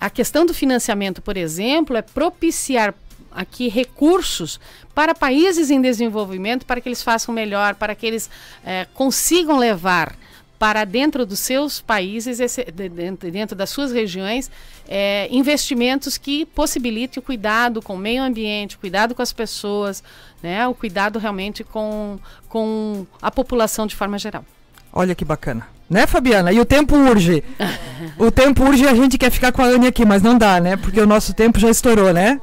A 0.00 0.08
questão 0.08 0.46
do 0.46 0.54
financiamento, 0.54 1.20
por 1.20 1.36
exemplo, 1.36 1.98
é 1.98 2.00
propiciar 2.00 2.94
aqui 3.30 3.68
recursos 3.68 4.58
para 4.94 5.14
países 5.14 5.70
em 5.70 5.82
desenvolvimento 5.82 6.64
para 6.64 6.80
que 6.80 6.88
eles 6.88 7.02
façam 7.02 7.34
melhor, 7.34 7.74
para 7.74 7.94
que 7.94 8.06
eles 8.06 8.30
é, 8.64 8.86
consigam 8.94 9.58
levar 9.58 10.16
para 10.64 10.86
dentro 10.86 11.26
dos 11.26 11.40
seus 11.40 11.82
países, 11.82 12.40
esse, 12.40 12.64
dentro, 12.64 13.30
dentro, 13.30 13.54
das 13.54 13.68
suas 13.68 13.92
regiões, 13.92 14.50
é, 14.88 15.28
investimentos 15.30 16.16
que 16.16 16.46
possibilitem 16.46 17.20
o 17.20 17.22
cuidado 17.22 17.82
com 17.82 17.96
o 17.96 17.98
meio 17.98 18.22
ambiente, 18.22 18.76
o 18.76 18.78
cuidado 18.78 19.14
com 19.14 19.20
as 19.20 19.30
pessoas, 19.30 20.02
né, 20.42 20.66
o 20.66 20.72
cuidado 20.72 21.18
realmente 21.18 21.62
com, 21.62 22.18
com 22.48 23.06
a 23.20 23.30
população 23.30 23.86
de 23.86 23.94
forma 23.94 24.18
geral. 24.18 24.42
Olha 24.90 25.14
que 25.14 25.22
bacana. 25.22 25.68
Né, 25.90 26.06
Fabiana? 26.06 26.50
E 26.50 26.58
o 26.58 26.64
tempo 26.64 26.96
urge. 26.96 27.44
o 28.16 28.30
tempo 28.30 28.64
urge 28.64 28.84
e 28.84 28.88
a 28.88 28.94
gente 28.94 29.18
quer 29.18 29.30
ficar 29.30 29.52
com 29.52 29.60
a 29.60 29.66
Anne 29.66 29.88
aqui, 29.88 30.06
mas 30.06 30.22
não 30.22 30.38
dá, 30.38 30.60
né? 30.60 30.78
Porque 30.78 30.98
o 30.98 31.06
nosso 31.06 31.34
tempo 31.34 31.60
já 31.60 31.68
estourou, 31.68 32.10
né? 32.10 32.40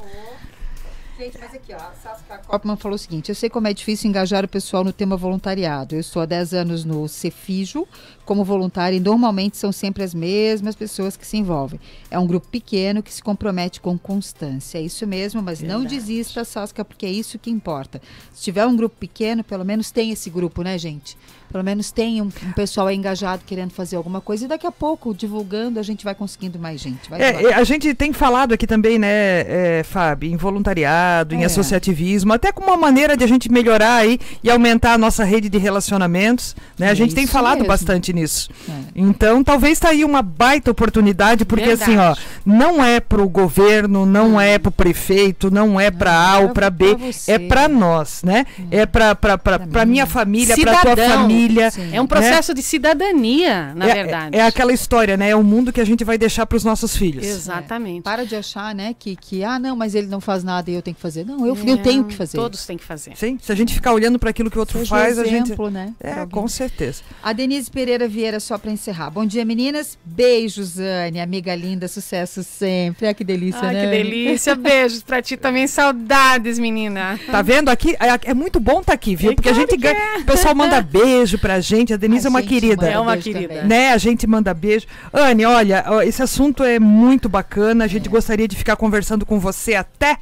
Kopman 2.52 2.76
falou 2.76 2.98
o 2.98 3.00
seguinte: 3.00 3.30
eu 3.30 3.36
sei 3.36 3.50
como 3.50 3.68
é 3.68 3.74
difícil 3.74 4.10
engajar 4.10 4.44
o 4.44 4.48
pessoal 4.48 4.84
no 4.84 4.92
tema 4.92 5.16
voluntariado. 5.16 5.96
Eu 5.96 6.02
estou 6.02 6.22
há 6.22 6.26
10 6.26 6.54
anos 6.54 6.84
no 6.84 7.08
Cefijo 7.08 7.88
como 8.26 8.44
voluntária 8.44 8.96
e 8.96 9.00
normalmente 9.00 9.56
são 9.56 9.72
sempre 9.72 10.04
as 10.04 10.14
mesmas 10.14 10.76
pessoas 10.76 11.16
que 11.16 11.26
se 11.26 11.38
envolvem. 11.38 11.80
É 12.10 12.20
um 12.20 12.28
grupo 12.28 12.48
pequeno 12.50 13.02
que 13.02 13.14
se 13.14 13.24
compromete 13.24 13.80
com 13.80 13.98
constância. 13.98 14.78
É 14.78 14.82
isso 14.82 15.08
mesmo, 15.08 15.42
mas 15.42 15.62
Verdade. 15.62 15.80
não 15.80 15.88
desista, 15.88 16.44
Saskia, 16.44 16.84
porque 16.84 17.06
é 17.06 17.10
isso 17.10 17.40
que 17.40 17.50
importa. 17.50 18.02
Se 18.34 18.44
tiver 18.44 18.66
um 18.66 18.76
grupo 18.76 18.98
pequeno, 18.98 19.44
pelo 19.44 19.64
menos 19.64 19.90
tem 19.90 20.12
esse 20.12 20.30
grupo, 20.30 20.62
né, 20.62 20.78
gente? 20.78 21.18
pelo 21.52 21.64
menos 21.64 21.92
tem 21.92 22.22
um, 22.22 22.26
um, 22.26 22.52
pessoal 22.54 22.90
engajado 22.90 23.44
querendo 23.46 23.72
fazer 23.72 23.98
alguma 23.98 24.22
coisa 24.22 24.46
e 24.46 24.48
daqui 24.48 24.66
a 24.66 24.72
pouco, 24.72 25.14
divulgando, 25.14 25.80
a 25.80 25.84
gente 25.84 26.04
vai 26.04 26.16
conseguindo 26.16 26.58
mais 26.58 26.80
gente. 26.80 27.14
É, 27.14 27.54
a 27.54 27.64
gente 27.64 27.94
tem 27.94 28.14
falado 28.14 28.54
aqui 28.54 28.66
também, 28.66 28.98
né, 28.98 29.10
é, 29.10 29.84
Fábio, 29.84 30.32
em 30.32 30.38
voluntariado, 30.38 31.36
é. 31.36 31.40
em 31.40 31.44
associativismo, 31.44 32.32
até 32.42 32.52
como 32.52 32.70
uma 32.70 32.78
maneira 32.78 33.16
de 33.16 33.24
a 33.24 33.28
gente 33.28 33.52
melhorar 33.52 33.98
aí 33.98 34.20
e 34.44 34.50
aumentar 34.50 34.94
a 34.94 34.98
nossa 34.98 35.24
rede 35.24 35.48
de 35.48 35.60
relacionamentos. 35.60 36.56
Né? 36.78 36.90
A 36.90 36.94
gente 36.96 37.14
tem 37.14 37.28
falado 37.28 37.60
mesmo. 37.60 37.68
bastante 37.68 38.12
nisso. 38.12 38.50
É. 38.68 38.74
Então, 38.96 39.44
talvez 39.44 39.74
está 39.74 39.90
aí 39.90 40.04
uma 40.04 40.24
baita 40.24 40.72
oportunidade, 40.72 41.46
porque 41.46 41.66
Verdade. 41.66 41.92
assim, 41.92 41.98
ó, 41.98 42.16
não 42.44 42.84
é 42.84 43.00
para 43.00 43.22
o 43.22 43.30
governo, 43.30 44.06
não 44.06 44.42
é 44.42 44.58
para 44.58 44.70
o 44.70 44.72
prefeito, 44.72 45.52
não 45.52 45.80
é 45.80 45.92
para 45.92 46.12
A 46.12 46.40
ou 46.40 46.50
para 46.50 46.70
B, 46.72 46.98
é 47.28 47.38
para 47.38 47.68
nós, 47.68 48.24
né? 48.24 48.46
É 48.72 48.86
para 48.88 49.16
para 49.16 49.86
minha 49.86 50.08
família, 50.08 50.58
para 50.58 50.82
tua 50.82 50.98
família. 50.98 51.70
Sim. 51.70 51.90
É 51.94 52.02
um 52.02 52.08
processo 52.08 52.52
né? 52.52 52.56
de 52.56 52.64
cidadania, 52.64 53.74
na 53.76 53.88
é, 53.88 53.94
verdade. 53.94 54.36
É, 54.36 54.40
é, 54.40 54.46
aquela 54.46 54.74
história, 54.74 55.16
né? 55.16 55.30
É 55.30 55.36
o 55.36 55.44
mundo 55.44 55.72
que 55.72 55.80
a 55.80 55.86
gente 55.86 56.04
vai 56.04 56.18
deixar 56.18 56.46
para 56.46 56.56
os 56.56 56.64
nossos 56.64 56.96
filhos. 56.96 57.26
Exatamente. 57.26 58.00
É. 58.00 58.02
Para 58.02 58.26
de 58.26 58.36
achar, 58.36 58.74
né, 58.74 58.96
que, 58.98 59.16
que, 59.16 59.44
ah, 59.44 59.60
não, 59.60 59.76
mas 59.76 59.94
ele 59.94 60.08
não 60.08 60.20
faz 60.20 60.44
nada 60.44 60.72
e 60.72 60.74
eu 60.74 60.82
tenho 60.82 60.96
que 60.96 61.02
fazer. 61.02 61.26
Não, 61.26 61.46
eu, 61.46 61.56
eu 61.66 61.78
tenho 61.78 62.04
que 62.06 62.16
fazer. 62.16 62.31
Todos 62.38 62.66
têm 62.66 62.78
que 62.78 62.84
fazer. 62.84 63.16
Sim, 63.16 63.38
se 63.42 63.52
a 63.52 63.56
gente 63.56 63.74
ficar 63.74 63.94
olhando 63.94 64.18
para 64.18 64.30
aquilo 64.30 64.50
que 64.50 64.58
o 64.58 64.60
outro 64.60 64.80
Seja 64.80 64.90
faz, 64.90 65.18
exemplo, 65.18 65.66
a 65.66 65.70
gente. 65.70 65.74
né? 65.74 65.94
É, 66.00 66.26
com 66.26 66.48
certeza. 66.48 67.02
A 67.22 67.34
Denise 67.34 67.70
Pereira 67.70 68.08
Vieira, 68.08 68.40
só 68.40 68.58
para 68.58 68.72
encerrar. 68.72 69.10
Bom 69.10 69.26
dia, 69.26 69.44
meninas. 69.44 69.98
Beijos, 70.06 70.80
Anne, 70.80 71.20
amiga 71.20 71.54
linda, 71.56 71.88
sucesso 71.88 72.44
sempre. 72.44 73.08
Ah, 73.08 73.14
que 73.14 73.24
delícia, 73.24 73.62
Ai, 73.62 73.74
né? 73.74 73.84
que 73.84 73.92
delícia. 73.92 74.56
Beijos 74.56 75.04
para 75.04 75.22
ti 75.22 75.36
também. 75.36 75.68
Saudades, 75.68 76.60
menina. 76.60 77.20
Tá 77.30 77.42
vendo 77.42 77.70
aqui? 77.70 77.96
É, 78.00 78.32
é 78.32 78.34
muito 78.34 78.60
bom 78.60 78.80
estar 78.80 78.92
tá 78.92 78.94
aqui, 78.94 79.16
viu? 79.16 79.32
É 79.32 79.36
Porque 79.36 79.50
claro 79.50 79.66
a 79.66 79.70
gente 79.70 79.78
ganha. 79.78 79.98
É. 79.98 80.18
O 80.20 80.26
pessoal 80.26 80.56
manda 80.56 80.82
beijo 80.82 81.38
pra 81.38 81.60
gente. 81.60 81.94
A 81.94 81.98
Denise 81.98 82.12
Denise 82.12 82.28
é 82.28 82.30
uma 82.30 82.42
querida. 82.42 82.90
É 82.90 83.00
uma 83.00 83.18
querida. 83.18 83.64
Né? 83.64 83.92
A 83.92 83.98
gente 83.98 84.28
manda 84.28 84.54
beijo. 84.54 84.86
Anne, 85.12 85.46
olha, 85.46 85.84
esse 86.06 86.22
assunto 86.22 86.64
é 86.64 86.80
muito 86.80 87.28
bacana. 87.30 87.86
A 87.86 87.88
gente 87.88 88.08
é. 88.08 88.12
gostaria 88.12 88.48
de 88.48 88.56
ficar 88.56 88.76
conversando 88.76 89.26
com 89.26 89.40
você 89.40 89.76
até 89.76 90.18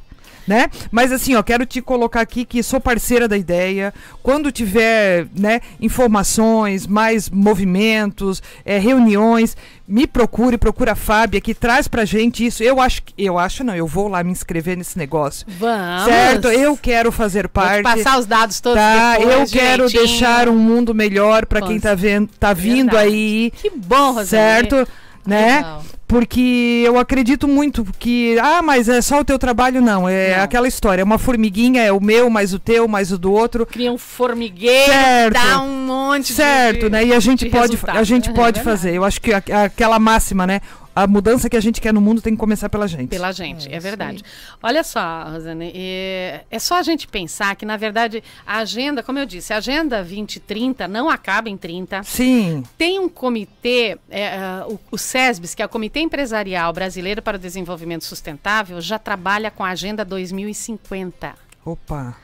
né? 0.50 0.68
Mas 0.90 1.12
assim, 1.12 1.36
ó, 1.36 1.44
quero 1.44 1.64
te 1.64 1.80
colocar 1.80 2.20
aqui 2.20 2.44
que 2.44 2.60
sou 2.60 2.80
parceira 2.80 3.28
da 3.28 3.38
ideia. 3.38 3.94
Quando 4.20 4.50
tiver, 4.50 5.28
né, 5.32 5.60
informações, 5.80 6.88
mais 6.88 7.30
movimentos, 7.30 8.42
é, 8.64 8.76
reuniões, 8.76 9.56
me 9.86 10.08
procure, 10.08 10.58
procura 10.58 10.90
a 10.90 10.96
Fábia 10.96 11.40
que 11.40 11.54
traz 11.54 11.86
pra 11.86 12.04
gente 12.04 12.44
isso. 12.44 12.64
Eu 12.64 12.80
acho, 12.80 13.00
eu 13.16 13.38
acho 13.38 13.62
não, 13.62 13.76
eu 13.76 13.86
vou 13.86 14.08
lá 14.08 14.24
me 14.24 14.32
inscrever 14.32 14.76
nesse 14.76 14.98
negócio. 14.98 15.46
Vamos. 15.56 16.06
Certo? 16.06 16.48
Eu 16.48 16.76
quero 16.76 17.12
fazer 17.12 17.46
parte. 17.46 17.84
Vou 17.84 17.92
passar 17.92 18.18
os 18.18 18.26
dados 18.26 18.60
todos 18.60 18.76
tá? 18.76 19.18
Depois, 19.18 19.52
eu 19.52 19.60
quero 19.60 19.88
deixar 19.88 20.48
um 20.48 20.58
mundo 20.58 20.92
melhor 20.92 21.46
para 21.46 21.62
quem 21.62 21.78
tá 21.78 21.94
vendo, 21.94 22.28
tá 22.40 22.52
vindo 22.52 22.90
Verdade. 22.90 23.08
aí. 23.08 23.52
Que 23.54 23.70
bom, 23.70 24.14
Rosane. 24.14 24.26
Certo? 24.26 24.88
Né? 25.24 25.58
Legal 25.58 25.84
porque 26.10 26.82
eu 26.84 26.98
acredito 26.98 27.46
muito 27.46 27.86
que 27.96 28.36
ah 28.40 28.60
mas 28.62 28.88
é 28.88 29.00
só 29.00 29.20
o 29.20 29.24
teu 29.24 29.38
trabalho? 29.38 29.80
Não 29.80 30.08
é 30.08 30.36
não. 30.36 30.42
aquela 30.42 30.66
história 30.66 31.02
é 31.02 31.04
uma 31.04 31.18
formiguinha 31.18 31.84
é 31.84 31.92
o 31.92 32.00
meu 32.00 32.28
mais 32.28 32.52
o 32.52 32.58
teu 32.58 32.88
mais 32.88 33.12
o 33.12 33.18
do 33.18 33.32
outro. 33.32 33.64
Cria 33.64 33.92
um 33.92 33.96
formigueiro 33.96 34.90
certo. 34.90 35.34
dá 35.34 35.62
um 35.62 35.86
monte 35.86 36.32
certo 36.32 36.86
de, 36.86 36.90
né? 36.90 37.04
E 37.04 37.14
a 37.14 37.20
gente 37.20 37.48
pode 37.48 37.78
a 37.86 38.02
gente 38.02 38.28
é 38.28 38.32
pode 38.32 38.60
fazer. 38.60 38.92
Eu 38.92 39.04
acho 39.04 39.20
que 39.20 39.32
a, 39.32 39.40
aquela 39.64 40.00
máxima 40.00 40.48
né 40.48 40.60
a 40.94 41.06
mudança 41.06 41.48
que 41.48 41.56
a 41.56 41.60
gente 41.60 41.80
quer 41.80 41.94
no 41.94 42.00
mundo 42.00 42.20
tem 42.20 42.34
que 42.34 42.38
começar 42.38 42.68
pela 42.68 42.88
gente. 42.88 43.08
Pela 43.08 43.30
gente, 43.32 43.68
é, 43.70 43.76
é 43.76 43.80
verdade. 43.80 44.24
Olha 44.62 44.82
só, 44.82 45.24
Rosane, 45.30 45.72
é, 45.74 46.44
é, 46.50 46.58
só 46.58 46.78
a 46.78 46.82
gente 46.82 47.06
pensar 47.06 47.54
que, 47.54 47.64
na 47.64 47.76
verdade, 47.76 48.22
a 48.46 48.58
agenda, 48.58 49.02
como 49.02 49.18
eu 49.18 49.26
disse, 49.26 49.52
a 49.52 49.58
agenda 49.58 49.98
2030 49.98 50.88
não 50.88 51.08
acaba 51.08 51.48
em 51.48 51.56
30. 51.56 52.02
Sim. 52.02 52.64
Tem 52.76 52.98
um 52.98 53.08
comitê, 53.08 53.98
é, 54.10 54.64
uh, 54.66 54.72
o, 54.72 54.80
o 54.92 54.98
SESBS, 54.98 55.54
que 55.54 55.62
é 55.62 55.66
o 55.66 55.68
Comitê 55.68 56.00
Empresarial 56.00 56.72
Brasileiro 56.72 57.22
para 57.22 57.36
o 57.36 57.40
Desenvolvimento 57.40 58.04
Sustentável, 58.04 58.80
já 58.80 58.98
trabalha 58.98 59.50
com 59.50 59.64
a 59.64 59.70
Agenda 59.70 60.04
2050. 60.04 61.34
Opa! 61.64 62.16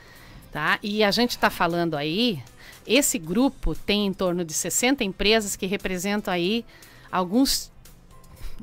Tá? 0.51 0.77
E 0.83 1.03
a 1.03 1.11
gente 1.11 1.31
está 1.31 1.49
falando 1.49 1.95
aí, 1.95 2.39
esse 2.85 3.17
grupo 3.17 3.75
tem 3.75 4.07
em 4.07 4.13
torno 4.13 4.43
de 4.43 4.53
60 4.53 5.03
empresas 5.03 5.55
que 5.55 5.65
representam 5.65 6.33
aí 6.33 6.65
alguns 7.11 7.71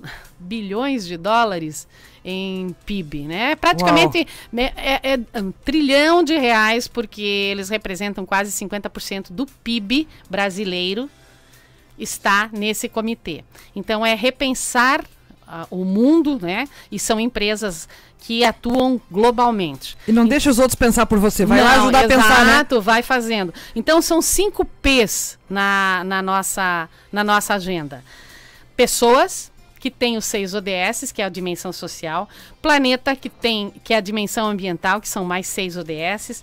bilhões 0.39 1.07
de 1.07 1.17
dólares 1.17 1.87
em 2.25 2.75
PIB, 2.87 3.27
né? 3.27 3.55
Praticamente 3.57 4.27
é, 4.57 5.13
é, 5.13 5.41
um 5.41 5.53
trilhão 5.53 6.23
de 6.23 6.37
reais, 6.39 6.89
porque 6.89 7.21
eles 7.21 7.69
representam 7.69 8.25
quase 8.25 8.51
50% 8.51 9.27
do 9.31 9.47
PIB 9.47 10.09
brasileiro 10.29 11.11
está 11.99 12.49
nesse 12.53 12.89
comitê. 12.89 13.45
Então 13.75 14.05
é 14.05 14.15
repensar 14.15 15.01
uh, 15.47 15.67
o 15.71 15.85
mundo, 15.85 16.39
né? 16.41 16.69
E 16.91 16.99
são 16.99 17.21
empresas 17.21 17.89
que 18.19 18.43
atuam 18.43 19.01
globalmente. 19.11 19.97
E 20.09 20.13
não 20.13 20.25
e, 20.25 20.29
deixa 20.29 20.51
os 20.51 20.59
outros 20.59 20.75
pensar 20.75 21.05
por 21.05 21.19
você, 21.19 21.45
vai 21.45 21.59
não, 21.59 21.65
lá 21.67 21.75
ajudar 21.75 22.05
exato, 22.05 22.15
a 22.15 22.17
pensar, 22.17 22.45
né? 22.47 22.81
vai 22.81 23.03
fazendo. 23.03 23.53
Então 23.77 24.01
são 24.01 24.23
cinco 24.23 24.65
P's 24.65 25.39
na, 25.49 26.03
na, 26.05 26.23
nossa, 26.23 26.89
na 27.13 27.23
nossa 27.23 27.55
agenda. 27.55 28.03
Pessoas, 28.75 29.53
que 29.85 29.91
tem 29.91 30.17
os 30.17 30.25
seis 30.25 30.55
ODS, 30.55 31.13
que 31.13 31.21
é 31.21 31.27
a 31.27 31.29
dimensão 31.29 31.71
social, 31.71 32.27
planeta, 32.63 33.15
que 33.15 33.29
tem 33.29 33.71
que 33.85 33.93
é 33.93 33.99
a 33.99 34.01
dimensão 34.01 34.47
ambiental, 34.47 34.99
que 34.99 35.07
são 35.07 35.27
mais 35.27 35.47
seis 35.47 35.77
ODS, 35.77 36.43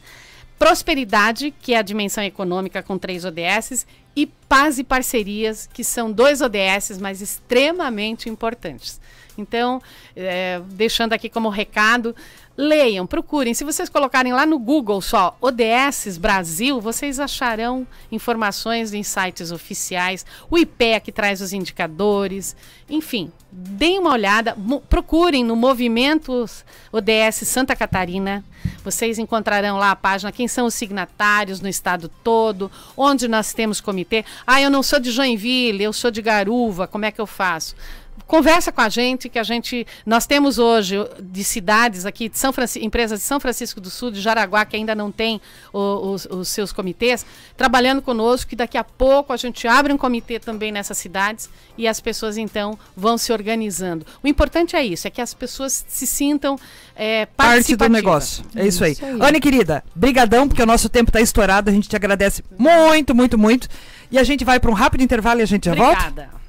prosperidade, 0.59 1.51
que 1.59 1.73
é 1.73 1.79
a 1.79 1.81
dimensão 1.81 2.23
econômica 2.23 2.83
com 2.83 2.99
três 2.99 3.25
ODS, 3.25 3.87
e 4.15 4.27
paz 4.27 4.77
e 4.77 4.83
parcerias, 4.83 5.67
que 5.73 5.83
são 5.83 6.11
dois 6.11 6.39
ODS, 6.39 6.99
mas 6.99 7.19
extremamente 7.19 8.29
importantes. 8.29 9.01
Então, 9.35 9.81
é, 10.15 10.61
deixando 10.73 11.13
aqui 11.13 11.27
como 11.27 11.49
recado, 11.49 12.15
Leiam, 12.63 13.07
procurem. 13.07 13.55
Se 13.55 13.63
vocês 13.63 13.89
colocarem 13.89 14.33
lá 14.33 14.45
no 14.45 14.59
Google 14.59 15.01
só 15.01 15.35
ODS 15.41 16.15
Brasil, 16.19 16.79
vocês 16.79 17.19
acharão 17.19 17.87
informações 18.11 18.93
em 18.93 19.01
sites 19.01 19.51
oficiais, 19.51 20.23
o 20.47 20.59
IPEA 20.59 20.99
que 20.99 21.11
traz 21.11 21.41
os 21.41 21.53
indicadores, 21.53 22.55
enfim, 22.87 23.31
deem 23.51 23.97
uma 23.97 24.11
olhada, 24.11 24.55
procurem 24.87 25.43
no 25.43 25.55
Movimento 25.55 26.45
ODS 26.91 27.47
Santa 27.47 27.75
Catarina. 27.75 28.45
Vocês 28.83 29.17
encontrarão 29.17 29.77
lá 29.77 29.89
a 29.89 29.95
página, 29.95 30.31
quem 30.31 30.47
são 30.47 30.67
os 30.67 30.75
signatários 30.75 31.61
no 31.61 31.67
estado 31.67 32.11
todo, 32.23 32.71
onde 32.95 33.27
nós 33.27 33.55
temos 33.55 33.81
comitê. 33.81 34.23
Ah, 34.45 34.61
eu 34.61 34.69
não 34.69 34.83
sou 34.83 34.99
de 34.99 35.09
Joinville, 35.09 35.83
eu 35.83 35.91
sou 35.91 36.11
de 36.11 36.21
Garuva, 36.21 36.85
como 36.85 37.05
é 37.05 37.11
que 37.11 37.19
eu 37.19 37.25
faço? 37.25 37.75
Conversa 38.27 38.71
com 38.71 38.81
a 38.81 38.89
gente, 38.89 39.29
que 39.29 39.39
a 39.39 39.43
gente. 39.43 39.85
Nós 40.05 40.25
temos 40.25 40.57
hoje 40.57 40.95
de 41.19 41.43
cidades 41.43 42.05
aqui, 42.05 42.29
de 42.29 42.37
São 42.37 42.51
Francisco, 42.53 42.85
empresas 42.85 43.19
de 43.19 43.25
São 43.25 43.39
Francisco 43.39 43.79
do 43.79 43.89
Sul, 43.89 44.11
de 44.11 44.21
Jaraguá, 44.21 44.65
que 44.65 44.75
ainda 44.75 44.95
não 44.95 45.11
tem 45.11 45.41
o, 45.73 46.11
os, 46.11 46.25
os, 46.25 46.47
seus 46.49 46.71
comitês, 46.71 47.25
trabalhando 47.55 48.01
conosco, 48.01 48.49
que 48.49 48.55
daqui 48.55 48.77
a 48.77 48.83
pouco 48.83 49.33
a 49.33 49.37
gente 49.37 49.67
abre 49.67 49.93
um 49.93 49.97
comitê 49.97 50.39
também 50.39 50.71
nessas 50.71 50.97
cidades 50.97 51.49
e 51.77 51.87
as 51.87 51.99
pessoas 51.99 52.37
então 52.37 52.77
vão 52.95 53.17
se 53.17 53.31
organizando. 53.31 54.05
O 54.23 54.27
importante 54.27 54.75
é 54.75 54.83
isso, 54.83 55.07
é 55.07 55.09
que 55.09 55.21
as 55.21 55.33
pessoas 55.33 55.85
se 55.87 56.07
sintam 56.07 56.57
é, 56.95 57.25
parte 57.25 57.75
do 57.75 57.89
negócio. 57.89 58.43
É 58.55 58.65
isso 58.67 58.83
aí. 58.83 58.91
Isso 58.91 59.05
aí. 59.05 59.17
Anne, 59.21 59.39
querida, 59.39 59.83
brigadão, 59.95 60.47
porque 60.47 60.61
o 60.61 60.65
nosso 60.65 60.89
tempo 60.89 61.09
está 61.09 61.21
estourado, 61.21 61.69
a 61.69 61.73
gente 61.73 61.87
te 61.87 61.95
agradece 61.95 62.43
muito, 62.57 63.15
muito, 63.15 63.37
muito. 63.37 63.67
E 64.11 64.19
a 64.19 64.23
gente 64.23 64.43
vai 64.43 64.59
para 64.59 64.69
um 64.69 64.73
rápido 64.73 65.01
intervalo 65.01 65.39
e 65.39 65.43
a 65.43 65.47
gente 65.47 65.65
já 65.65 65.71
Obrigada. 65.71 66.23
volta? 66.23 66.40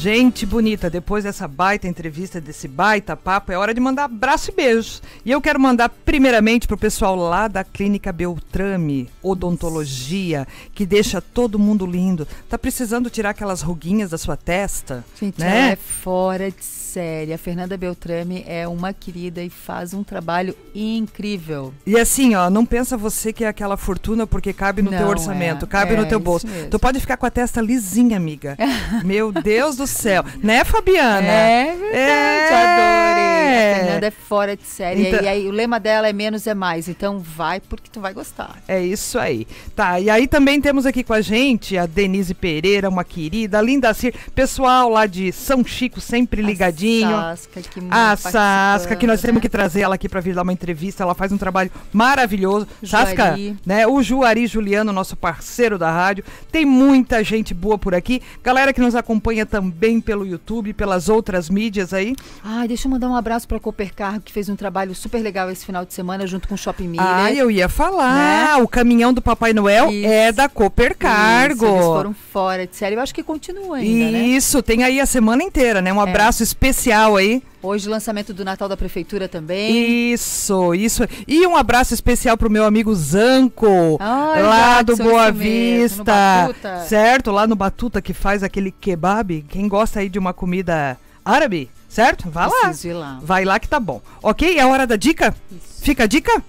Gente 0.00 0.46
bonita, 0.46 0.88
depois 0.88 1.24
dessa 1.24 1.46
baita 1.46 1.86
entrevista, 1.86 2.40
desse 2.40 2.66
baita 2.66 3.14
papo, 3.14 3.52
é 3.52 3.58
hora 3.58 3.74
de 3.74 3.80
mandar 3.80 4.04
abraço 4.04 4.50
e 4.50 4.54
beijos. 4.54 5.02
E 5.26 5.30
eu 5.30 5.42
quero 5.42 5.60
mandar 5.60 5.90
primeiramente 5.90 6.66
pro 6.66 6.78
pessoal 6.78 7.14
lá 7.14 7.46
da 7.46 7.62
Clínica 7.62 8.10
Beltrame, 8.10 9.10
Odontologia, 9.22 10.48
que 10.72 10.86
deixa 10.86 11.20
todo 11.20 11.58
mundo 11.58 11.84
lindo. 11.84 12.26
Tá 12.48 12.56
precisando 12.56 13.10
tirar 13.10 13.30
aquelas 13.30 13.60
ruguinhas 13.60 14.08
da 14.08 14.16
sua 14.16 14.38
testa? 14.38 15.04
Gente, 15.20 15.38
né? 15.38 15.64
ela 15.64 15.72
é 15.72 15.76
fora 15.76 16.50
de 16.50 16.64
série. 16.64 17.32
A 17.32 17.38
Fernanda 17.38 17.76
Beltrame 17.76 18.42
é 18.46 18.66
uma 18.66 18.92
querida 18.92 19.42
e 19.42 19.50
faz 19.50 19.94
um 19.94 20.02
trabalho 20.02 20.56
incrível. 20.74 21.72
E 21.86 21.96
assim, 21.96 22.34
ó, 22.34 22.50
não 22.50 22.66
pensa 22.66 22.96
você 22.96 23.32
que 23.32 23.44
é 23.44 23.48
aquela 23.48 23.76
fortuna 23.76 24.26
porque 24.26 24.52
cabe 24.52 24.82
no 24.82 24.90
Não, 24.90 24.98
teu 24.98 25.08
orçamento, 25.08 25.66
é. 25.66 25.68
cabe 25.68 25.92
É, 25.92 25.96
no 25.96 26.06
teu 26.06 26.18
isso 26.18 26.24
bolso. 26.24 26.46
Tu 26.70 26.78
pode 26.78 26.98
ficar 26.98 27.16
com 27.16 27.26
a 27.26 27.30
testa 27.30 27.60
lisinha, 27.60 28.16
amiga. 28.16 28.56
Meu 29.04 29.30
Deus 29.30 29.76
do 29.76 29.86
céu. 29.90 30.24
Né, 30.42 30.64
Fabiana? 30.64 31.26
É 31.26 31.64
verdade, 31.76 31.96
É. 31.96 32.48
adorei. 32.54 33.29
A 33.50 33.76
Fernanda 33.76 34.06
é 34.06 34.10
fora 34.10 34.56
de 34.56 34.64
série. 34.64 35.08
Então- 35.08 35.22
E 35.22 35.28
aí 35.28 35.46
o 35.46 35.50
lema 35.50 35.78
dela 35.80 36.08
é 36.08 36.12
menos 36.12 36.46
é 36.46 36.54
mais. 36.54 36.88
Então 36.88 37.18
vai 37.18 37.60
porque 37.60 37.90
tu 37.92 38.00
vai 38.00 38.12
gostar. 38.12 38.56
É 38.68 38.80
isso 38.82 39.18
aí. 39.18 39.46
Tá, 39.74 39.98
e 40.00 40.08
aí 40.10 40.26
também 40.26 40.60
temos 40.60 40.86
aqui 40.86 41.02
com 41.04 41.12
a 41.12 41.20
gente 41.20 41.76
a 41.76 41.86
Denise 41.86 42.34
Pereira, 42.34 42.88
uma 42.88 43.04
querida, 43.04 43.58
a 43.58 43.62
Linda 43.62 43.92
Cir, 43.94 44.14
pessoal 44.34 44.88
lá 44.88 45.06
de 45.06 45.32
São 45.32 45.64
Chico, 45.64 46.00
sempre 46.00 46.42
ligadinho. 46.42 47.14
A 47.14 47.36
Sasca, 47.36 47.60
que 47.62 47.80
A 47.90 48.16
Sasca, 48.16 48.96
que 48.96 49.06
nós 49.06 49.20
temos 49.20 49.40
que 49.42 49.48
trazer 49.48 49.80
ela 49.82 49.94
aqui 49.94 50.08
para 50.08 50.20
vir 50.20 50.34
dar 50.34 50.42
uma 50.42 50.52
entrevista. 50.52 51.02
Ela 51.02 51.14
faz 51.14 51.32
um 51.32 51.38
trabalho 51.38 51.70
maravilhoso. 51.92 52.66
Sasca, 52.84 53.26
Juari. 53.26 53.56
né? 53.64 53.86
O 53.86 54.02
Juari 54.02 54.46
Juliano, 54.46 54.92
nosso 54.92 55.16
parceiro 55.16 55.78
da 55.78 55.90
rádio. 55.90 56.24
Tem 56.50 56.64
muita 56.64 57.22
gente 57.22 57.52
boa 57.54 57.78
por 57.78 57.94
aqui. 57.94 58.22
Galera 58.42 58.72
que 58.72 58.80
nos 58.80 58.94
acompanha 58.94 59.44
também 59.46 60.00
pelo 60.00 60.26
YouTube, 60.26 60.72
pelas 60.72 61.08
outras 61.08 61.48
mídias 61.50 61.92
aí. 61.92 62.14
Ai, 62.42 62.66
deixa 62.68 62.86
eu 62.88 62.90
mandar 62.90 63.08
um 63.08 63.14
abraço 63.16 63.39
para 63.46 63.56
a 63.56 63.60
Coopercargo, 63.60 64.20
que 64.20 64.32
fez 64.32 64.48
um 64.48 64.56
trabalho 64.56 64.94
super 64.94 65.20
legal 65.20 65.50
esse 65.50 65.64
final 65.64 65.84
de 65.84 65.92
semana 65.92 66.26
junto 66.26 66.48
com 66.48 66.54
o 66.54 66.58
Shopping 66.58 66.88
Miller. 66.88 67.06
Ah, 67.06 67.32
eu 67.32 67.50
ia 67.50 67.68
falar. 67.68 68.62
O 68.62 68.68
caminhão 68.68 69.12
do 69.12 69.22
Papai 69.22 69.52
Noel 69.52 69.90
Isso. 69.90 70.06
é 70.06 70.32
da 70.32 70.48
Cooper 70.48 70.96
Cargo. 70.96 71.64
Isso, 71.64 71.74
eles 71.74 71.84
foram 71.86 72.14
fora 72.14 72.66
de 72.66 72.76
série. 72.76 72.96
Eu 72.96 73.00
acho 73.00 73.14
que 73.14 73.22
continua 73.22 73.78
ainda, 73.78 74.10
né? 74.10 74.22
Isso, 74.26 74.62
tem 74.62 74.84
aí 74.84 75.00
a 75.00 75.06
semana 75.06 75.42
inteira, 75.42 75.80
né? 75.80 75.92
Um 75.92 76.00
abraço 76.00 76.42
especial 76.42 77.16
aí. 77.16 77.42
Hoje, 77.62 77.90
lançamento 77.90 78.32
do 78.32 78.42
Natal 78.42 78.68
da 78.70 78.76
Prefeitura 78.76 79.28
também. 79.28 80.12
Isso, 80.12 80.74
isso. 80.74 81.02
E 81.28 81.46
um 81.46 81.54
abraço 81.56 81.92
especial 81.92 82.34
pro 82.36 82.48
meu 82.48 82.64
amigo 82.64 82.94
Zanco, 82.94 83.98
Ai, 84.00 84.42
lá 84.42 84.80
do 84.80 84.96
Boa 84.96 85.30
mesmo, 85.30 85.38
Vista. 85.42 86.04
Batuta. 86.46 86.78
certo? 86.88 87.30
Lá 87.30 87.46
no 87.46 87.54
Batuta 87.54 88.00
que 88.00 88.14
faz 88.14 88.42
aquele 88.42 88.70
kebab. 88.70 89.44
Quem 89.48 89.68
gosta 89.68 90.00
aí 90.00 90.08
de 90.08 90.18
uma 90.18 90.32
comida 90.32 90.96
árabe, 91.22 91.68
certo? 91.90 92.30
Vai 92.30 92.48
lá. 92.48 92.72
Lá. 92.94 93.18
Vai 93.22 93.44
lá 93.44 93.58
que 93.60 93.68
tá 93.68 93.78
bom. 93.78 94.00
Ok? 94.22 94.56
É 94.56 94.62
a 94.62 94.66
hora 94.68 94.86
da 94.86 94.96
dica? 94.96 95.34
Fica 95.82 96.04
a 96.04 96.06
dica? 96.06 96.42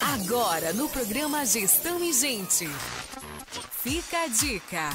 Agora 0.00 0.72
no 0.72 0.88
programa 0.88 1.44
Gestão 1.44 2.02
e 2.02 2.12
Gente. 2.12 2.68
Fica 3.82 4.24
a 4.24 4.28
dica. 4.28 4.90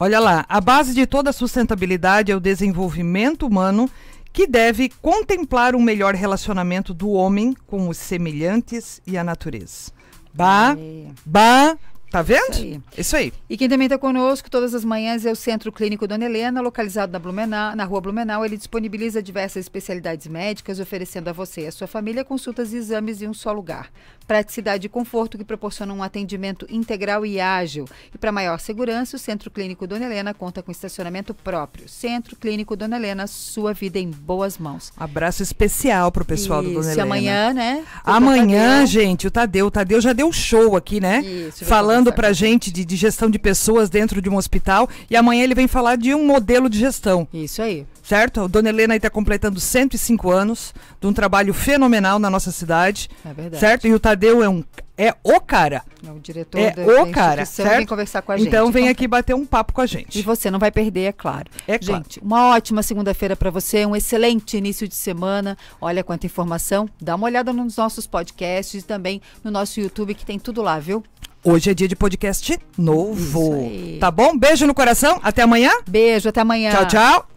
Olha 0.00 0.18
lá, 0.18 0.44
a 0.48 0.60
base 0.60 0.92
de 0.94 1.06
toda 1.06 1.32
sustentabilidade 1.32 2.32
é 2.32 2.36
o 2.36 2.40
desenvolvimento 2.40 3.46
humano 3.46 3.88
que 4.32 4.46
deve 4.46 4.88
contemplar 5.00 5.76
um 5.76 5.80
melhor 5.80 6.14
relacionamento 6.14 6.92
do 6.92 7.10
homem 7.10 7.54
com 7.66 7.88
os 7.88 7.96
semelhantes 7.96 9.00
e 9.06 9.16
a 9.16 9.22
natureza. 9.22 9.92
Bah, 10.32 10.74
É. 10.76 11.06
bah, 11.24 11.76
tá 12.14 12.22
vendo? 12.22 12.52
Isso 12.52 12.62
aí. 12.62 12.80
Isso 12.96 13.16
aí. 13.16 13.32
E 13.50 13.56
quem 13.56 13.68
também 13.68 13.86
está 13.86 13.98
conosco 13.98 14.48
todas 14.48 14.72
as 14.72 14.84
manhãs 14.84 15.26
é 15.26 15.32
o 15.32 15.34
Centro 15.34 15.72
Clínico 15.72 16.06
Dona 16.06 16.24
Helena, 16.24 16.60
localizado 16.60 17.12
na, 17.12 17.18
Blumenau, 17.18 17.74
na 17.74 17.84
rua 17.84 18.00
Blumenau. 18.00 18.44
Ele 18.44 18.56
disponibiliza 18.56 19.20
diversas 19.20 19.64
especialidades 19.64 20.28
médicas, 20.28 20.78
oferecendo 20.78 21.28
a 21.28 21.32
você 21.32 21.62
e 21.62 21.66
a 21.66 21.72
sua 21.72 21.88
família 21.88 22.24
consultas 22.24 22.72
e 22.72 22.76
exames 22.76 23.20
em 23.20 23.26
um 23.26 23.34
só 23.34 23.50
lugar. 23.50 23.90
Praticidade 24.26 24.86
e 24.86 24.88
conforto 24.88 25.36
que 25.36 25.44
proporcionam 25.44 25.98
um 25.98 26.02
atendimento 26.02 26.66
integral 26.70 27.26
e 27.26 27.40
ágil. 27.40 27.84
E 28.14 28.18
para 28.18 28.32
maior 28.32 28.58
segurança, 28.58 29.16
o 29.16 29.18
Centro 29.18 29.50
Clínico 29.50 29.86
Dona 29.86 30.06
Helena 30.06 30.32
conta 30.32 30.62
com 30.62 30.72
estacionamento 30.72 31.34
próprio. 31.34 31.88
Centro 31.88 32.36
Clínico 32.36 32.74
Dona 32.74 32.96
Helena, 32.96 33.26
sua 33.26 33.74
vida 33.74 33.98
em 33.98 34.10
boas 34.10 34.56
mãos. 34.56 34.92
Abraço 34.96 35.42
especial 35.42 36.10
pro 36.10 36.24
pessoal 36.24 36.62
do 36.62 36.68
Dona 36.68 36.80
Isso, 36.80 36.90
Helena. 36.90 37.02
amanhã, 37.02 37.52
né? 37.52 37.84
Amanhã, 38.02 38.86
gente, 38.86 39.26
o 39.26 39.30
Tadeu, 39.30 39.66
o 39.66 39.70
Tadeu 39.70 40.00
já 40.00 40.12
deu 40.12 40.32
show 40.32 40.76
aqui, 40.76 41.00
né? 41.00 41.20
Isso, 41.20 41.64
Falando 41.64 42.12
pra 42.12 42.28
com 42.28 42.34
gente 42.34 42.70
de, 42.70 42.84
de 42.84 42.96
gestão 42.96 43.30
de 43.30 43.38
pessoas 43.38 43.90
dentro 43.90 44.22
de 44.22 44.28
um 44.30 44.36
hospital. 44.36 44.88
E 45.10 45.16
amanhã 45.16 45.44
ele 45.44 45.54
vem 45.54 45.68
falar 45.68 45.96
de 45.96 46.14
um 46.14 46.24
modelo 46.26 46.68
de 46.68 46.78
gestão. 46.78 47.28
Isso 47.32 47.60
aí. 47.60 47.86
Certo? 48.04 48.42
A 48.42 48.46
Dona 48.46 48.68
Helena 48.68 48.94
está 48.94 49.08
completando 49.10 49.58
105 49.58 50.30
anos 50.30 50.72
de 51.00 51.06
um 51.06 51.12
trabalho 51.12 51.52
fenomenal 51.54 52.18
na 52.20 52.28
nossa 52.30 52.52
cidade, 52.52 53.08
É 53.24 53.32
verdade. 53.32 53.58
certo? 53.58 53.88
E 53.88 53.92
o 53.94 53.98
Tadeu 53.98 54.42
é 54.42 54.48
um 54.48 54.62
é 54.96 55.12
o 55.24 55.40
cara, 55.40 55.82
É 56.06 56.10
o 56.12 56.20
diretor 56.20 56.56
é 56.60 56.70
da, 56.70 56.82
o 56.84 57.06
da 57.06 57.10
cara, 57.10 57.44
certo? 57.44 57.78
vem 57.78 57.86
conversar 57.86 58.22
com 58.22 58.30
a 58.30 58.36
gente. 58.36 58.46
então 58.46 58.70
vem 58.70 58.88
aqui 58.88 59.08
bater 59.08 59.34
um 59.34 59.44
papo 59.44 59.72
com 59.72 59.80
a 59.80 59.84
E 59.86 59.88
gente. 59.88 60.22
você 60.22 60.52
não 60.52 60.58
vai 60.60 60.70
perder, 60.70 61.06
é 61.06 61.12
claro. 61.12 61.50
É 61.66 61.76
claro. 61.80 62.04
Gente, 62.04 62.20
uma 62.20 62.50
ótima 62.54 62.80
segunda-feira 62.80 63.34
para 63.34 63.50
você, 63.50 63.84
um 63.84 63.96
excelente 63.96 64.56
início 64.56 64.86
de 64.86 64.94
semana. 64.94 65.58
Olha 65.80 66.04
quanta 66.04 66.26
informação. 66.26 66.88
Dá 67.02 67.16
uma 67.16 67.26
olhada 67.26 67.52
nos 67.52 67.76
nossos 67.76 68.06
podcasts 68.06 68.84
e 68.84 68.86
também 68.86 69.20
no 69.42 69.50
nosso 69.50 69.80
YouTube, 69.80 70.14
que 70.14 70.24
tem 70.24 70.38
tudo 70.38 70.62
lá, 70.62 70.78
viu? 70.78 71.02
Hoje 71.42 71.70
é 71.70 71.74
dia 71.74 71.88
de 71.88 71.96
podcast 71.96 72.56
novo. 72.78 73.68
Tá 73.98 74.12
bom? 74.12 74.38
Beijo 74.38 74.64
no 74.64 74.74
coração. 74.74 75.18
Até 75.24 75.42
amanhã. 75.42 75.72
Beijo, 75.88 76.28
até 76.28 76.40
amanhã. 76.40 76.70
Tchau, 76.70 76.86
tchau. 76.86 77.33